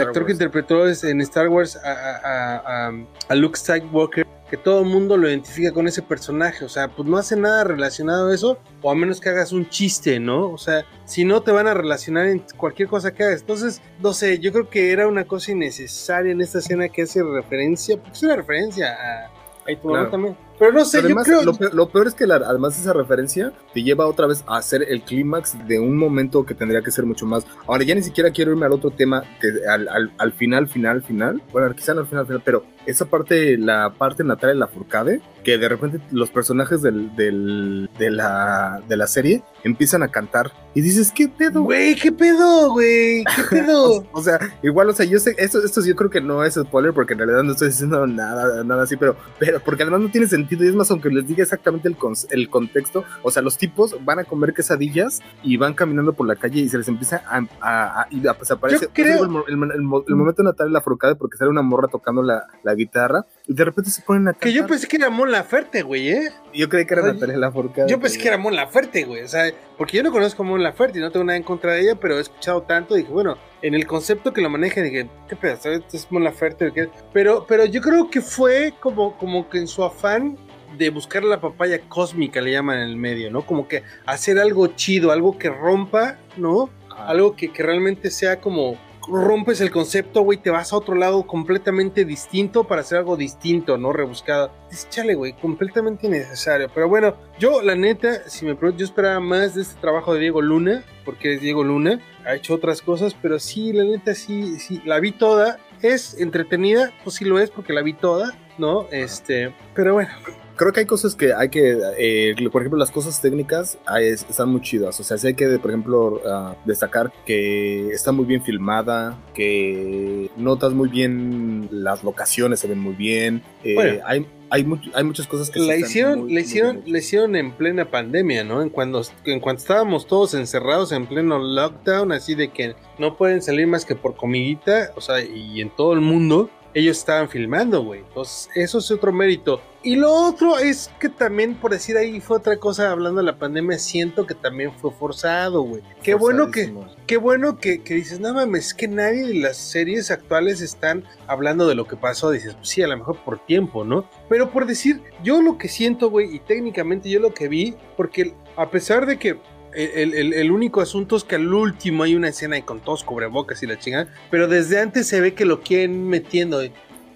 actor 0.00 0.26
que 0.26 0.32
interpretó 0.32 0.86
en 0.88 1.20
Star 1.22 1.48
Wars 1.48 1.76
a, 1.76 1.90
a- 1.90 2.56
a- 2.88 2.92
a- 3.28 3.34
Luke 3.34 3.56
Skywalker, 3.58 4.26
que 4.50 4.56
todo 4.56 4.80
el 4.82 4.86
mundo 4.86 5.16
lo 5.16 5.28
identifica 5.28 5.72
con 5.72 5.88
ese 5.88 6.02
personaje, 6.02 6.64
o 6.64 6.68
sea, 6.68 6.86
pues 6.88 7.08
no 7.08 7.16
hace 7.16 7.34
nada 7.36 7.64
relacionado 7.64 8.30
a 8.30 8.34
eso, 8.34 8.58
o 8.82 8.90
a 8.90 8.94
menos 8.94 9.20
que 9.20 9.28
hagas 9.30 9.52
un 9.52 9.68
chiste, 9.68 10.20
¿no? 10.20 10.50
O 10.52 10.58
sea, 10.58 10.84
si 11.04 11.24
no 11.24 11.40
te 11.42 11.50
van 11.50 11.66
a 11.66 11.74
relacionar 11.74 12.26
en 12.26 12.44
cualquier 12.56 12.88
cosa 12.88 13.12
que 13.12 13.24
hagas. 13.24 13.40
Entonces, 13.40 13.82
no 14.00 14.12
sé, 14.12 14.38
yo 14.38 14.52
creo 14.52 14.68
que 14.70 14.92
era 14.92 15.08
una 15.08 15.24
cosa 15.24 15.50
innecesaria 15.50 16.30
en 16.30 16.40
esta 16.42 16.58
escena 16.60 16.88
que 16.88 17.02
hace 17.02 17.22
referencia, 17.24 17.96
porque 17.96 18.12
es 18.12 18.22
una 18.22 18.36
referencia 18.36 18.92
a, 18.92 19.24
a 19.72 19.80
tu 19.80 19.88
mamá 19.88 20.10
también. 20.10 20.36
Pero 20.58 20.72
no 20.72 20.84
sé, 20.84 20.98
Pero 20.98 21.08
yo 21.08 21.14
además, 21.20 21.26
creo... 21.26 21.42
lo, 21.42 21.54
peor, 21.54 21.74
lo 21.74 21.88
peor 21.90 22.06
es 22.06 22.14
que 22.14 22.26
la- 22.26 22.36
además 22.36 22.78
esa 22.80 22.92
referencia 22.92 23.52
te 23.74 23.82
lleva 23.82 24.06
otra 24.06 24.26
vez 24.26 24.42
a 24.46 24.56
hacer 24.56 24.82
el 24.88 25.02
clímax 25.02 25.66
de 25.68 25.78
un 25.78 25.96
momento 25.96 26.44
que 26.46 26.54
tendría 26.54 26.82
que 26.82 26.90
ser 26.90 27.04
mucho 27.04 27.26
más. 27.26 27.46
Ahora 27.66 27.84
ya 27.84 27.94
ni 27.94 28.02
siquiera 28.02 28.30
quiero 28.30 28.52
irme 28.52 28.66
al 28.66 28.72
otro 28.72 28.90
tema, 28.90 29.22
que 29.40 29.48
al, 29.68 29.88
al, 29.88 30.12
al 30.18 30.32
final, 30.32 30.68
final, 30.68 31.02
final. 31.02 31.42
Bueno, 31.52 31.74
quizá 31.74 31.92
no 31.94 32.00
al 32.00 32.06
final, 32.06 32.26
final, 32.26 32.42
pero 32.44 32.64
esa 32.86 33.06
parte, 33.06 33.58
la 33.58 33.92
parte 33.96 34.24
Natalia 34.24 34.54
Lafourcade, 34.54 35.20
que 35.44 35.58
de 35.58 35.68
repente 35.68 36.00
los 36.10 36.30
personajes 36.30 36.82
del, 36.82 37.14
del- 37.16 37.88
de, 37.98 38.10
la, 38.10 38.82
de 38.88 38.96
la 38.96 39.06
serie 39.06 39.42
empiezan 39.64 40.02
a 40.02 40.08
cantar 40.08 40.52
y 40.74 40.80
dices, 40.80 41.10
¿qué 41.14 41.28
pedo? 41.28 41.62
Güey, 41.62 41.94
¿qué 41.96 42.12
pedo, 42.12 42.72
güey? 42.72 43.24
¿Qué 43.24 43.42
pedo? 43.50 44.04
O 44.12 44.22
sea, 44.22 44.38
igual, 44.62 44.88
o 44.90 44.92
sea, 44.92 45.06
yo 45.06 45.18
sé, 45.18 45.34
esto, 45.38 45.62
esto 45.64 45.80
yo 45.84 45.94
creo 45.96 46.10
que 46.10 46.20
no 46.20 46.44
es 46.44 46.54
spoiler 46.54 46.92
porque 46.92 47.14
en 47.14 47.20
realidad 47.20 47.42
no 47.44 47.52
estoy 47.52 47.68
diciendo 47.68 48.06
nada, 48.06 48.62
nada 48.64 48.82
así, 48.82 48.96
pero, 48.96 49.16
pero 49.38 49.60
porque 49.60 49.82
además 49.84 50.00
no 50.00 50.10
tiene 50.10 50.26
sentido 50.26 50.64
y 50.64 50.68
es 50.68 50.74
más, 50.74 50.90
aunque 50.90 51.08
les 51.10 51.26
diga 51.26 51.42
exactamente 51.42 51.88
el, 51.88 51.96
cons- 51.96 52.26
el 52.30 52.50
contexto, 52.50 53.04
o 53.22 53.30
sea, 53.30 53.42
los 53.42 53.56
tipos 53.56 53.96
van 54.04 54.18
a 54.18 54.24
comer 54.24 54.52
quesadillas 54.52 55.20
y 55.42 55.56
van 55.56 55.74
caminando 55.74 56.12
por 56.12 56.26
la 56.26 56.36
calle 56.36 56.60
y 56.60 56.68
se 56.68 56.78
les 56.78 56.88
empieza 56.88 57.22
a, 57.28 57.38
a, 57.60 58.00
a- 58.02 58.06
y 58.10 58.26
a- 58.26 58.34
pues 58.34 58.50
aparece 58.50 58.86
Yo 58.86 58.92
creo- 58.92 59.24
el, 59.24 59.54
el 59.54 59.70
el 59.76 59.82
mo- 59.82 60.04
el 60.06 60.14
momento 60.16 60.42
de 60.42 60.48
Natalia 60.48 60.72
Lafourcade 60.74 61.14
porque 61.16 61.36
sale 61.38 61.50
una 61.50 61.62
morra 61.62 61.88
tocando 61.88 62.22
la, 62.22 62.46
la 62.62 62.74
guitarra 62.76 63.26
y 63.48 63.54
de 63.54 63.64
repente 63.64 63.90
se 63.90 64.02
ponen 64.02 64.28
a 64.28 64.32
cantar. 64.32 64.48
que 64.48 64.52
yo 64.52 64.66
pensé 64.66 64.86
que 64.86 64.96
era 64.96 65.10
Mon 65.10 65.30
Laferte, 65.32 65.82
güey, 65.82 66.10
¿eh? 66.10 66.30
Yo 66.54 66.68
creí 66.68 66.86
que 66.86 66.94
era 66.94 67.02
Oye, 67.02 67.14
Natalia 67.14 67.36
Lafourcade. 67.38 67.90
Yo 67.90 67.98
pensé 68.00 68.18
que 68.18 68.28
era 68.28 68.38
Mon 68.38 68.54
Laferte, 68.54 69.04
güey. 69.04 69.22
O 69.22 69.28
sea, 69.28 69.52
porque 69.76 69.96
yo 69.96 70.02
no 70.02 70.12
conozco 70.12 70.42
a 70.42 70.46
Mon 70.46 70.62
Laferte 70.62 70.98
y 70.98 71.02
no 71.02 71.10
tengo 71.10 71.24
nada 71.24 71.36
en 71.36 71.42
contra 71.42 71.72
de 71.72 71.80
ella, 71.80 71.94
pero 71.96 72.18
he 72.18 72.20
escuchado 72.20 72.62
tanto. 72.62 72.94
Dije, 72.94 73.10
bueno, 73.10 73.36
en 73.62 73.74
el 73.74 73.86
concepto 73.86 74.32
que 74.32 74.40
lo 74.40 74.50
maneja, 74.50 74.80
dije, 74.82 75.08
¿qué? 75.28 75.36
¿Sabes? 75.56 75.80
Este 75.80 75.96
es 75.96 76.12
Mon 76.12 76.22
Laferte. 76.24 76.72
Pero, 77.12 77.46
pero 77.48 77.64
yo 77.64 77.80
creo 77.80 78.10
que 78.10 78.20
fue 78.20 78.74
como, 78.80 79.16
como 79.18 79.48
que 79.48 79.58
en 79.58 79.66
su 79.66 79.82
afán 79.82 80.36
de 80.76 80.90
buscar 80.90 81.24
la 81.24 81.40
papaya 81.40 81.80
cósmica, 81.88 82.40
le 82.40 82.52
llaman 82.52 82.78
en 82.78 82.88
el 82.88 82.96
medio, 82.96 83.30
¿no? 83.30 83.46
Como 83.46 83.66
que 83.66 83.82
hacer 84.04 84.38
algo 84.38 84.66
chido, 84.68 85.10
algo 85.10 85.38
que 85.38 85.48
rompa, 85.48 86.18
¿no? 86.36 86.68
Ah, 86.90 87.08
Algo 87.08 87.36
que, 87.36 87.52
que 87.52 87.62
realmente 87.62 88.10
sea 88.10 88.40
como 88.40 88.76
rompes 89.08 89.60
el 89.60 89.70
concepto, 89.70 90.22
güey, 90.22 90.38
te 90.38 90.50
vas 90.50 90.72
a 90.72 90.76
otro 90.76 90.94
lado 90.94 91.26
completamente 91.26 92.04
distinto 92.04 92.64
para 92.64 92.80
hacer 92.80 92.98
algo 92.98 93.16
distinto, 93.16 93.78
¿no? 93.78 93.92
Rebuscado. 93.92 94.50
Dices, 94.70 94.88
chale, 94.90 95.14
güey, 95.14 95.34
completamente 95.34 96.06
innecesario. 96.06 96.68
Pero 96.74 96.88
bueno, 96.88 97.16
yo, 97.38 97.62
la 97.62 97.74
neta, 97.74 98.28
si 98.28 98.44
me 98.44 98.54
pregunto, 98.54 98.80
yo 98.80 98.86
esperaba 98.86 99.20
más 99.20 99.54
de 99.54 99.62
este 99.62 99.80
trabajo 99.80 100.14
de 100.14 100.20
Diego 100.20 100.42
Luna, 100.42 100.84
porque 101.04 101.34
es 101.34 101.40
Diego 101.40 101.64
Luna, 101.64 102.00
ha 102.24 102.34
hecho 102.34 102.54
otras 102.54 102.82
cosas, 102.82 103.16
pero 103.20 103.38
sí, 103.38 103.72
la 103.72 103.84
neta, 103.84 104.14
sí, 104.14 104.58
sí, 104.58 104.80
la 104.84 105.00
vi 105.00 105.12
toda. 105.12 105.58
Es 105.82 106.18
entretenida, 106.18 106.92
pues 107.04 107.16
sí 107.16 107.24
lo 107.24 107.38
es, 107.38 107.50
porque 107.50 107.72
la 107.72 107.82
vi 107.82 107.92
toda, 107.92 108.32
¿no? 108.58 108.88
Este, 108.90 109.54
pero 109.74 109.94
bueno, 109.94 110.10
creo 110.56 110.72
que 110.72 110.80
hay 110.80 110.86
cosas 110.86 111.14
que 111.14 111.32
hay 111.34 111.48
que, 111.50 111.78
eh, 111.98 112.34
por 112.50 112.62
ejemplo, 112.62 112.78
las 112.78 112.90
cosas 112.90 113.20
técnicas 113.20 113.78
ah, 113.86 114.00
es- 114.00 114.26
están 114.28 114.48
muy 114.48 114.60
chidas. 114.62 114.98
O 114.98 115.04
sea, 115.04 115.18
sí 115.18 115.28
hay 115.28 115.34
que, 115.34 115.46
por 115.58 115.70
ejemplo, 115.70 116.20
ah, 116.26 116.56
destacar 116.64 117.12
que 117.24 117.88
está 117.90 118.12
muy 118.12 118.24
bien 118.24 118.42
filmada, 118.42 119.16
que 119.34 120.30
notas 120.36 120.72
muy 120.72 120.88
bien 120.88 121.68
las 121.70 122.02
locaciones, 122.04 122.60
se 122.60 122.68
ven 122.68 122.78
muy 122.80 122.94
bien. 122.94 123.42
eh, 123.64 123.74
Bueno. 123.74 124.00
hay, 124.06 124.26
hay, 124.50 124.62
much- 124.64 124.90
hay 124.94 125.02
muchas 125.04 125.26
cosas 125.26 125.50
que 125.50 125.58
la 125.60 125.74
están 125.74 125.90
hicieron, 125.90 126.18
muy- 126.20 126.32
la 126.34 126.40
hicieron, 126.40 126.82
la 126.86 126.98
hicieron 126.98 127.34
en 127.36 127.52
plena 127.52 127.84
pandemia, 127.90 128.44
¿no? 128.44 128.62
En 128.62 128.70
cuando, 128.70 129.02
en 129.24 129.40
cuando 129.40 129.60
estábamos 129.60 130.06
todos 130.06 130.34
encerrados 130.34 130.92
en 130.92 131.06
pleno 131.06 131.38
lockdown, 131.38 132.12
así 132.12 132.34
de 132.36 132.48
que 132.48 132.74
no 132.98 133.16
pueden 133.16 133.42
salir 133.42 133.66
más 133.66 133.84
que 133.84 133.96
por 133.96 134.14
comidita, 134.16 134.92
o 134.94 135.00
sea, 135.00 135.20
y 135.22 135.60
en 135.60 135.70
todo 135.70 135.92
el 135.94 136.00
mundo. 136.00 136.48
Ellos 136.76 136.98
estaban 136.98 137.30
filmando, 137.30 137.82
güey. 137.82 138.00
Entonces, 138.00 138.50
eso 138.54 138.78
es 138.78 138.90
otro 138.90 139.10
mérito. 139.10 139.62
Y 139.82 139.96
lo 139.96 140.12
otro 140.12 140.58
es 140.58 140.90
que 141.00 141.08
también, 141.08 141.54
por 141.54 141.70
decir 141.70 141.96
ahí, 141.96 142.20
fue 142.20 142.36
otra 142.36 142.58
cosa 142.58 142.90
hablando 142.90 143.22
de 143.22 143.24
la 143.24 143.38
pandemia, 143.38 143.78
siento 143.78 144.26
que 144.26 144.34
también 144.34 144.72
fue 144.78 144.90
forzado, 144.92 145.62
güey. 145.62 145.82
Qué 146.02 146.14
bueno 146.14 146.50
que, 146.50 146.74
qué 147.06 147.16
bueno 147.16 147.56
que, 147.56 147.82
que, 147.82 147.94
dices, 147.94 148.20
no 148.20 148.34
mames, 148.34 148.66
es 148.66 148.74
que 148.74 148.88
nadie 148.88 149.26
de 149.26 149.34
las 149.36 149.56
series 149.56 150.10
actuales 150.10 150.60
están 150.60 151.04
hablando 151.26 151.66
de 151.66 151.76
lo 151.76 151.86
que 151.86 151.96
pasó. 151.96 152.30
Dices, 152.30 152.54
pues 152.56 152.68
sí, 152.68 152.82
a 152.82 152.88
lo 152.88 152.98
mejor 152.98 153.24
por 153.24 153.38
tiempo, 153.38 153.82
¿no? 153.82 154.06
Pero 154.28 154.50
por 154.50 154.66
decir, 154.66 155.00
yo 155.22 155.40
lo 155.40 155.56
que 155.56 155.68
siento, 155.68 156.10
güey, 156.10 156.34
y 156.34 156.40
técnicamente 156.40 157.08
yo 157.08 157.20
lo 157.20 157.32
que 157.32 157.48
vi, 157.48 157.74
porque 157.96 158.34
a 158.54 158.68
pesar 158.68 159.06
de 159.06 159.18
que 159.18 159.38
el, 159.76 160.50
único 160.50 160.80
asunto 160.80 161.16
es 161.16 161.24
que 161.24 161.34
al 161.34 161.52
último 161.52 162.02
hay 162.02 162.14
una 162.14 162.28
escena 162.28 162.56
y 162.56 162.62
con 162.62 162.80
todos 162.80 163.04
cubrebocas 163.04 163.62
y 163.62 163.66
la 163.66 163.78
chingada, 163.78 164.08
pero 164.30 164.48
desde 164.48 164.80
antes 164.80 165.06
se 165.06 165.20
ve 165.20 165.34
que 165.34 165.44
lo 165.44 165.60
quieren 165.60 166.08
metiendo. 166.08 166.62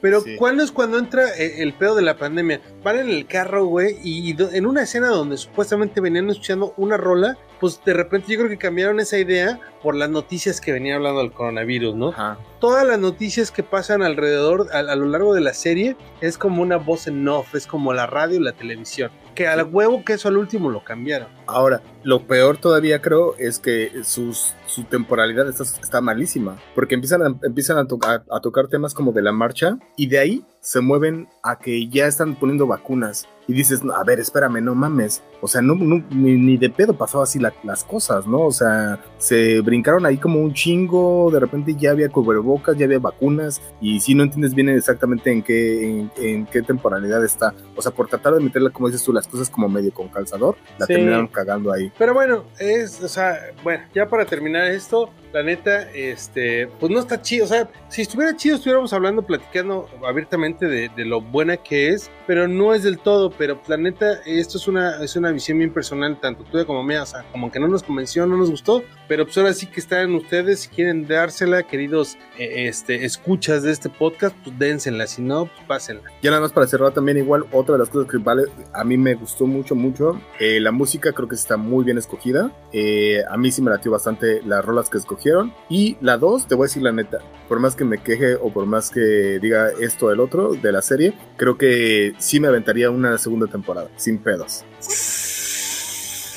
Pero 0.01 0.23
¿cuándo 0.39 0.63
es 0.63 0.73
cuando 0.73 0.99
entra 0.99 1.29
eh, 1.37 1.63
el 1.63 1.75
pedo 1.75 1.95
de 1.95 2.03
la 2.03 2.17
pandemia? 2.17 2.61
Van 2.83 2.99
en 2.99 3.11
el 3.11 3.27
carro, 3.27 3.67
güey, 3.67 3.97
y 4.03 4.35
en 4.41 4.67
una 4.67 4.83
escena 4.83 5.09
donde 5.09 5.37
supuestamente 5.37 6.01
venían 6.01 6.31
escuchando 6.31 6.75
una 6.77 6.97
rola, 6.97 7.37
pues 7.61 7.81
de 7.85 7.93
repente 7.93 8.33
yo 8.33 8.39
creo 8.39 8.49
que 8.49 8.59
cambiaron 8.59 9.01
esa 9.01 9.19
idea 9.19 9.61
por 9.83 9.95
las 9.95 10.11
noticias 10.11 10.61
que 10.61 10.73
venía 10.73 10.97
hablando 10.97 11.21
del 11.21 11.33
coronavirus, 11.33 11.95
¿no? 11.95 12.13
Todas 12.59 12.87
las 12.87 12.99
noticias 12.99 13.51
que 13.51 13.63
pasan 13.63 14.03
alrededor, 14.03 14.69
a, 14.73 14.83
lo 14.83 15.07
largo 15.07 15.35
de 15.35 15.41
la 15.41 15.55
serie, 15.55 15.97
es 16.21 16.37
como 16.37 16.63
una 16.63 16.77
voz 16.77 17.07
en 17.07 17.27
off, 17.27 17.55
es 17.55 17.67
como 17.67 17.93
la 17.93 18.07
radio 18.07 18.39
y 18.39 18.43
la 18.43 18.53
televisión. 18.53 19.11
Que 19.35 19.47
al 19.47 19.65
huevo 19.73 20.05
que 20.05 20.15
eso 20.15 20.29
al 20.29 20.37
último 20.37 20.71
lo 20.71 20.85
cambiaron. 20.85 21.29
Ahora, 21.47 21.83
lo 22.03 22.27
peor 22.27 22.59
todavía 22.59 23.01
creo 23.01 23.35
es 23.39 23.59
que 23.59 23.91
sus, 24.05 24.55
su 24.67 24.85
temporalidad 24.85 25.49
está, 25.49 25.63
está 25.63 26.01
malísima, 26.01 26.59
porque 26.75 26.95
empiezan, 26.95 27.23
a, 27.23 27.39
empiezan 27.43 27.79
a, 27.79 27.87
a 28.31 28.41
tocar 28.41 28.69
temas 28.69 28.93
como 28.93 29.13
de 29.13 29.23
la 29.23 29.33
marcha 29.33 29.79
y 29.97 30.09
de 30.09 30.19
ahí 30.19 30.45
se 30.61 30.81
mueven 30.81 31.29
a 31.43 31.59
que 31.59 31.89
ya 31.89 32.07
están 32.07 32.35
poniendo 32.35 32.67
vacunas 32.67 33.27
y 33.51 33.53
dices, 33.53 33.81
a 33.97 34.05
ver, 34.05 34.21
espérame, 34.21 34.63
no 34.63 34.77
mames. 34.77 35.23
O 35.41 35.49
sea, 35.49 35.61
no, 35.61 35.75
ni, 35.75 36.57
de 36.57 36.71
pedo 36.71 36.97
pasó 36.97 37.21
así 37.21 37.41
las 37.41 37.83
cosas, 37.85 38.27
¿no? 38.27 38.43
O 38.43 38.53
sea, 38.53 39.01
se 39.19 39.61
brincaron 39.71 40.05
ahí 40.05 40.17
como 40.17 40.41
un 40.41 40.53
chingo, 40.53 41.31
de 41.33 41.39
repente 41.39 41.77
ya 41.79 41.93
había 41.93 42.09
cubrebocas, 42.09 42.77
ya 42.77 42.87
había 42.87 42.99
vacunas, 42.99 43.63
y 43.81 44.01
si 44.01 44.17
no 44.17 44.25
entiendes 44.25 44.53
bien 44.53 44.69
exactamente 44.69 45.31
en 45.31 45.43
qué, 45.43 46.09
en, 46.19 46.47
qué 46.47 46.63
temporalidad 46.63 47.25
está. 47.25 47.55
O 47.77 47.83
sea, 47.83 47.93
por 47.93 48.09
tratar 48.09 48.35
de 48.35 48.41
meterla, 48.41 48.71
como 48.71 48.89
dices 48.89 49.05
tú, 49.05 49.13
las 49.13 49.29
cosas 49.29 49.49
como 49.49 49.69
medio 49.69 49.93
con 49.95 50.09
calzador, 50.09 50.57
la 50.77 50.87
terminaron 50.87 51.29
cagando 51.29 51.73
ahí. 51.73 51.93
Pero 51.97 52.15
bueno, 52.15 52.45
es, 52.59 53.01
o 53.01 53.09
sea, 53.09 53.39
bueno, 53.63 53.85
ya 53.95 54.09
para 54.09 54.25
terminar 54.25 54.67
esto, 54.67 55.09
la 55.33 55.43
neta, 55.43 55.91
este, 55.93 56.67
pues 56.79 56.91
no 56.91 56.99
está 56.99 57.23
chido. 57.23 57.45
O 57.45 57.49
sea, 57.49 57.69
si 57.89 58.03
estuviera 58.03 58.37
chido, 58.37 58.57
estuviéramos 58.57 58.93
hablando, 58.93 59.23
platicando 59.23 59.89
abiertamente 60.05 60.67
de, 60.67 60.91
lo 61.05 61.21
buena 61.21 61.57
que 61.57 61.91
es, 61.91 62.11
pero 62.27 62.49
no 62.49 62.75
es 62.75 62.83
del 62.83 62.99
todo. 62.99 63.31
Pero 63.31 63.61
la 63.69 63.77
neta, 63.77 64.21
esto 64.27 64.59
es 64.59 64.69
una, 64.69 65.03
es 65.03 65.17
una 65.17 65.31
visión 65.31 65.59
bien 65.59 65.73
personal, 65.73 66.19
tanto 66.21 66.45
tuya 66.45 66.65
como 66.65 66.83
mía. 66.83 67.03
O 67.03 67.07
sea, 67.07 67.25
como 67.31 67.51
que 67.51 67.61
no 67.61 67.69
nos 67.69 67.83
convenció, 67.83 68.27
no 68.27 68.37
nos 68.37 68.51
gustó, 68.51 68.83
pero 69.09 69.25
pues 69.25 69.37
ahora 69.39 69.53
sí 69.53 69.60
que 69.67 69.81
están 69.81 70.15
ustedes. 70.15 70.61
Si 70.61 70.69
quieren 70.69 71.07
dársela, 71.07 71.63
queridos 71.63 72.19
eh, 72.39 72.67
este, 72.69 73.05
escuchas 73.05 73.63
de 73.63 73.73
este 73.73 73.89
podcast, 73.89 74.37
pues 74.45 74.59
dénsela. 74.59 75.07
Si 75.07 75.23
no, 75.23 75.47
pues 75.47 75.67
pásenla. 75.67 76.03
Ya 76.23 76.31
nada 76.31 76.43
más 76.43 76.53
para 76.53 76.67
cerrar 76.67 76.93
también, 76.93 77.19
igual, 77.19 77.47
otra 77.53 77.75
de 77.75 77.79
las 77.79 77.89
cosas 77.89 78.11
que 78.11 78.19
vale, 78.19 78.45
a 78.73 78.85
mí 78.85 78.97
me 78.97 79.15
gustó 79.15 79.47
mucho, 79.47 79.75
mucho. 79.75 80.21
Eh, 80.39 80.61
la 80.61 80.73
música 80.73 81.13
creo 81.13 81.29
que 81.29 81.35
está 81.35 81.57
muy 81.57 81.85
bien 81.85 81.99
escogida. 81.99 82.53
Eh, 82.73 83.23
a 83.31 83.37
mí 83.37 83.51
sí 83.51 83.63
me 83.63 83.71
latió 83.71 83.91
bastante 83.91 84.43
las 84.43 84.65
rolas 84.65 84.91
que 84.91 84.99
escogí 84.99 85.31
y 85.69 85.97
la 86.01 86.17
2, 86.17 86.47
te 86.47 86.55
voy 86.55 86.65
a 86.65 86.67
decir 86.67 86.83
la 86.83 86.93
neta, 86.93 87.19
por 87.49 87.61
más 87.61 87.77
que 87.77 87.85
me 87.85 87.99
queje 87.99 88.35
o 88.37 88.53
por 88.53 88.67
más 88.67 88.91
que 88.91 89.39
diga 89.41 89.71
esto 89.81 90.07
o 90.07 90.11
el 90.11 90.21
otro 90.21 90.55
de 90.55 90.73
la 90.73 90.83
serie, 90.83 91.15
creo 91.37 91.59
que 91.59 92.15
sí 92.19 92.41
me 92.41 92.49
aventaría 92.49 92.91
una 92.91 93.19
segunda 93.19 93.47
temporada, 93.47 93.91
sin 93.97 94.19
pedos. 94.19 94.65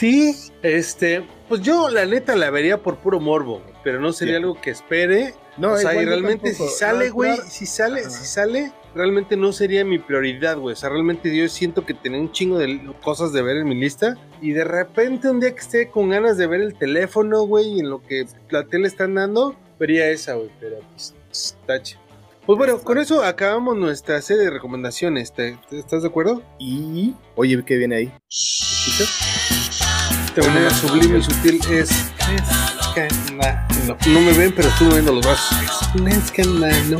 Sí, 0.03 0.35
este, 0.63 1.25
pues 1.47 1.61
yo 1.61 1.87
la 1.87 2.05
neta 2.05 2.35
la 2.35 2.49
vería 2.49 2.83
por 2.83 2.97
puro 2.97 3.21
morbo, 3.21 3.61
pero 3.85 4.01
no 4.01 4.11
sería 4.11 4.35
algo 4.35 4.59
que 4.59 4.71
espere. 4.71 5.33
No, 5.55 5.71
o 5.71 5.77
sea, 5.77 5.95
y 5.95 6.03
realmente 6.03 6.53
si 6.53 6.67
sale, 6.67 7.09
güey, 7.09 7.37
si 7.47 7.65
sale, 7.65 8.03
si 8.09 8.25
sale, 8.25 8.73
realmente 8.93 9.37
no 9.37 9.53
sería 9.53 9.85
mi 9.85 9.99
prioridad, 9.99 10.57
güey. 10.57 10.73
O 10.73 10.75
sea, 10.75 10.89
realmente 10.89 11.33
yo 11.33 11.47
siento 11.47 11.85
que 11.85 11.93
tenía 11.93 12.19
un 12.19 12.33
chingo 12.33 12.57
de 12.57 12.85
cosas 13.01 13.31
de 13.31 13.43
ver 13.43 13.55
en 13.55 13.69
mi 13.69 13.75
lista. 13.75 14.17
Y 14.41 14.51
de 14.51 14.65
repente 14.65 15.29
un 15.29 15.39
día 15.39 15.53
que 15.53 15.61
esté 15.61 15.89
con 15.89 16.09
ganas 16.09 16.35
de 16.35 16.47
ver 16.47 16.59
el 16.59 16.73
teléfono, 16.77 17.43
güey, 17.43 17.77
y 17.77 17.79
en 17.79 17.89
lo 17.89 18.01
que 18.01 18.25
la 18.49 18.65
tele 18.65 18.89
están 18.89 19.13
dando, 19.13 19.55
vería 19.79 20.09
esa, 20.09 20.33
güey. 20.33 20.51
Pero 20.59 20.79
pues, 20.91 21.55
tache. 21.65 21.97
Pues 22.45 22.57
bueno, 22.57 22.77
con 22.79 22.97
eso 22.97 23.23
acabamos 23.23 23.77
nuestra 23.77 24.21
serie 24.21 24.43
de 24.43 24.49
recomendaciones. 24.49 25.31
¿Estás 25.71 26.01
de 26.01 26.09
acuerdo? 26.09 26.43
Y. 26.59 27.13
Oye, 27.35 27.63
¿qué 27.65 27.77
viene 27.77 27.95
ahí? 27.95 28.11
De 30.35 30.41
manera 30.41 30.69
sublime 30.71 31.19
y 31.19 31.21
sutil 31.21 31.59
es. 31.69 32.11
No, 33.87 33.97
no 34.07 34.21
me 34.21 34.33
ven, 34.33 34.51
pero 34.55 34.69
estoy 34.69 34.87
moviendo 34.87 35.13
los 35.13 35.25
brazos. 35.25 35.57
Es 36.07 36.89
no. 36.89 36.99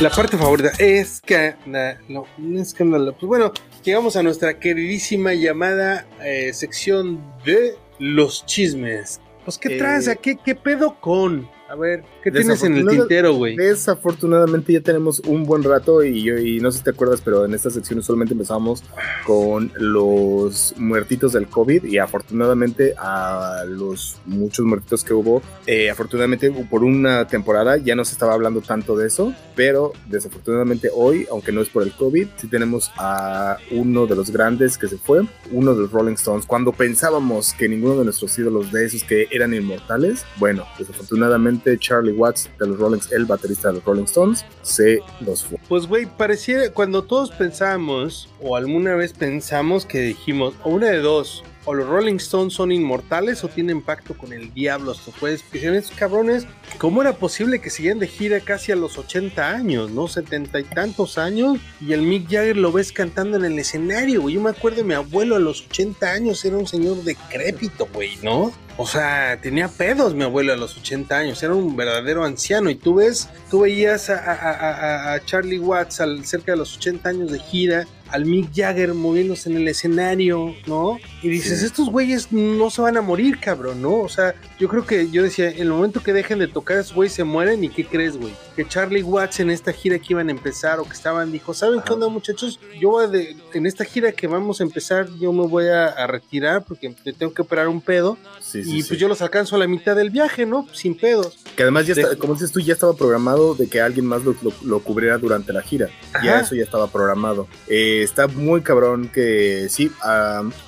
La 0.00 0.10
parte 0.10 0.36
favorita 0.36 0.70
es 0.78 1.22
escándalo, 1.24 2.26
escándalo. 2.56 3.12
Pues 3.12 3.26
bueno, 3.26 3.52
llegamos 3.82 4.16
a 4.16 4.22
nuestra 4.22 4.58
queridísima 4.58 5.32
llamada 5.32 6.06
eh, 6.22 6.52
sección 6.52 7.22
de 7.44 7.76
los 7.98 8.44
chismes. 8.44 9.20
Pues, 9.44 9.56
¿qué 9.56 9.76
eh, 9.76 10.18
¿Qué, 10.20 10.36
¿Qué 10.36 10.54
pedo 10.54 11.00
con? 11.00 11.48
A 11.66 11.76
ver, 11.76 12.04
¿qué 12.22 12.30
tienes 12.30 12.62
en 12.62 12.76
el 12.76 12.86
tintero, 12.86 13.34
güey? 13.34 13.56
Desafortunadamente 13.56 14.72
ya 14.72 14.82
tenemos 14.82 15.20
un 15.20 15.44
buen 15.44 15.62
rato 15.62 16.04
y, 16.04 16.28
y 16.28 16.60
no 16.60 16.70
sé 16.70 16.78
si 16.78 16.84
te 16.84 16.90
acuerdas, 16.90 17.22
pero 17.24 17.46
en 17.46 17.54
esta 17.54 17.70
sección 17.70 18.02
solamente 18.02 18.34
empezamos 18.34 18.82
con 19.24 19.72
los 19.78 20.74
muertitos 20.76 21.32
del 21.32 21.46
COVID 21.46 21.84
y 21.84 21.96
afortunadamente 21.96 22.94
a 22.98 23.64
los 23.66 24.18
muchos 24.26 24.66
muertitos 24.66 25.04
que 25.04 25.14
hubo, 25.14 25.40
eh, 25.66 25.88
afortunadamente 25.88 26.50
por 26.50 26.84
una 26.84 27.26
temporada 27.26 27.78
ya 27.78 27.94
no 27.94 28.04
se 28.04 28.12
estaba 28.12 28.34
hablando 28.34 28.60
tanto 28.60 28.94
de 28.94 29.06
eso, 29.06 29.34
pero 29.56 29.92
desafortunadamente 30.06 30.90
hoy, 30.94 31.26
aunque 31.30 31.50
no 31.50 31.62
es 31.62 31.70
por 31.70 31.82
el 31.82 31.92
COVID, 31.92 32.28
sí 32.36 32.46
tenemos 32.48 32.90
a 32.98 33.56
uno 33.70 34.06
de 34.06 34.16
los 34.16 34.30
grandes 34.30 34.76
que 34.76 34.88
se 34.88 34.98
fue, 34.98 35.22
uno 35.50 35.74
de 35.74 35.82
los 35.82 35.92
Rolling 35.92 36.14
Stones. 36.14 36.44
Cuando 36.44 36.72
pensábamos 36.72 37.54
que 37.54 37.70
ninguno 37.70 37.96
de 37.96 38.04
nuestros 38.04 38.38
ídolos 38.38 38.70
de 38.70 38.84
esos 38.84 39.02
que 39.02 39.28
eran 39.30 39.54
inmortales, 39.54 40.26
bueno, 40.36 40.66
desafortunadamente 40.78 41.53
Charlie 41.78 42.12
Watts 42.12 42.50
de 42.58 42.66
los 42.66 42.78
Rolling 42.78 43.00
el 43.10 43.24
baterista 43.24 43.68
de 43.68 43.74
los 43.74 43.84
Rolling 43.84 44.04
Stones, 44.04 44.44
se 44.62 45.00
los 45.20 45.44
fue. 45.44 45.58
Pues 45.68 45.86
güey, 45.86 46.06
pareciera 46.06 46.70
cuando 46.70 47.02
todos 47.02 47.30
pensamos 47.30 48.28
o 48.40 48.56
alguna 48.56 48.94
vez 48.94 49.12
pensamos 49.12 49.86
que 49.86 50.00
dijimos, 50.00 50.54
o 50.64 50.70
una 50.70 50.88
de 50.90 50.98
dos, 50.98 51.42
o 51.66 51.74
los 51.74 51.88
Rolling 51.88 52.16
Stones 52.16 52.54
son 52.54 52.72
inmortales 52.72 53.42
o 53.44 53.48
tienen 53.48 53.80
pacto 53.82 54.16
con 54.16 54.32
el 54.32 54.52
diablo. 54.52 54.92
Esto 54.92 55.12
puedes 55.18 55.42
decir, 55.50 55.72
estos 55.74 55.96
cabrones, 55.96 56.46
¿cómo 56.78 57.00
era 57.00 57.14
posible 57.14 57.60
que 57.60 57.70
siguieran 57.70 57.98
de 57.98 58.06
gira 58.06 58.40
casi 58.40 58.72
a 58.72 58.76
los 58.76 58.98
80 58.98 59.48
años, 59.48 59.90
no? 59.90 60.06
70 60.06 60.60
y 60.60 60.64
tantos 60.64 61.18
años. 61.18 61.58
Y 61.80 61.92
el 61.92 62.02
Mick 62.02 62.24
Jagger 62.24 62.56
lo 62.56 62.72
ves 62.72 62.92
cantando 62.92 63.36
en 63.36 63.44
el 63.44 63.58
escenario, 63.58 64.22
güey. 64.22 64.34
Yo 64.34 64.40
me 64.42 64.50
acuerdo 64.50 64.78
de 64.78 64.84
mi 64.84 64.94
abuelo 64.94 65.36
a 65.36 65.40
los 65.40 65.66
80 65.66 66.10
años, 66.10 66.44
era 66.44 66.56
un 66.56 66.66
señor 66.66 67.02
decrépito, 67.02 67.88
güey, 67.92 68.16
¿no? 68.22 68.52
O 68.76 68.86
sea, 68.86 69.38
tenía 69.40 69.68
pedos 69.68 70.14
mi 70.14 70.24
abuelo 70.24 70.52
a 70.52 70.56
los 70.56 70.76
80 70.76 71.16
años, 71.16 71.42
era 71.42 71.54
un 71.54 71.76
verdadero 71.76 72.24
anciano. 72.24 72.70
Y 72.70 72.74
tú 72.74 72.96
ves, 72.96 73.28
tú 73.50 73.60
veías 73.60 74.10
a, 74.10 75.20
Charlie 75.24 75.60
Watts 75.60 76.00
al, 76.00 76.24
cerca 76.24 76.52
de 76.52 76.58
los 76.58 76.76
80 76.76 77.08
años 77.08 77.30
de 77.30 77.38
gira, 77.38 77.86
al 78.14 78.26
Mick 78.26 78.50
Jagger 78.54 78.94
moviéndose 78.94 79.50
en 79.50 79.56
el 79.56 79.66
escenario, 79.66 80.54
¿no? 80.66 80.98
Y 81.22 81.28
dices, 81.28 81.62
estos 81.62 81.90
güeyes 81.90 82.30
no 82.30 82.70
se 82.70 82.82
van 82.82 82.96
a 82.96 83.00
morir, 83.00 83.40
cabrón, 83.40 83.82
¿no? 83.82 84.00
O 84.00 84.08
sea, 84.08 84.34
yo 84.58 84.68
creo 84.68 84.86
que 84.86 85.10
yo 85.10 85.22
decía, 85.22 85.50
en 85.50 85.62
el 85.62 85.70
momento 85.70 86.02
que 86.02 86.12
dejen 86.12 86.38
de 86.38 86.48
tocar, 86.48 86.78
esos 86.78 86.94
güeyes 86.94 87.14
se 87.14 87.24
mueren. 87.24 87.64
¿Y 87.64 87.70
qué 87.70 87.84
crees, 87.84 88.16
güey? 88.16 88.32
Que 88.54 88.66
Charlie 88.66 89.02
Watts 89.02 89.40
en 89.40 89.50
esta 89.50 89.72
gira 89.72 89.98
que 89.98 90.06
iban 90.10 90.28
a 90.28 90.30
empezar 90.30 90.78
o 90.80 90.84
que 90.84 90.92
estaban, 90.92 91.32
dijo, 91.32 91.54
¿saben 91.54 91.80
qué 91.84 91.92
onda, 91.92 92.08
muchachos? 92.08 92.60
Yo 92.80 92.90
voy 92.90 93.10
de, 93.10 93.36
en 93.52 93.66
esta 93.66 93.84
gira 93.84 94.12
que 94.12 94.26
vamos 94.26 94.60
a 94.60 94.64
empezar, 94.64 95.08
yo 95.18 95.32
me 95.32 95.46
voy 95.46 95.66
a, 95.68 96.06
retirar 96.06 96.64
porque 96.64 96.94
tengo 97.18 97.32
que 97.32 97.42
operar 97.42 97.68
un 97.68 97.80
pedo. 97.80 98.18
Sí, 98.40 98.62
y 98.64 98.82
pues 98.82 98.98
yo 98.98 99.08
los 99.08 99.22
alcanzo 99.22 99.56
a 99.56 99.58
la 99.58 99.66
mitad 99.66 99.96
del 99.96 100.10
viaje, 100.10 100.46
¿no? 100.46 100.66
Sin 100.72 100.96
pedos. 100.96 101.38
Que 101.56 101.62
además 101.62 101.86
ya 101.86 101.94
está, 101.94 102.16
como 102.16 102.34
dices 102.34 102.52
tú, 102.52 102.60
ya 102.60 102.72
estaba 102.72 102.94
programado 102.94 103.54
de 103.54 103.68
que 103.68 103.80
alguien 103.80 104.06
más 104.06 104.22
lo, 104.24 104.80
cubriera 104.80 105.18
durante 105.18 105.52
la 105.52 105.62
gira. 105.62 105.88
Ya 106.22 106.40
eso 106.40 106.54
ya 106.54 106.64
estaba 106.64 106.88
programado. 106.88 107.46
Eh, 107.68 108.02
está 108.02 108.26
muy 108.26 108.62
cabrón 108.62 109.08
que 109.08 109.68
sí, 109.68 109.90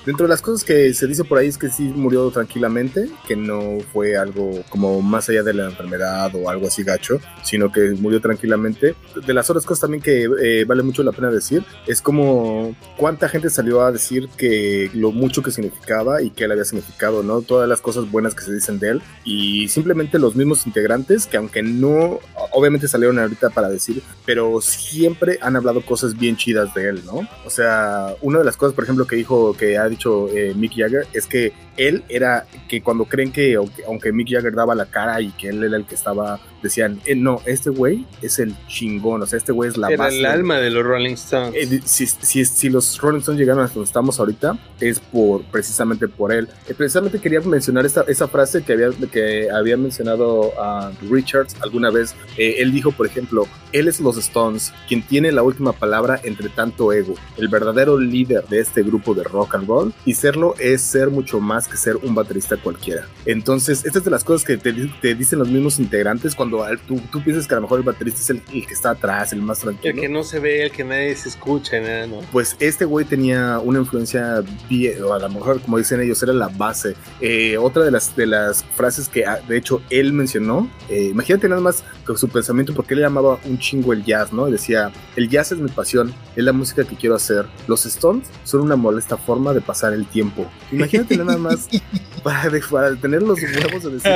dentro 0.05 0.25
de 0.25 0.29
las 0.29 0.41
cosas 0.41 0.63
que 0.63 0.93
se 0.93 1.07
dice 1.07 1.23
por 1.23 1.37
ahí 1.37 1.47
es 1.47 1.57
que 1.57 1.69
sí 1.69 1.83
murió 1.83 2.29
tranquilamente, 2.31 3.09
que 3.27 3.35
no 3.35 3.79
fue 3.91 4.17
algo 4.17 4.63
como 4.69 5.01
más 5.01 5.29
allá 5.29 5.43
de 5.43 5.53
la 5.53 5.65
enfermedad 5.65 6.33
o 6.35 6.49
algo 6.49 6.67
así 6.67 6.83
gacho, 6.83 7.19
sino 7.43 7.71
que 7.71 7.91
murió 7.91 8.21
tranquilamente. 8.21 8.95
De 9.25 9.33
las 9.33 9.49
otras 9.49 9.65
cosas 9.65 9.81
también 9.81 10.01
que 10.01 10.29
eh, 10.41 10.65
vale 10.65 10.83
mucho 10.83 11.03
la 11.03 11.11
pena 11.11 11.29
decir, 11.29 11.63
es 11.85 12.01
como 12.01 12.75
cuánta 12.97 13.29
gente 13.29 13.49
salió 13.49 13.81
a 13.81 13.91
decir 13.91 14.29
que 14.37 14.89
lo 14.93 15.11
mucho 15.11 15.41
que 15.41 15.51
significaba 15.51 16.21
y 16.21 16.29
que 16.29 16.45
él 16.45 16.51
había 16.51 16.65
significado, 16.65 17.23
¿no? 17.23 17.41
Todas 17.41 17.67
las 17.67 17.81
cosas 17.87 18.11
buenas 18.11 18.35
que 18.35 18.43
se 18.43 18.53
dicen 18.53 18.79
de 18.79 18.89
él 18.89 19.01
y 19.23 19.69
simplemente 19.69 20.19
los 20.19 20.35
mismos 20.35 20.67
integrantes 20.67 21.25
que 21.25 21.37
aunque 21.37 21.63
no, 21.63 22.19
obviamente 22.51 22.87
salieron 22.87 23.19
ahorita 23.19 23.49
para 23.49 23.69
decir, 23.69 24.01
pero 24.25 24.61
siempre 24.61 25.39
han 25.41 25.55
hablado 25.55 25.81
cosas 25.81 26.17
bien 26.17 26.35
chidas 26.35 26.73
de 26.73 26.89
él, 26.89 27.01
¿no? 27.05 27.27
O 27.45 27.49
sea, 27.49 28.15
una 28.21 28.39
de 28.39 28.45
las 28.45 28.57
cosas, 28.57 28.73
por 28.73 28.83
ejemplo, 28.83 29.05
que 29.05 29.15
dijo, 29.15 29.55
que 29.55 29.77
ha 29.77 29.87
dicho 29.87 30.29
eh, 30.29 30.53
Mick 30.55 30.73
Jagger, 30.75 31.07
es 31.13 31.25
que 31.27 31.53
él 31.77 32.03
era, 32.09 32.45
que 32.67 32.81
cuando 32.81 33.05
creen 33.05 33.31
que, 33.31 33.57
aunque 33.87 34.11
Mick 34.11 34.29
Jagger 34.31 34.53
daba 34.53 34.75
la 34.75 34.87
cara 34.87 35.21
y 35.21 35.29
que 35.31 35.49
él 35.49 35.63
era 35.63 35.77
el 35.77 35.85
que 35.85 35.95
estaba, 35.95 36.39
decían, 36.61 36.99
eh, 37.05 37.15
no, 37.15 37.41
este 37.45 37.69
güey 37.69 38.05
es 38.21 38.39
el 38.39 38.55
chingón, 38.67 39.21
o 39.21 39.25
sea, 39.25 39.37
este 39.37 39.51
güey 39.51 39.69
es 39.69 39.77
la 39.77 39.89
era 39.89 40.07
el 40.07 40.25
alma 40.25 40.57
de 40.57 40.71
los 40.71 40.83
Rolling 40.83 41.13
Stones. 41.13 41.53
Eh, 41.55 41.81
si, 41.85 42.07
si, 42.07 42.69
los 42.69 42.99
Rolling 42.99 43.19
Stones 43.19 43.39
llegaron 43.39 43.63
a 43.63 43.67
donde 43.67 43.83
estamos 43.83 44.19
ahorita, 44.19 44.57
es 44.79 44.99
por, 44.99 45.43
precisamente 45.43 46.07
por 46.07 46.33
él. 46.33 46.47
precisamente 46.77 47.19
quería 47.19 47.41
mencionar 47.41 47.85
esta, 47.85 48.03
esa 48.07 48.27
frase 48.27 48.63
que 48.63 48.73
había, 48.73 48.89
que 49.11 49.49
había 49.51 49.77
mencionado 49.77 50.53
a 50.59 50.91
Richards 51.09 51.55
alguna 51.61 51.91
vez. 51.91 52.15
Él 52.37 52.71
dijo, 52.71 52.91
por 52.91 53.05
ejemplo, 53.05 53.47
él 53.71 53.87
es 53.87 53.99
los 53.99 54.17
Stones, 54.17 54.73
quien 54.87 55.01
tiene 55.01 55.31
la 55.31 55.43
última 55.43 55.73
palabra 55.73 56.19
entre 56.23 56.49
tanto 56.49 56.93
ego, 56.93 57.15
el 57.37 57.47
verdadero 57.47 57.97
líder 57.97 58.45
de 58.47 58.59
este 58.59 58.83
grupo 58.83 59.13
de 59.13 59.23
rock 59.23 59.55
and 59.55 59.67
roll, 59.67 59.93
y 60.05 60.13
serlo 60.13 60.55
es 60.59 60.81
ser 60.81 61.09
mucho 61.09 61.39
más 61.39 61.67
que 61.67 61.77
ser 61.77 61.97
un 61.97 62.15
baterista 62.15 62.57
cualquiera. 62.57 63.07
Entonces, 63.25 63.79
estas 63.79 63.97
es 63.97 64.03
de 64.05 64.11
las 64.11 64.23
cosas 64.23 64.45
que 64.45 64.57
te, 64.57 64.71
dicen 65.15 65.39
los 65.39 65.49
mismos 65.49 65.79
integrantes 65.79 66.35
cuando 66.35 66.65
tú, 66.87 67.01
tú, 67.11 67.23
piensas 67.23 67.47
que 67.47 67.55
a 67.55 67.57
lo 67.57 67.63
mejor 67.63 67.79
el 67.79 67.85
baterista 67.85 68.21
es 68.21 68.29
el, 68.29 68.41
que 68.41 68.73
está 68.73 68.91
atrás, 68.91 69.33
el 69.33 69.41
más 69.41 69.59
tranquilo. 69.59 69.93
El 69.93 69.99
que 70.01 70.09
no 70.09 70.23
se 70.23 70.39
ve, 70.39 70.63
el 70.63 70.71
que 70.71 70.83
nadie 70.83 71.15
se 71.15 71.29
escucha, 71.29 71.79
nada, 71.79 72.07
¿no? 72.07 72.19
Pues 72.31 72.55
este 72.59 72.85
güey 72.85 73.05
tenía 73.05 73.59
una 73.59 73.79
influencia, 73.79 74.43
bien, 74.69 75.01
o 75.03 75.13
a 75.13 75.19
lo 75.19 75.29
mejor, 75.29 75.61
como 75.61 75.77
dicen 75.77 76.01
ellos, 76.01 76.21
era 76.23 76.33
la 76.33 76.47
base. 76.47 76.95
Eh, 77.21 77.57
otra 77.57 77.83
de 77.83 77.91
las, 77.91 78.15
de 78.15 78.27
las 78.27 78.63
frases 78.75 79.09
que, 79.09 79.25
ah, 79.25 79.39
de 79.47 79.57
hecho, 79.57 79.81
él 79.89 80.13
mencionó, 80.13 80.69
eh, 80.89 81.09
imagínate 81.11 81.49
nada 81.49 81.61
más 81.61 81.83
con 82.05 82.17
su 82.17 82.26
pensamiento, 82.29 82.73
porque 82.73 82.93
él 82.93 83.01
llamaba 83.01 83.39
un 83.45 83.57
chingo 83.59 83.93
el 83.93 84.03
jazz, 84.03 84.33
¿no? 84.33 84.47
decía, 84.47 84.91
el 85.15 85.29
jazz 85.29 85.51
es 85.51 85.59
mi 85.59 85.69
pasión, 85.69 86.13
es 86.35 86.43
la 86.43 86.53
música 86.53 86.83
que 86.83 86.95
quiero 86.95 87.15
hacer. 87.15 87.45
Los 87.67 87.85
Stones 87.85 88.27
son 88.43 88.61
una 88.61 88.75
molesta 88.75 89.17
forma 89.17 89.53
de 89.53 89.61
pasar 89.61 89.93
el 89.93 90.05
tiempo. 90.05 90.49
Imagínate 90.71 91.17
nada 91.17 91.37
más 91.37 91.67
para, 92.23 92.49
tener 92.95 93.21
los 93.23 93.39
huevos 93.41 93.83
de 93.83 93.91
decir 93.91 94.11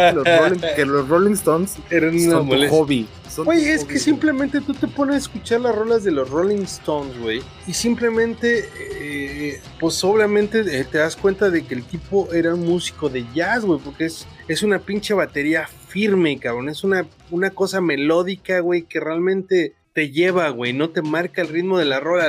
que 0.76 0.86
los 0.86 1.08
Rolling, 1.08 1.34
Stones 1.34 1.78
eran 1.90 2.20
son 2.20 2.50
un 2.50 2.70
hobby. 2.70 3.08
Güey, 3.38 3.70
es 3.70 3.86
que 3.86 3.98
simplemente 3.98 4.60
tú 4.60 4.74
te 4.74 4.88
pones 4.88 5.16
a 5.16 5.20
escuchar 5.20 5.62
las 5.62 5.74
rolas 5.74 6.04
de 6.04 6.12
los 6.12 6.30
Rolling 6.30 6.64
Stones, 6.64 7.18
güey, 7.20 7.42
y 7.66 7.74
simplemente, 7.74 8.70
eh, 8.76 9.62
pues 9.80 10.04
obviamente 10.04 10.60
eh, 10.60 10.84
te 10.84 10.98
das 10.98 11.16
cuenta 11.16 11.50
de 11.50 11.64
que 11.64 11.76
el 11.76 11.84
tipo 11.84 12.32
era 12.34 12.54
un 12.54 12.66
músico 12.66 13.10
de 13.10 13.26
jazz, 13.34 13.64
güey, 13.64 13.80
porque 13.80 14.06
es, 14.06 14.28
es 14.52 14.64
una 14.64 14.80
pinche 14.80 15.14
batería 15.14 15.68
firme, 15.88 16.38
cabrón, 16.40 16.70
es 16.70 16.84
una, 16.84 17.08
una 17.30 17.52
cosa 17.52 17.82
melódica, 17.82 18.60
güey, 18.60 18.84
que 18.84 19.00
realmente 19.00 19.76
te 19.94 20.10
lleva, 20.10 20.50
güey, 20.50 20.72
no 20.72 20.90
te 20.90 21.02
marca 21.02 21.42
el 21.42 21.50
ritmo 21.50 21.78
de 21.78 21.86
la 21.86 22.00
rola. 22.00 22.28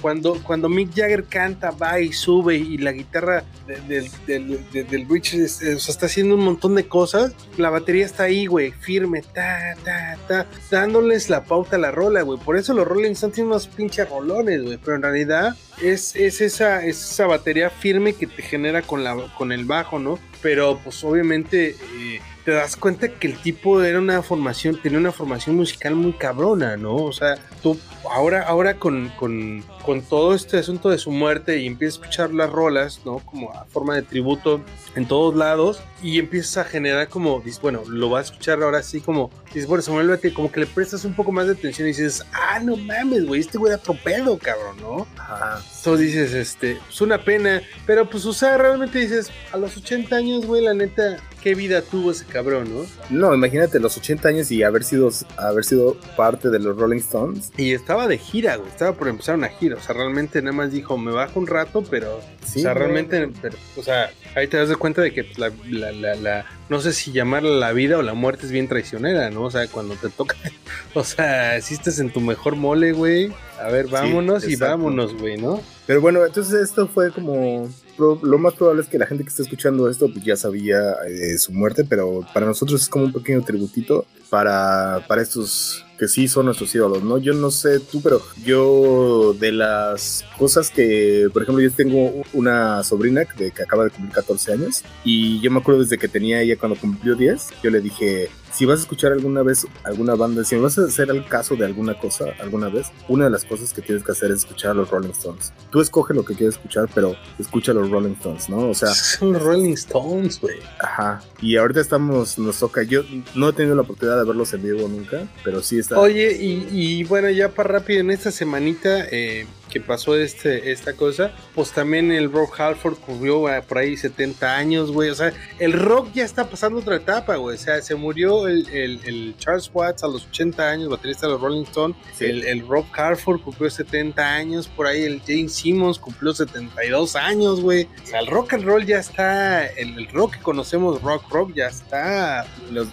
cuando, 0.00 0.42
cuando 0.42 0.68
Mick 0.68 0.90
Jagger 0.94 1.24
canta, 1.24 1.70
va 1.70 2.00
y 2.00 2.12
sube 2.12 2.56
y 2.56 2.78
la 2.78 2.92
guitarra 2.92 3.44
del, 3.86 4.10
del, 4.26 5.08
Richard 5.08 5.40
está 5.40 6.06
haciendo 6.06 6.34
un 6.34 6.44
montón 6.44 6.74
de 6.74 6.88
cosas, 6.88 7.34
la 7.56 7.70
batería 7.70 8.04
está 8.04 8.24
ahí, 8.24 8.46
güey, 8.46 8.72
firme, 8.72 9.22
ta, 9.22 9.76
ta, 9.84 10.18
ta, 10.26 10.46
dándoles 10.70 11.30
la 11.30 11.44
pauta 11.44 11.76
a 11.76 11.78
la 11.78 11.92
rola, 11.92 12.22
güey. 12.22 12.38
Por 12.40 12.56
eso 12.56 12.74
los 12.74 12.86
Rolling 12.86 13.12
Stones 13.12 13.34
tienen 13.34 13.52
unos 13.52 13.68
pinches 13.68 14.08
rolones, 14.08 14.62
güey, 14.62 14.78
pero 14.78 14.96
en 14.96 15.02
realidad 15.02 15.56
es, 15.82 16.16
es, 16.16 16.40
esa, 16.40 16.84
esa 16.84 17.26
batería 17.26 17.70
firme 17.70 18.14
que 18.14 18.26
te 18.26 18.42
genera 18.42 18.82
con, 18.82 19.04
la, 19.04 19.16
con 19.36 19.52
el 19.52 19.64
bajo, 19.64 19.98
¿no? 19.98 20.18
Pero 20.42 20.78
pues 20.82 21.02
obviamente... 21.04 21.76
Eh, 21.96 22.20
te 22.44 22.52
das 22.52 22.76
cuenta 22.76 23.08
que 23.08 23.26
el 23.26 23.36
tipo 23.36 23.82
era 23.82 23.98
una 23.98 24.22
formación, 24.22 24.80
tenía 24.80 24.98
una 24.98 25.12
formación 25.12 25.56
musical 25.56 25.94
muy 25.94 26.12
cabrona, 26.14 26.76
¿no? 26.76 26.96
O 26.96 27.12
sea, 27.12 27.36
tú 27.62 27.78
ahora, 28.10 28.42
ahora 28.42 28.74
con, 28.74 29.08
con, 29.18 29.64
con 29.84 30.02
todo 30.02 30.34
este 30.34 30.58
asunto 30.58 30.90
de 30.90 30.98
su 30.98 31.10
muerte 31.10 31.58
y 31.58 31.66
empiezas 31.66 31.98
a 31.98 32.02
escuchar 32.02 32.34
las 32.34 32.50
rolas, 32.50 33.00
¿no? 33.04 33.18
Como 33.18 33.52
a 33.52 33.64
forma 33.66 33.94
de 33.94 34.02
tributo 34.02 34.62
en 34.94 35.06
todos 35.06 35.34
lados 35.34 35.82
y 36.02 36.18
empiezas 36.18 36.58
a 36.58 36.64
generar 36.64 37.08
como, 37.08 37.42
bueno, 37.62 37.82
lo 37.88 38.10
vas 38.10 38.30
a 38.30 38.32
escuchar 38.32 38.62
ahora 38.62 38.82
sí 38.82 39.00
como, 39.00 39.30
dices, 39.46 39.66
bueno, 39.66 39.82
Samuel 39.82 40.18
como 40.34 40.50
que 40.50 40.60
le 40.60 40.66
prestas 40.66 41.04
un 41.04 41.14
poco 41.14 41.32
más 41.32 41.46
de 41.46 41.52
atención 41.52 41.86
y 41.88 41.92
dices, 41.92 42.24
ah, 42.32 42.58
no 42.60 42.76
mames, 42.76 43.26
güey, 43.26 43.40
este 43.40 43.58
güey 43.58 43.72
atropello, 43.72 44.38
cabrón, 44.38 44.76
¿no? 44.80 45.06
Ajá. 45.16 45.62
Entonces 45.76 46.06
dices, 46.06 46.32
este, 46.34 46.78
es 46.88 47.00
una 47.00 47.22
pena, 47.22 47.62
pero 47.86 48.08
pues, 48.08 48.26
o 48.26 48.32
sea, 48.32 48.56
realmente 48.58 48.98
dices, 48.98 49.30
a 49.52 49.56
los 49.56 49.76
80 49.76 50.16
años, 50.16 50.46
güey, 50.46 50.62
la 50.62 50.74
neta, 50.74 51.18
qué 51.40 51.54
vida 51.54 51.82
tuvo 51.82 52.10
ese 52.10 52.24
cabrón, 52.24 52.68
¿no? 52.72 52.86
No, 53.10 53.34
imagínate 53.34 53.80
los 53.80 53.96
80 53.96 54.28
años 54.28 54.50
y 54.50 54.62
haber 54.62 54.84
sido, 54.84 55.10
haber 55.36 55.64
sido 55.64 55.96
parte 56.16 56.50
de 56.50 56.58
los 56.58 56.76
Rolling 56.76 56.98
Stones. 56.98 57.52
Y 57.56 57.72
estaba 57.72 58.06
de 58.06 58.18
gira, 58.18 58.56
güey, 58.56 58.68
estaba 58.68 58.92
por 58.92 59.08
empezar 59.08 59.36
una 59.36 59.48
gira, 59.48 59.76
o 59.76 59.80
sea, 59.80 59.94
realmente 59.94 60.40
nada 60.42 60.56
más 60.56 60.72
dijo, 60.72 60.98
me 60.98 61.12
bajo 61.12 61.40
un 61.40 61.46
rato, 61.46 61.82
pero, 61.90 62.20
sí, 62.44 62.60
o 62.60 62.62
sea, 62.62 62.74
realmente, 62.74 63.30
o 63.76 63.82
sea, 63.82 64.10
ahí 64.34 64.46
te 64.46 64.56
das 64.56 64.68
de 64.68 64.76
cuenta 64.76 65.02
de 65.02 65.12
que 65.12 65.26
la, 65.36 65.50
la, 65.68 66.14
la, 66.14 66.46
no 66.68 66.80
sé 66.80 66.92
si 66.92 67.12
llamarla 67.12 67.50
la 67.50 67.72
vida 67.72 67.98
o 67.98 68.02
la 68.02 68.14
muerte 68.14 68.46
es 68.46 68.52
bien 68.52 68.68
traicionera, 68.68 69.30
¿no? 69.30 69.44
O 69.44 69.50
sea, 69.50 69.66
cuando 69.68 69.94
te 69.94 70.08
toca, 70.08 70.36
o 70.94 71.04
sea, 71.04 71.60
si 71.60 71.74
estás 71.74 71.98
en 71.98 72.12
tu 72.12 72.20
mejor 72.20 72.56
mole, 72.56 72.92
güey, 72.92 73.32
a 73.60 73.68
ver, 73.68 73.88
vámonos 73.88 74.46
y 74.46 74.56
vámonos, 74.56 75.14
güey, 75.16 75.36
¿no? 75.36 75.60
Pero 75.90 76.00
bueno, 76.00 76.24
entonces 76.24 76.54
esto 76.70 76.86
fue 76.86 77.10
como 77.10 77.68
lo 77.98 78.38
más 78.38 78.54
probable 78.54 78.80
es 78.80 78.86
que 78.86 78.96
la 78.96 79.06
gente 79.06 79.24
que 79.24 79.28
está 79.28 79.42
escuchando 79.42 79.90
esto 79.90 80.08
pues 80.08 80.24
ya 80.24 80.36
sabía 80.36 80.78
eh, 81.04 81.36
su 81.36 81.50
muerte, 81.50 81.84
pero 81.84 82.24
para 82.32 82.46
nosotros 82.46 82.82
es 82.82 82.88
como 82.88 83.06
un 83.06 83.12
pequeño 83.12 83.42
tributito 83.42 84.06
para, 84.28 85.04
para 85.08 85.20
estos 85.20 85.84
que 85.98 86.06
sí 86.06 86.28
son 86.28 86.46
nuestros 86.46 86.72
ídolos, 86.76 87.02
¿no? 87.02 87.18
Yo 87.18 87.34
no 87.34 87.50
sé 87.50 87.80
tú, 87.80 88.00
pero 88.00 88.22
yo 88.44 89.34
de 89.40 89.50
las 89.50 90.24
cosas 90.38 90.70
que, 90.70 91.28
por 91.32 91.42
ejemplo, 91.42 91.60
yo 91.60 91.72
tengo 91.72 92.22
una 92.34 92.84
sobrina 92.84 93.24
que, 93.24 93.50
que 93.50 93.62
acaba 93.64 93.82
de 93.82 93.90
cumplir 93.90 94.14
14 94.14 94.52
años 94.52 94.84
y 95.04 95.40
yo 95.40 95.50
me 95.50 95.58
acuerdo 95.58 95.82
desde 95.82 95.98
que 95.98 96.06
tenía 96.06 96.40
ella 96.40 96.56
cuando 96.56 96.78
cumplió 96.78 97.16
10, 97.16 97.48
yo 97.64 97.70
le 97.70 97.80
dije, 97.80 98.30
si 98.52 98.64
vas 98.66 98.80
a 98.80 98.82
escuchar 98.82 99.12
alguna 99.12 99.42
vez 99.42 99.66
alguna 99.84 100.14
banda, 100.14 100.44
si 100.44 100.56
vas 100.56 100.78
a 100.78 100.84
hacer 100.84 101.10
el 101.10 101.26
caso 101.26 101.56
de 101.56 101.64
alguna 101.64 101.98
cosa 101.98 102.26
alguna 102.40 102.68
vez, 102.68 102.88
una 103.08 103.24
de 103.24 103.30
las 103.30 103.44
cosas 103.44 103.72
que 103.72 103.82
tienes 103.82 104.04
que 104.04 104.12
hacer 104.12 104.30
es 104.30 104.40
escuchar 104.40 104.72
a 104.72 104.74
los 104.74 104.90
Rolling 104.90 105.10
Stones. 105.10 105.52
Tú 105.70 105.80
escoge 105.80 106.14
lo 106.14 106.24
que 106.24 106.34
quieres 106.34 106.56
escuchar, 106.56 106.88
pero 106.94 107.16
escucha 107.38 107.72
a 107.72 107.74
los 107.74 107.90
Rolling 107.90 108.14
Stones, 108.14 108.48
¿no? 108.48 108.68
O 108.68 108.74
sea, 108.74 108.88
son 108.88 109.32
los 109.32 109.42
Rolling 109.42 109.72
Stones, 109.74 110.40
güey. 110.40 110.58
Ajá. 110.80 111.22
Y 111.40 111.56
ahorita 111.56 111.80
estamos, 111.80 112.38
nos 112.38 112.58
toca, 112.58 112.82
yo 112.82 113.02
no 113.34 113.48
he 113.48 113.52
tenido 113.52 113.74
la 113.74 113.82
oportunidad 113.82 114.18
de 114.18 114.24
verlos 114.24 114.52
en 114.52 114.62
vivo 114.62 114.88
nunca, 114.88 115.26
pero 115.44 115.62
sí 115.62 115.78
está. 115.78 115.98
Oye, 115.98 116.36
y, 116.40 116.68
y 116.70 117.04
bueno, 117.04 117.30
ya 117.30 117.48
para 117.50 117.70
rápido, 117.70 118.00
en 118.00 118.10
esta 118.10 118.30
semanita, 118.30 119.06
eh, 119.10 119.46
que 119.70 119.80
pasó 119.80 120.16
este, 120.16 120.72
esta 120.72 120.94
cosa, 120.94 121.32
pues 121.54 121.70
también 121.70 122.12
el 122.12 122.30
Rock 122.30 122.60
Halford 122.60 122.96
cubrió 122.96 123.46
por 123.66 123.78
ahí 123.78 123.96
70 123.96 124.56
años, 124.56 124.90
güey. 124.90 125.10
O 125.10 125.14
sea, 125.14 125.32
el 125.58 125.72
rock 125.72 126.12
ya 126.12 126.24
está 126.24 126.50
pasando 126.50 126.80
otra 126.80 126.96
etapa, 126.96 127.36
güey. 127.36 127.56
O 127.56 127.58
sea, 127.58 127.80
se 127.80 127.94
murió 127.94 128.39
el, 128.46 128.66
el, 129.04 129.34
Charles 129.38 129.70
Watts 129.72 130.02
a 130.04 130.08
los 130.08 130.26
80 130.26 130.68
años, 130.68 130.88
baterista 130.88 131.26
de 131.26 131.32
los 131.32 131.42
Rolling 131.42 131.62
Stones. 131.64 131.96
El, 132.20 132.44
el, 132.44 132.66
Rob 132.66 132.84
Halford 132.92 133.40
cumplió 133.40 133.70
70 133.70 134.22
años, 134.22 134.68
por 134.68 134.86
ahí 134.86 135.02
el 135.02 135.20
James 135.26 135.52
Simmons 135.52 135.98
cumplió 135.98 136.32
72 136.32 137.16
años, 137.16 137.60
güey. 137.60 137.88
O 138.02 138.06
sea, 138.06 138.20
el 138.20 138.26
rock 138.26 138.54
and 138.54 138.64
roll 138.64 138.84
ya 138.84 138.98
está, 138.98 139.66
el, 139.66 140.08
rock 140.08 140.36
que 140.36 140.42
conocemos, 140.42 141.00
rock 141.02 141.28
rock, 141.30 141.52
ya 141.54 141.66
está 141.66 142.46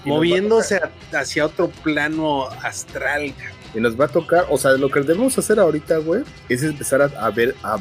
moviéndose 0.06 0.80
hacia 1.12 1.46
otro 1.46 1.70
plano 1.84 2.48
astral, 2.64 3.34
y 3.74 3.80
nos 3.80 4.00
va 4.00 4.06
a 4.06 4.08
tocar, 4.08 4.46
o 4.50 4.58
sea, 4.58 4.72
lo 4.72 4.90
que 4.90 5.02
debemos 5.02 5.38
hacer 5.38 5.60
ahorita, 5.60 5.98
güey, 5.98 6.24
es 6.50 6.64
empezar 6.64 7.02
a, 7.02 7.30
ver 7.30 7.56
a 7.64 7.78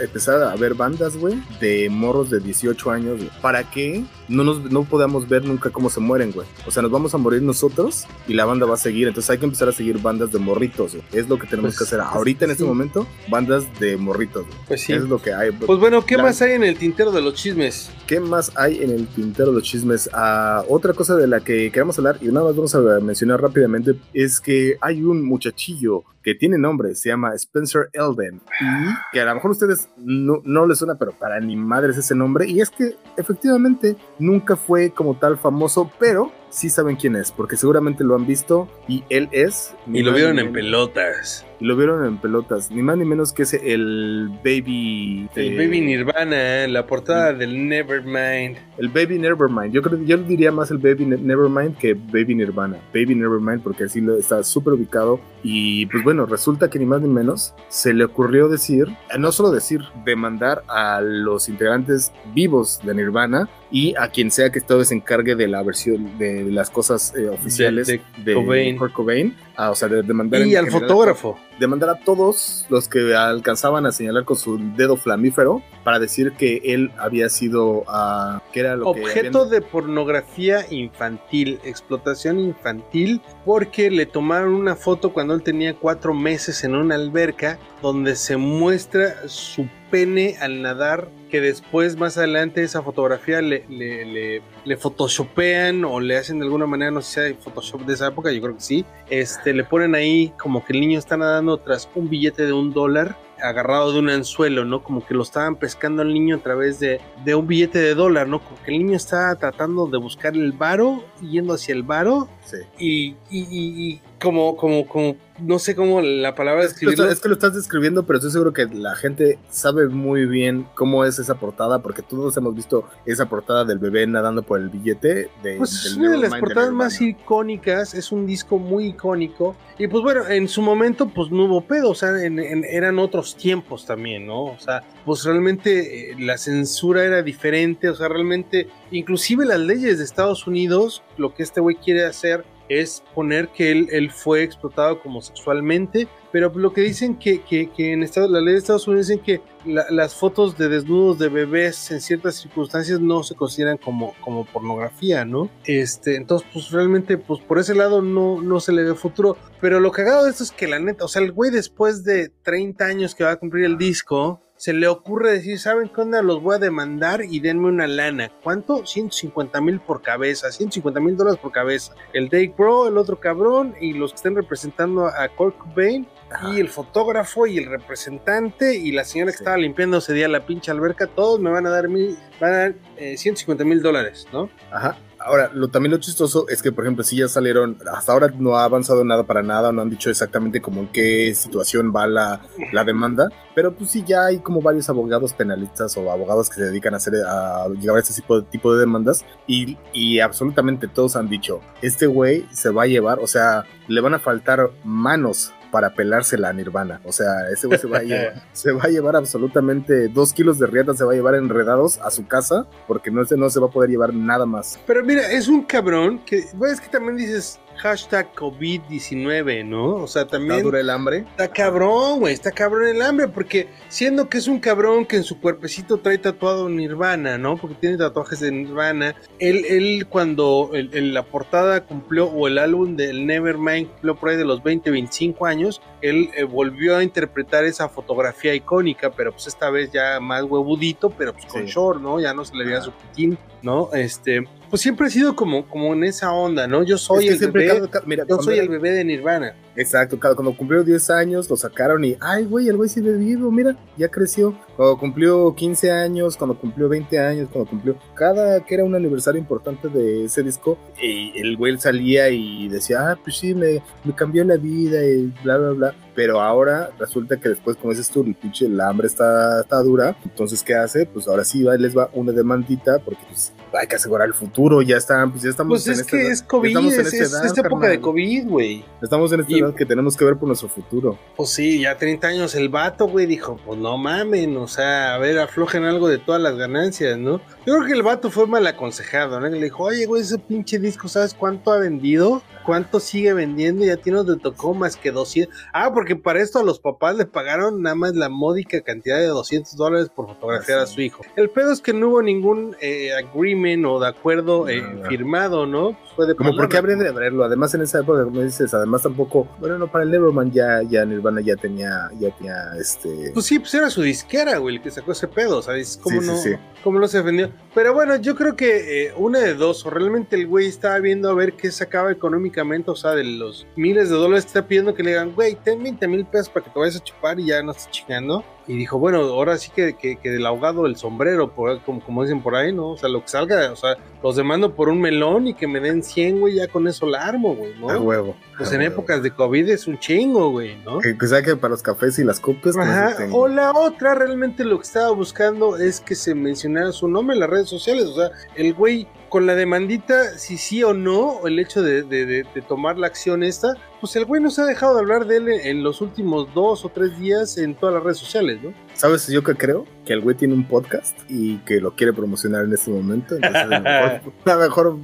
empezar 0.00 0.42
a 0.42 0.56
ver 0.56 0.74
bandas, 0.74 1.16
güey, 1.16 1.40
de 1.60 1.88
morros 1.88 2.30
de 2.30 2.40
18 2.40 2.90
años, 2.90 3.20
¿Para 3.40 3.62
qué? 3.70 4.04
No, 4.28 4.44
nos, 4.44 4.70
no 4.70 4.84
podamos 4.84 5.28
ver 5.28 5.44
nunca 5.44 5.70
cómo 5.70 5.90
se 5.90 6.00
mueren, 6.00 6.32
güey. 6.32 6.46
O 6.66 6.70
sea, 6.70 6.82
nos 6.82 6.90
vamos 6.90 7.14
a 7.14 7.18
morir 7.18 7.42
nosotros 7.42 8.04
y 8.28 8.34
la 8.34 8.44
banda 8.44 8.66
va 8.66 8.74
a 8.74 8.78
seguir. 8.78 9.08
Entonces 9.08 9.30
hay 9.30 9.38
que 9.38 9.44
empezar 9.44 9.68
a 9.68 9.72
seguir 9.72 9.98
bandas 10.00 10.32
de 10.32 10.38
morritos, 10.38 10.92
güey. 10.92 11.04
Es 11.12 11.28
lo 11.28 11.38
que 11.38 11.46
tenemos 11.46 11.70
Pues, 11.76 11.78
que 11.78 11.84
hacer 11.84 12.00
ahorita 12.00 12.44
en 12.44 12.50
este 12.52 12.62
sí. 12.64 12.68
momento, 12.68 13.06
bandas 13.28 13.64
de 13.78 13.96
morritos, 13.96 14.46
güey. 14.46 14.58
Pues 14.68 14.80
sí. 14.82 14.92
Es 14.92 15.02
lo 15.02 15.20
que 15.20 15.32
hay. 15.32 15.50
Pues 15.52 15.78
bueno, 15.78 16.04
¿qué 16.04 16.16
La- 16.16 16.24
más 16.24 16.40
hay 16.42 16.52
en 16.52 16.64
el 16.64 16.76
tintero 16.76 17.12
de 17.12 17.22
los 17.22 17.34
chismes? 17.34 17.90
¿Qué 18.06 18.20
más 18.20 18.52
hay 18.56 18.82
en 18.82 18.90
el 18.90 19.06
tintero 19.08 19.48
de 19.50 19.54
los 19.54 19.62
chismes? 19.62 20.08
Ah, 20.12 20.64
otra 20.68 20.92
cosa 20.92 21.16
de 21.16 21.26
la 21.26 21.40
que 21.40 21.70
queremos 21.72 21.98
hablar 21.98 22.18
y 22.20 22.26
nada 22.26 22.46
más 22.46 22.56
vamos 22.56 22.74
a 22.74 22.80
mencionar 23.00 23.40
rápidamente 23.40 23.94
es 24.14 24.40
que 24.40 24.76
hay 24.80 25.02
un 25.02 25.22
muchachillo 25.24 26.04
que 26.26 26.34
tiene 26.34 26.58
nombre, 26.58 26.92
se 26.96 27.08
llama 27.10 27.34
Spencer 27.36 27.88
Elden 27.92 28.40
y 28.60 28.94
que 29.12 29.20
a 29.20 29.26
lo 29.26 29.36
mejor 29.36 29.50
a 29.50 29.52
ustedes 29.52 29.88
no, 29.96 30.42
no 30.44 30.66
les 30.66 30.78
suena, 30.78 30.96
pero 30.96 31.12
para 31.12 31.38
ni 31.38 31.54
madres 31.54 31.96
ese 31.96 32.16
nombre 32.16 32.48
y 32.48 32.60
es 32.60 32.68
que 32.68 32.96
efectivamente 33.16 33.96
nunca 34.18 34.56
fue 34.56 34.90
como 34.90 35.16
tal 35.16 35.38
famoso, 35.38 35.88
pero 36.00 36.32
sí 36.50 36.68
saben 36.68 36.96
quién 36.96 37.14
es, 37.14 37.30
porque 37.30 37.56
seguramente 37.56 38.02
lo 38.02 38.16
han 38.16 38.26
visto 38.26 38.68
y 38.88 39.04
él 39.08 39.28
es... 39.30 39.74
Y 39.92 40.02
lo 40.02 40.12
vieron 40.12 40.38
en 40.38 40.52
pelotas. 40.52 41.44
y 41.60 41.64
lo 41.66 41.76
vieron 41.76 42.04
en 42.06 42.16
pelotas, 42.16 42.70
ni 42.70 42.82
más 42.82 42.96
ni 42.96 43.04
menos 43.04 43.32
que 43.32 43.42
ese 43.42 43.74
el 43.74 44.30
Baby... 44.42 45.28
El 45.36 45.52
eh, 45.52 45.56
Baby 45.56 45.80
Nirvana, 45.82 46.66
la 46.66 46.86
portada 46.86 47.34
del 47.34 47.68
Nevermind. 47.68 48.56
El 48.78 48.88
Baby 48.88 49.18
Nevermind. 49.18 49.72
Yo 49.72 49.82
creo 49.82 50.02
yo 50.02 50.16
diría 50.18 50.50
más 50.50 50.70
el 50.70 50.78
Baby 50.78 51.04
Ne- 51.04 51.18
Nevermind 51.18 51.76
que 51.76 51.94
Baby 51.94 52.34
Nirvana. 52.34 52.78
Baby 52.94 53.14
Nevermind 53.16 53.62
porque 53.62 53.84
así 53.84 54.00
lo 54.00 54.16
está 54.16 54.42
súper 54.42 54.72
ubicado. 54.74 55.20
Y 55.48 55.86
pues 55.86 56.02
bueno, 56.02 56.26
resulta 56.26 56.68
que 56.68 56.80
ni 56.80 56.86
más 56.86 57.00
ni 57.00 57.08
menos 57.08 57.54
se 57.68 57.94
le 57.94 58.02
ocurrió 58.02 58.48
decir, 58.48 58.88
eh, 59.14 59.16
no 59.16 59.30
solo 59.30 59.52
decir, 59.52 59.82
demandar 60.04 60.64
a 60.66 61.00
los 61.00 61.48
integrantes 61.48 62.10
vivos 62.34 62.80
de 62.82 62.92
Nirvana 62.96 63.48
y 63.70 63.94
a 63.96 64.08
quien 64.08 64.32
sea 64.32 64.50
que 64.50 64.58
vez 64.58 64.88
se 64.88 64.96
encargue 64.96 65.36
de 65.36 65.46
la 65.46 65.62
versión 65.62 66.18
de 66.18 66.50
las 66.50 66.68
cosas 66.68 67.14
eh, 67.16 67.28
oficiales 67.28 67.86
de 67.86 68.00
de, 68.24 68.34
Cobain. 68.34 68.76
Kurt 68.76 68.92
Cobain. 68.92 69.36
Ah, 69.54 69.70
o 69.70 69.76
sea, 69.76 69.86
de 69.86 70.02
demandar 70.02 70.40
Y 70.44 70.56
en 70.56 70.64
al 70.64 70.70
fotógrafo. 70.70 71.38
Demandar 71.58 71.90
a 71.90 71.98
todos 72.00 72.66
los 72.68 72.88
que 72.88 73.14
alcanzaban 73.14 73.86
a 73.86 73.92
señalar 73.92 74.24
con 74.24 74.36
su 74.36 74.58
dedo 74.76 74.96
flamífero 74.96 75.62
para 75.84 75.98
decir 75.98 76.32
que 76.32 76.60
él 76.64 76.90
había 76.98 77.28
sido 77.28 77.84
ah, 77.88 78.42
que 78.52 78.60
era 78.60 78.76
lo 78.76 78.88
Objeto 78.88 79.46
de 79.46 79.60
pornografía 79.60 80.66
infantil, 80.70 81.60
explotación 81.64 82.38
infantil, 82.38 83.20
porque 83.44 83.90
le 83.90 84.06
tomaron 84.06 84.54
una 84.54 84.76
foto 84.76 85.12
cuando 85.12 85.34
él 85.34 85.42
tenía 85.42 85.74
cuatro 85.74 86.14
meses 86.14 86.64
en 86.64 86.74
una 86.74 86.94
alberca 86.94 87.58
donde 87.82 88.16
se 88.16 88.36
muestra 88.36 89.28
su 89.28 89.68
pene 89.96 90.36
al 90.42 90.60
nadar, 90.60 91.08
que 91.30 91.40
después 91.40 91.96
más 91.96 92.18
adelante 92.18 92.62
esa 92.62 92.82
fotografía 92.82 93.40
le, 93.40 93.64
le, 93.70 94.04
le, 94.04 94.42
le 94.64 94.76
photoshopean 94.76 95.86
o 95.86 96.00
le 96.00 96.18
hacen 96.18 96.38
de 96.38 96.44
alguna 96.44 96.66
manera, 96.66 96.90
no 96.90 97.00
sé 97.00 97.12
si 97.14 97.20
hay 97.20 97.34
Photoshop 97.34 97.80
de 97.86 97.94
esa 97.94 98.08
época, 98.08 98.30
yo 98.30 98.42
creo 98.42 98.54
que 98.56 98.60
sí, 98.60 98.84
este, 99.08 99.54
le 99.54 99.64
ponen 99.64 99.94
ahí 99.94 100.34
como 100.38 100.62
que 100.62 100.74
el 100.74 100.80
niño 100.80 100.98
está 100.98 101.16
nadando 101.16 101.56
tras 101.58 101.88
un 101.94 102.10
billete 102.10 102.44
de 102.44 102.52
un 102.52 102.74
dólar 102.74 103.16
agarrado 103.42 103.92
de 103.92 103.98
un 103.98 104.08
anzuelo, 104.10 104.64
¿no? 104.64 104.82
Como 104.82 105.04
que 105.06 105.12
lo 105.14 105.22
estaban 105.22 105.56
pescando 105.56 106.00
al 106.02 106.12
niño 106.12 106.36
a 106.36 106.38
través 106.40 106.78
de, 106.80 107.00
de 107.24 107.34
un 107.34 107.46
billete 107.46 107.78
de 107.78 107.94
dólar, 107.94 108.28
¿no? 108.28 108.40
Como 108.40 108.62
que 108.62 108.72
el 108.72 108.78
niño 108.78 108.96
estaba 108.96 109.34
tratando 109.36 109.86
de 109.86 109.98
buscar 109.98 110.34
el 110.34 110.52
varo, 110.52 111.04
yendo 111.22 111.54
hacia 111.54 111.74
el 111.74 111.82
varo, 111.82 112.28
Sí. 112.44 112.56
y, 112.78 113.06
y, 113.30 113.40
y- 113.50 113.90
y 113.92 114.00
como, 114.20 114.56
como, 114.56 114.86
como, 114.88 115.16
no 115.38 115.58
sé 115.58 115.76
cómo 115.76 116.00
la 116.00 116.34
palabra 116.34 116.64
Es 116.64 116.72
que, 116.72 116.86
lo 116.86 116.90
describirlo. 116.92 117.04
estás- 117.04 117.16
es 117.18 117.22
que 117.22 117.28
lo 117.28 117.34
estás 117.34 117.54
describiendo, 117.54 118.06
pero 118.06 118.16
estoy 118.18 118.30
seguro 118.32 118.52
que 118.54 118.64
la 118.66 118.94
gente 118.96 119.38
sabe 119.50 119.88
muy 119.88 120.24
bien 120.24 120.66
cómo 120.74 121.04
es 121.04 121.18
esa 121.18 121.34
portada, 121.34 121.82
porque 121.82 122.00
todos 122.00 122.34
hemos 122.38 122.54
visto 122.54 122.88
esa 123.04 123.26
portada 123.26 123.64
del 123.66 123.78
bebé 123.78 124.06
nadando 124.06 124.42
por 124.42 124.58
el 124.60 124.70
billete. 124.70 125.28
De, 125.42 125.56
Pues 125.58 125.84
es 125.84 125.96
una 125.96 126.12
de 126.12 126.18
las 126.18 126.34
portadas 126.34 126.72
más 126.72 126.98
icónicas, 127.02 127.92
es 127.94 128.10
un 128.12 128.26
disco 128.26 128.58
muy 128.58 128.86
icónico. 128.86 129.54
Y 129.78 129.88
pues 129.88 130.02
bueno, 130.02 130.26
en 130.26 130.48
su 130.48 130.62
momento 130.62 131.08
pues 131.10 131.30
no 131.30 131.44
hubo 131.44 131.60
pedo, 131.60 131.90
o 131.90 131.94
sea, 131.94 132.10
en- 132.24 132.38
en- 132.38 132.64
eran 132.64 132.98
otros 132.98 133.36
tiempos 133.36 133.84
también, 133.84 134.26
¿no? 134.26 134.44
O 134.44 134.58
sea, 134.58 134.82
pues 135.04 135.22
realmente 135.24 136.12
eh, 136.12 136.16
la 136.18 136.38
censura 136.38 137.04
era 137.04 137.22
diferente, 137.22 137.90
o 137.90 137.94
sea, 137.94 138.08
realmente, 138.08 138.68
inclusive 138.90 139.44
las 139.44 139.60
leyes 139.60 139.98
de 139.98 140.04
Estados 140.04 140.46
Unidos, 140.46 141.02
lo 141.18 141.34
que 141.34 141.42
este 141.42 141.60
güey 141.60 141.76
quiere 141.76 142.06
hacer 142.06 142.44
es 142.68 143.02
poner 143.14 143.48
que 143.48 143.70
él, 143.70 143.88
él 143.92 144.10
fue 144.10 144.42
explotado 144.42 145.00
como 145.00 145.22
sexualmente, 145.22 146.08
pero 146.32 146.52
lo 146.54 146.72
que 146.72 146.82
dicen 146.82 147.16
que, 147.18 147.40
que, 147.42 147.70
en 147.92 148.02
Estados, 148.02 148.30
la 148.30 148.40
ley 148.40 148.52
de 148.54 148.58
Estados 148.58 148.86
Unidos 148.88 149.06
dicen 149.08 149.22
que 149.24 149.40
la- 149.64 149.86
las 149.90 150.14
fotos 150.14 150.58
de 150.58 150.68
desnudos 150.68 151.18
de 151.18 151.28
bebés 151.28 151.90
en 151.90 152.00
ciertas 152.00 152.34
circunstancias 152.36 153.00
no 153.00 153.22
se 153.22 153.34
consideran 153.34 153.78
como, 153.78 154.14
como 154.20 154.44
pornografía, 154.44 155.24
¿no? 155.24 155.48
Este, 155.64 156.16
entonces, 156.16 156.46
pues 156.52 156.70
realmente, 156.70 157.16
pues 157.18 157.40
por 157.40 157.58
ese 157.58 157.74
lado 157.74 158.02
no, 158.02 158.42
no 158.42 158.60
se 158.60 158.72
le 158.72 158.82
ve 158.82 158.94
futuro. 158.94 159.36
Pero 159.60 159.80
lo 159.80 159.90
cagado 159.92 160.24
de 160.24 160.30
esto 160.30 160.42
es 160.44 160.52
que 160.52 160.66
la 160.66 160.78
neta, 160.78 161.04
o 161.04 161.08
sea, 161.08 161.22
el 161.22 161.32
güey 161.32 161.50
después 161.50 162.04
de 162.04 162.30
30 162.42 162.84
años 162.86 163.14
que 163.14 163.24
va 163.24 163.30
a 163.32 163.36
cumplir 163.36 163.64
el 163.64 163.78
disco, 163.78 164.42
se 164.56 164.72
le 164.72 164.88
ocurre 164.88 165.32
decir, 165.32 165.58
¿saben 165.58 165.88
qué 165.88 166.00
onda? 166.00 166.22
Los 166.22 166.42
voy 166.42 166.56
a 166.56 166.58
demandar 166.58 167.22
y 167.28 167.40
denme 167.40 167.68
una 167.68 167.86
lana. 167.86 168.30
¿Cuánto? 168.42 168.86
150 168.86 169.60
mil 169.60 169.80
por 169.80 170.02
cabeza, 170.02 170.50
150 170.50 170.98
mil 171.00 171.16
dólares 171.16 171.38
por 171.40 171.52
cabeza. 171.52 171.94
El 172.12 172.28
Dave 172.28 172.54
Bro, 172.56 172.88
el 172.88 172.96
otro 172.98 173.20
cabrón 173.20 173.74
y 173.80 173.92
los 173.92 174.12
que 174.12 174.16
estén 174.16 174.34
representando 174.34 175.06
a 175.06 175.28
Kurt 175.28 175.58
Cobain 175.58 176.06
Ajá. 176.30 176.54
y 176.54 176.60
el 176.60 176.68
fotógrafo 176.68 177.46
y 177.46 177.58
el 177.58 177.66
representante 177.66 178.76
y 178.76 178.92
la 178.92 179.04
señora 179.04 179.30
que 179.30 179.36
Sí. 179.38 179.42
estaba 179.42 179.56
limpiando 179.58 179.98
ese 179.98 180.12
día 180.14 180.28
la 180.28 180.46
pinche 180.46 180.70
alberca, 180.70 181.06
todos 181.06 181.38
me 181.40 181.50
van 181.50 181.66
a 181.66 181.70
dar 181.70 181.88
mil, 181.88 182.16
van 182.40 182.52
a 182.52 182.56
dar 182.58 182.74
eh, 182.96 183.16
150 183.16 183.64
mil 183.64 183.82
dólares, 183.82 184.26
¿no? 184.32 184.48
Ajá. 184.70 184.96
Ahora, 185.26 185.50
lo, 185.52 185.66
también 185.66 185.90
lo 185.90 185.98
chistoso 185.98 186.48
es 186.48 186.62
que, 186.62 186.70
por 186.70 186.84
ejemplo, 186.84 187.02
si 187.02 187.16
ya 187.16 187.26
salieron, 187.26 187.76
hasta 187.92 188.12
ahora 188.12 188.32
no 188.38 188.56
ha 188.56 188.62
avanzado 188.62 189.04
nada 189.04 189.24
para 189.24 189.42
nada, 189.42 189.72
no 189.72 189.82
han 189.82 189.90
dicho 189.90 190.08
exactamente 190.08 190.60
como 190.60 190.82
en 190.82 190.88
qué 190.88 191.34
situación 191.34 191.92
va 191.94 192.06
la, 192.06 192.42
la 192.72 192.84
demanda, 192.84 193.28
pero 193.52 193.74
pues 193.74 193.90
sí 193.90 194.04
ya 194.06 194.26
hay 194.26 194.38
como 194.38 194.62
varios 194.62 194.88
abogados 194.88 195.32
penalistas 195.32 195.96
o 195.96 196.12
abogados 196.12 196.48
que 196.48 196.54
se 196.54 196.66
dedican 196.66 196.94
a 196.94 196.98
hacer, 196.98 197.14
a 197.26 197.66
llevar 197.80 197.98
este 197.98 198.14
tipo 198.14 198.40
de, 198.40 198.46
tipo 198.46 198.72
de 198.72 198.78
demandas 198.78 199.24
y, 199.48 199.76
y 199.92 200.20
absolutamente 200.20 200.86
todos 200.86 201.16
han 201.16 201.28
dicho, 201.28 201.60
este 201.82 202.06
güey 202.06 202.46
se 202.52 202.70
va 202.70 202.84
a 202.84 202.86
llevar, 202.86 203.18
o 203.18 203.26
sea, 203.26 203.64
le 203.88 204.00
van 204.00 204.14
a 204.14 204.20
faltar 204.20 204.70
manos 204.84 205.52
para 205.76 205.92
pelársela 205.92 206.48
a 206.48 206.54
Nirvana. 206.54 207.02
O 207.04 207.12
sea, 207.12 207.50
ese 207.52 207.66
güey 207.66 207.78
se 207.78 207.86
va 207.86 207.98
a 207.98 208.02
llevar, 208.02 208.42
se 208.54 208.72
va 208.72 208.84
a 208.84 208.88
llevar 208.88 209.14
absolutamente 209.14 210.08
dos 210.08 210.32
kilos 210.32 210.58
de 210.58 210.66
riata, 210.66 210.94
se 210.94 211.04
va 211.04 211.12
a 211.12 211.14
llevar 211.14 211.34
enredados 211.34 211.98
a 211.98 212.10
su 212.10 212.26
casa, 212.26 212.66
porque 212.88 213.10
no 213.10 213.22
se, 213.26 213.36
no 213.36 213.50
se 213.50 213.60
va 213.60 213.66
a 213.66 213.70
poder 213.70 213.90
llevar 213.90 214.14
nada 214.14 214.46
más. 214.46 214.80
Pero 214.86 215.04
mira, 215.04 215.30
es 215.30 215.48
un 215.48 215.64
cabrón 215.64 216.20
que, 216.24 216.46
bueno, 216.54 216.72
es 216.72 216.80
que 216.80 216.88
también 216.88 217.18
dices 217.18 217.60
hashtag 217.76 218.34
COVID-19, 218.34 219.64
¿no? 219.64 219.94
O 219.96 220.06
sea, 220.06 220.22
Está 220.22 220.38
también 220.38 220.62
dura 220.62 220.80
el 220.80 220.90
hambre. 220.90 221.18
está 221.30 221.48
cabrón, 221.48 222.20
güey, 222.20 222.32
está 222.34 222.50
cabrón 222.50 222.88
el 222.88 223.02
hambre, 223.02 223.28
porque 223.28 223.68
siendo 223.88 224.28
que 224.28 224.38
es 224.38 224.48
un 224.48 224.58
cabrón 224.60 225.04
que 225.06 225.16
en 225.16 225.22
su 225.24 225.40
cuerpecito 225.40 225.98
trae 225.98 226.18
tatuado 226.18 226.68
Nirvana, 226.68 227.38
¿no? 227.38 227.56
Porque 227.56 227.76
tiene 227.76 227.96
tatuajes 227.96 228.40
de 228.40 228.52
Nirvana. 228.52 229.14
Él, 229.38 229.64
él 229.68 230.06
cuando 230.08 230.70
el- 230.74 230.90
el- 230.94 231.14
la 231.14 231.22
portada 231.24 231.82
cumplió, 231.84 232.26
o 232.26 232.48
el 232.48 232.58
álbum 232.58 232.96
del 232.96 233.26
Nevermind 233.26 233.88
cumplió 233.88 234.16
por 234.16 234.30
ahí 234.30 234.36
de 234.36 234.44
los 234.44 234.62
20, 234.62 234.90
25 234.90 235.46
años, 235.46 235.80
él 236.02 236.30
eh, 236.36 236.44
volvió 236.44 236.96
a 236.96 237.02
interpretar 237.02 237.64
esa 237.64 237.88
fotografía 237.88 238.54
icónica, 238.54 239.10
pero 239.10 239.32
pues 239.32 239.46
esta 239.46 239.70
vez 239.70 239.90
ya 239.92 240.20
más 240.20 240.42
huevudito, 240.44 241.10
pero 241.10 241.32
pues 241.32 241.46
con 241.46 241.66
Sí. 241.66 241.72
short, 241.72 242.00
¿no? 242.00 242.20
Ya 242.20 242.34
no 242.34 242.44
se 242.44 242.56
le 242.56 242.64
veía 242.64 242.80
su 242.80 242.92
pitín, 242.92 243.38
¿no? 243.62 243.90
Este, 243.92 244.44
pues 244.70 244.82
siempre 244.82 245.06
ha 245.06 245.10
sido 245.10 245.34
como, 245.36 245.66
como 245.68 245.92
en 245.94 246.04
esa 246.04 246.32
onda, 246.32 246.66
¿no? 246.66 246.82
Yo 246.82 246.98
soy 246.98 247.28
Es 247.28 247.38
que 247.38 247.44
el 247.46 247.52
bebé, 247.52 247.88
cada- 247.90 248.04
mira, 248.06 248.24
yo 248.28 248.38
soy 248.42 248.54
era- 248.54 248.62
el 248.64 248.68
bebé 248.68 248.90
de 248.92 249.04
Nirvana. 249.04 249.54
Exacto, 249.76 250.18
cuando 250.18 250.56
cumplió 250.56 250.82
10 250.82 251.10
años 251.10 251.50
lo 251.50 251.56
sacaron 251.56 252.04
y, 252.04 252.16
ay, 252.20 252.44
güey, 252.44 252.68
el 252.68 252.76
güey 252.76 252.88
sigue 252.88 253.12
vivo, 253.12 253.50
mira, 253.50 253.76
ya 253.96 254.08
creció. 254.08 254.54
Cuando 254.76 254.98
cumplió 254.98 255.54
15 255.54 255.90
años, 255.90 256.36
cuando 256.36 256.58
cumplió 256.58 256.88
20 256.88 257.18
años, 257.18 257.48
cuando 257.52 257.70
cumplió, 257.70 257.96
cada 258.14 258.60
que 258.64 258.74
era 258.74 258.84
un 258.84 258.94
aniversario 258.94 259.40
importante 259.40 259.88
de 259.88 260.24
ese 260.24 260.42
disco, 260.42 260.78
y 261.02 261.38
el 261.40 261.56
güey 261.56 261.78
salía 261.78 262.28
y 262.30 262.68
decía, 262.68 263.10
ah, 263.10 263.18
pues 263.22 263.36
sí, 263.36 263.54
me, 263.54 263.82
me 264.04 264.14
cambió 264.14 264.44
la 264.44 264.56
vida 264.56 265.04
y 265.04 265.32
bla, 265.42 265.56
bla, 265.58 265.70
bla. 265.70 265.94
Pero 266.14 266.40
ahora 266.40 266.90
resulta 266.98 267.36
que 267.38 267.50
después, 267.50 267.76
como 267.76 267.90
dices 267.92 268.08
tú, 268.08 268.22
el 268.22 268.34
pinche, 268.34 268.64
el 268.64 268.80
hambre 268.80 269.06
está, 269.06 269.60
está 269.60 269.82
dura. 269.82 270.16
Entonces, 270.24 270.62
¿qué 270.62 270.74
hace? 270.74 271.04
Pues 271.04 271.28
ahora 271.28 271.44
sí 271.44 271.62
va, 271.62 271.76
les 271.76 271.94
va 271.96 272.08
una 272.14 272.32
demandita 272.32 272.98
porque 273.00 273.20
pues 273.28 273.52
hay 273.78 273.86
que 273.86 273.96
asegurar 273.96 274.26
el 274.26 274.32
futuro. 274.32 274.80
Ya 274.80 274.96
están, 274.96 275.30
pues 275.30 275.42
ya 275.42 275.50
estamos 275.50 275.84
Pues 275.84 275.86
en 275.88 275.92
es 275.92 275.98
esta 276.00 276.10
que 276.16 276.22
edad- 276.22 276.32
es 276.32 276.42
COVID, 276.42 276.76
es, 276.78 276.98
esta 276.98 277.16
es 277.24 277.32
edad, 277.32 277.44
esta 277.44 277.60
época 277.60 277.88
de. 277.88 278.00
COVID, 278.00 278.48
güey. 278.48 278.82
Estamos 279.02 279.30
en 279.32 279.40
esta 279.40 279.52
Y- 279.52 279.60
que 279.74 279.86
tenemos 279.86 280.16
que 280.16 280.24
ver 280.24 280.36
por 280.36 280.46
nuestro 280.46 280.68
futuro. 280.68 281.18
Pues 281.36 281.50
sí, 281.50 281.80
ya 281.80 281.96
30 281.96 282.28
años 282.28 282.54
el 282.54 282.68
vato, 282.68 283.06
güey, 283.06 283.26
dijo, 283.26 283.58
pues 283.64 283.78
no 283.78 283.96
mamen, 283.98 284.56
o 284.56 284.68
sea, 284.68 285.14
a 285.14 285.18
ver, 285.18 285.38
aflojen 285.38 285.84
algo 285.84 286.08
de 286.08 286.18
todas 286.18 286.40
las 286.40 286.56
ganancias, 286.56 287.18
¿no? 287.18 287.40
Yo 287.66 287.74
creo 287.74 287.86
que 287.86 287.92
el 287.94 288.02
vato 288.02 288.30
fue 288.30 288.46
mal 288.46 288.64
aconsejado, 288.66 289.40
¿no? 289.40 289.48
Le 289.48 289.60
dijo, 289.60 289.82
oye, 289.82 290.06
güey, 290.06 290.22
ese 290.22 290.38
pinche 290.38 290.78
disco, 290.78 291.08
¿sabes 291.08 291.34
cuánto 291.34 291.72
ha 291.72 291.78
vendido? 291.78 292.42
cuánto 292.66 292.98
sigue 292.98 293.32
vendiendo, 293.32 293.84
ya 293.84 293.96
tiene 293.96 294.24
de 294.24 294.36
tocó 294.36 294.74
más 294.74 294.96
que 294.96 295.12
200. 295.12 295.54
Ah, 295.72 295.92
porque 295.94 296.16
para 296.16 296.42
esto 296.42 296.58
a 296.58 296.64
los 296.64 296.80
papás 296.80 297.16
le 297.16 297.24
pagaron 297.24 297.80
nada 297.80 297.94
más 297.94 298.14
la 298.16 298.28
módica 298.28 298.80
cantidad 298.80 299.18
de 299.18 299.26
200 299.26 299.76
dólares 299.76 300.10
por 300.14 300.26
fotografiar 300.26 300.80
a 300.80 300.86
su 300.86 301.00
hijo. 301.00 301.22
El 301.36 301.48
pedo 301.48 301.72
es 301.72 301.80
que 301.80 301.92
no 301.92 302.08
hubo 302.08 302.22
ningún 302.22 302.76
eh, 302.80 303.12
agreement 303.14 303.86
o 303.86 304.00
de 304.00 304.08
acuerdo 304.08 304.68
eh, 304.68 304.82
firmado, 305.08 305.66
¿no? 305.66 305.96
Fue 306.16 306.26
de 306.26 306.34
Como 306.34 306.56
porque 306.56 306.76
habría 306.76 306.96
de 306.96 307.12
verlo. 307.12 307.44
Además, 307.44 307.72
en 307.74 307.82
esa 307.82 308.00
época, 308.00 308.24
como 308.24 308.42
dices, 308.42 308.74
además 308.74 309.02
tampoco, 309.02 309.48
bueno, 309.60 309.78
no, 309.78 309.86
para 309.86 310.04
el 310.04 310.10
Neverman 310.10 310.50
ya, 310.50 310.82
ya 310.82 311.04
Nirvana 311.04 311.40
ya 311.40 311.54
tenía, 311.54 312.10
ya 312.18 312.30
tenía 312.36 312.72
este. 312.78 313.30
Pues 313.32 313.46
sí, 313.46 313.60
pues 313.60 313.72
era 313.74 313.88
su 313.90 314.02
disquera, 314.02 314.58
güey, 314.58 314.76
el 314.76 314.82
que 314.82 314.90
sacó 314.90 315.12
ese 315.12 315.28
pedo, 315.28 315.62
¿sabes? 315.62 316.00
¿Cómo 316.02 316.20
no? 316.20 316.34
¿Cómo 316.82 316.98
no 316.98 317.06
se 317.06 317.18
defendió? 317.18 317.50
Pero 317.74 317.92
bueno, 317.92 318.16
yo 318.16 318.34
creo 318.34 318.56
que 318.56 319.08
eh, 319.08 319.12
una 319.16 319.40
de 319.40 319.54
dos, 319.54 319.84
o 319.84 319.90
realmente 319.90 320.34
el 320.34 320.46
güey 320.46 320.66
estaba 320.66 320.98
viendo 320.98 321.28
a 321.28 321.34
ver 321.34 321.52
qué 321.52 321.70
sacaba 321.70 322.10
económicamente, 322.10 322.90
o 322.90 322.96
sea, 322.96 323.10
de 323.10 323.24
los 323.24 323.66
miles 323.76 324.08
de 324.08 324.16
dólares 324.16 324.46
está 324.46 324.66
pidiendo 324.66 324.94
que 324.94 325.02
le 325.02 325.10
digan, 325.10 325.34
güey, 325.34 325.56
ten 325.56 325.82
20 325.82 326.08
mil 326.08 326.24
pesos 326.24 326.48
para 326.48 326.64
que 326.64 326.70
te 326.70 326.78
vayas 326.78 326.96
a 326.96 327.04
chupar 327.04 327.38
y 327.38 327.46
ya 327.46 327.62
no 327.62 327.72
estés 327.72 327.90
chingando. 327.90 328.42
Y 328.68 328.76
dijo, 328.76 328.98
bueno, 328.98 329.20
ahora 329.20 329.58
sí 329.58 329.70
que, 329.74 329.94
que, 329.96 330.18
del 330.22 330.44
ahogado 330.44 330.86
el 330.86 330.96
sombrero, 330.96 331.52
por, 331.52 331.80
como, 331.82 332.00
como 332.00 332.22
dicen 332.22 332.42
por 332.42 332.56
ahí, 332.56 332.72
¿no? 332.72 332.90
O 332.90 332.96
sea, 332.96 333.08
lo 333.08 333.22
que 333.22 333.28
salga, 333.28 333.70
o 333.70 333.76
sea, 333.76 333.96
los 334.22 334.34
demando 334.34 334.74
por 334.74 334.88
un 334.88 335.00
melón 335.00 335.46
y 335.46 335.54
que 335.54 335.68
me 335.68 335.80
den 335.80 336.02
100, 336.02 336.40
güey, 336.40 336.54
ya 336.56 336.66
con 336.66 336.88
eso 336.88 337.06
la 337.06 337.24
armo, 337.24 337.54
güey, 337.54 337.78
¿no? 337.78 337.90
A 337.90 337.98
huevo. 337.98 338.34
Pues 338.58 338.72
en 338.72 338.82
épocas 338.82 339.22
de 339.22 339.30
COVID 339.30 339.68
es 339.68 339.86
un 339.86 339.98
chingo, 339.98 340.50
güey, 340.50 340.76
¿no? 340.82 340.98
Que, 340.98 341.16
que 341.16 341.26
sea 341.26 341.42
que 341.42 341.54
para 341.56 341.72
los 341.72 341.82
cafés 341.82 342.18
y 342.18 342.24
las 342.24 342.40
copias. 342.40 342.76
Ajá. 342.76 343.14
O 343.32 343.46
la 343.46 343.72
otra, 343.72 344.14
realmente 344.14 344.64
lo 344.64 344.78
que 344.78 344.84
estaba 344.84 345.10
buscando 345.10 345.76
es 345.76 346.00
que 346.00 346.14
se 346.14 346.34
mencionara 346.34 346.90
su 346.90 347.06
nombre 347.06 347.34
en 347.34 347.40
las 347.40 347.50
redes 347.50 347.68
sociales. 347.68 348.06
O 348.06 348.14
sea, 348.14 348.30
el 348.56 348.74
güey 348.74 349.06
con 349.28 349.46
la 349.46 349.54
demandita, 349.54 350.38
si 350.38 350.58
sí 350.58 350.82
o 350.82 350.94
no, 350.94 351.46
el 351.46 351.58
hecho 351.58 351.82
de, 351.82 352.44
tomar 352.68 352.98
la 352.98 353.06
acción 353.06 353.42
esta, 353.42 353.74
pues 354.00 354.16
el 354.16 354.24
güey 354.24 354.42
no 354.42 354.50
se 354.50 354.62
ha 354.62 354.66
dejado 354.66 354.94
de 354.94 355.00
hablar 355.00 355.26
de 355.26 355.36
él 355.38 355.48
en 355.48 355.82
los 355.82 356.00
últimos 356.00 356.52
dos 356.54 356.84
o 356.84 356.88
tres 356.88 357.18
días 357.18 357.58
en 357.58 357.74
todas 357.74 357.94
las 357.94 358.04
redes 358.04 358.18
sociales, 358.18 358.60
¿no? 358.62 358.72
¿Sabes 358.96 359.28
yo 359.28 359.44
qué 359.44 359.54
creo? 359.54 359.84
Que 360.06 360.14
el 360.14 360.22
güey 360.22 360.34
tiene 360.36 360.54
un 360.54 360.66
podcast 360.66 361.18
y 361.28 361.58
que 361.58 361.80
lo 361.82 361.94
quiere 361.94 362.14
promocionar 362.14 362.64
en 362.64 362.72
este 362.72 362.90
momento. 362.90 363.36
Entonces, 363.36 363.68
la, 364.44 364.56
mejor, 364.56 364.98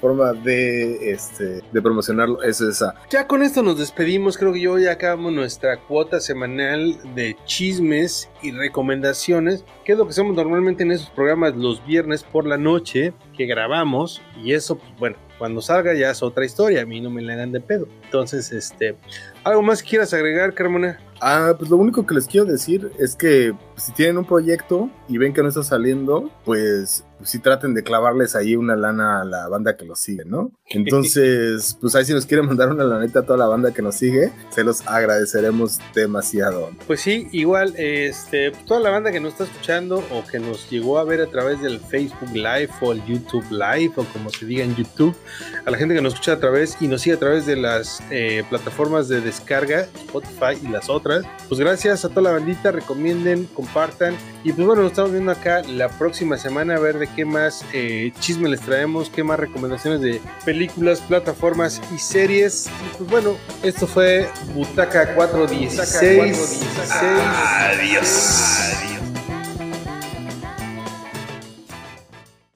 forma 0.00 0.32
de, 0.32 1.10
este, 1.10 1.60
de 1.70 1.82
promocionarlo 1.82 2.42
es 2.42 2.62
esa. 2.62 2.94
Ya 3.10 3.26
con 3.26 3.42
esto 3.42 3.62
nos 3.62 3.78
despedimos. 3.78 4.38
Creo 4.38 4.54
que 4.54 4.60
yo 4.60 4.78
ya 4.78 4.92
acabamos 4.92 5.34
nuestra 5.34 5.78
cuota 5.78 6.20
semanal 6.20 6.98
de 7.14 7.36
chismes 7.44 8.30
y 8.42 8.50
recomendaciones, 8.52 9.64
que 9.84 9.92
es 9.92 9.98
lo 9.98 10.04
que 10.06 10.10
hacemos 10.10 10.34
normalmente 10.34 10.82
en 10.82 10.92
esos 10.92 11.10
programas 11.10 11.54
los 11.54 11.84
viernes 11.84 12.24
por 12.24 12.46
la 12.46 12.56
noche 12.56 13.12
que 13.36 13.44
grabamos. 13.44 14.22
Y 14.42 14.52
eso, 14.54 14.78
pues 14.78 14.98
bueno, 14.98 15.16
cuando 15.38 15.60
salga 15.60 15.92
ya 15.92 16.10
es 16.10 16.22
otra 16.22 16.46
historia. 16.46 16.82
A 16.82 16.86
mí 16.86 17.02
no 17.02 17.10
me 17.10 17.20
la 17.20 17.34
hagan 17.34 17.52
de 17.52 17.60
pedo. 17.60 17.88
Entonces, 18.04 18.52
este, 18.52 18.96
¿algo 19.42 19.60
más 19.60 19.82
quieras 19.82 20.14
agregar, 20.14 20.54
Carmona? 20.54 20.98
Ah, 21.26 21.54
pues 21.58 21.70
lo 21.70 21.78
único 21.78 22.04
que 22.04 22.14
les 22.14 22.26
quiero 22.26 22.44
decir 22.44 22.92
es 22.98 23.16
que 23.16 23.54
si 23.76 23.92
tienen 23.92 24.18
un 24.18 24.26
proyecto 24.26 24.90
y 25.08 25.16
ven 25.16 25.32
que 25.32 25.42
no 25.42 25.48
está 25.48 25.62
saliendo, 25.62 26.30
pues 26.44 27.02
pues 27.18 27.30
sí 27.30 27.38
traten 27.38 27.74
de 27.74 27.82
clavarles 27.82 28.34
ahí 28.36 28.56
una 28.56 28.76
lana 28.76 29.22
a 29.22 29.24
la 29.24 29.48
banda 29.48 29.76
que 29.76 29.84
los 29.84 29.98
sigue, 29.98 30.24
¿no? 30.24 30.52
Entonces, 30.66 31.76
pues 31.80 31.94
ahí 31.94 32.04
si 32.04 32.12
nos 32.12 32.26
quieren 32.26 32.46
mandar 32.46 32.70
una 32.70 32.84
lanita 32.84 33.20
a 33.20 33.22
toda 33.22 33.38
la 33.38 33.46
banda 33.46 33.72
que 33.72 33.82
nos 33.82 33.96
sigue, 33.96 34.32
se 34.50 34.64
los 34.64 34.86
agradeceremos 34.86 35.78
demasiado. 35.94 36.70
Pues 36.86 37.00
sí, 37.00 37.28
igual, 37.32 37.74
este, 37.76 38.50
toda 38.66 38.80
la 38.80 38.90
banda 38.90 39.12
que 39.12 39.20
nos 39.20 39.32
está 39.32 39.44
escuchando 39.44 40.02
o 40.10 40.24
que 40.26 40.38
nos 40.38 40.68
llegó 40.70 40.98
a 40.98 41.04
ver 41.04 41.20
a 41.20 41.26
través 41.26 41.60
del 41.60 41.80
Facebook 41.80 42.32
Live 42.32 42.70
o 42.80 42.92
el 42.92 43.04
YouTube 43.04 43.44
Live 43.50 43.92
o 43.96 44.04
como 44.04 44.30
se 44.30 44.46
diga 44.46 44.64
en 44.64 44.74
YouTube, 44.74 45.14
a 45.64 45.70
la 45.70 45.78
gente 45.78 45.94
que 45.94 46.02
nos 46.02 46.14
escucha 46.14 46.32
a 46.32 46.40
través 46.40 46.76
y 46.80 46.88
nos 46.88 47.02
sigue 47.02 47.16
a 47.16 47.18
través 47.18 47.46
de 47.46 47.56
las 47.56 48.02
eh, 48.10 48.44
plataformas 48.48 49.08
de 49.08 49.20
descarga, 49.20 49.82
Spotify 50.06 50.58
y 50.62 50.68
las 50.68 50.88
otras, 50.88 51.24
pues 51.48 51.60
gracias 51.60 52.04
a 52.04 52.08
toda 52.08 52.22
la 52.22 52.32
bandita, 52.32 52.72
recomienden, 52.72 53.46
compartan 53.46 54.14
y 54.42 54.52
pues 54.52 54.66
bueno, 54.66 54.82
nos 54.82 54.92
estamos 54.92 55.12
viendo 55.12 55.32
acá 55.32 55.62
la 55.62 55.88
próxima 55.88 56.36
semana 56.36 56.74
a 56.74 56.78
ver 56.78 56.98
qué 57.06 57.24
más 57.24 57.64
eh, 57.72 58.12
chisme 58.20 58.48
les 58.48 58.60
traemos, 58.60 59.10
qué 59.10 59.24
más 59.24 59.38
recomendaciones 59.38 60.00
de 60.00 60.20
películas, 60.44 61.00
plataformas 61.00 61.80
y 61.94 61.98
series. 61.98 62.66
Y 62.66 62.96
pues 62.98 63.10
bueno, 63.10 63.36
esto 63.62 63.86
fue 63.86 64.28
Butaca 64.54 65.14
416. 65.14 66.62
Adiós. 66.90 68.04
Adiós. 68.78 69.13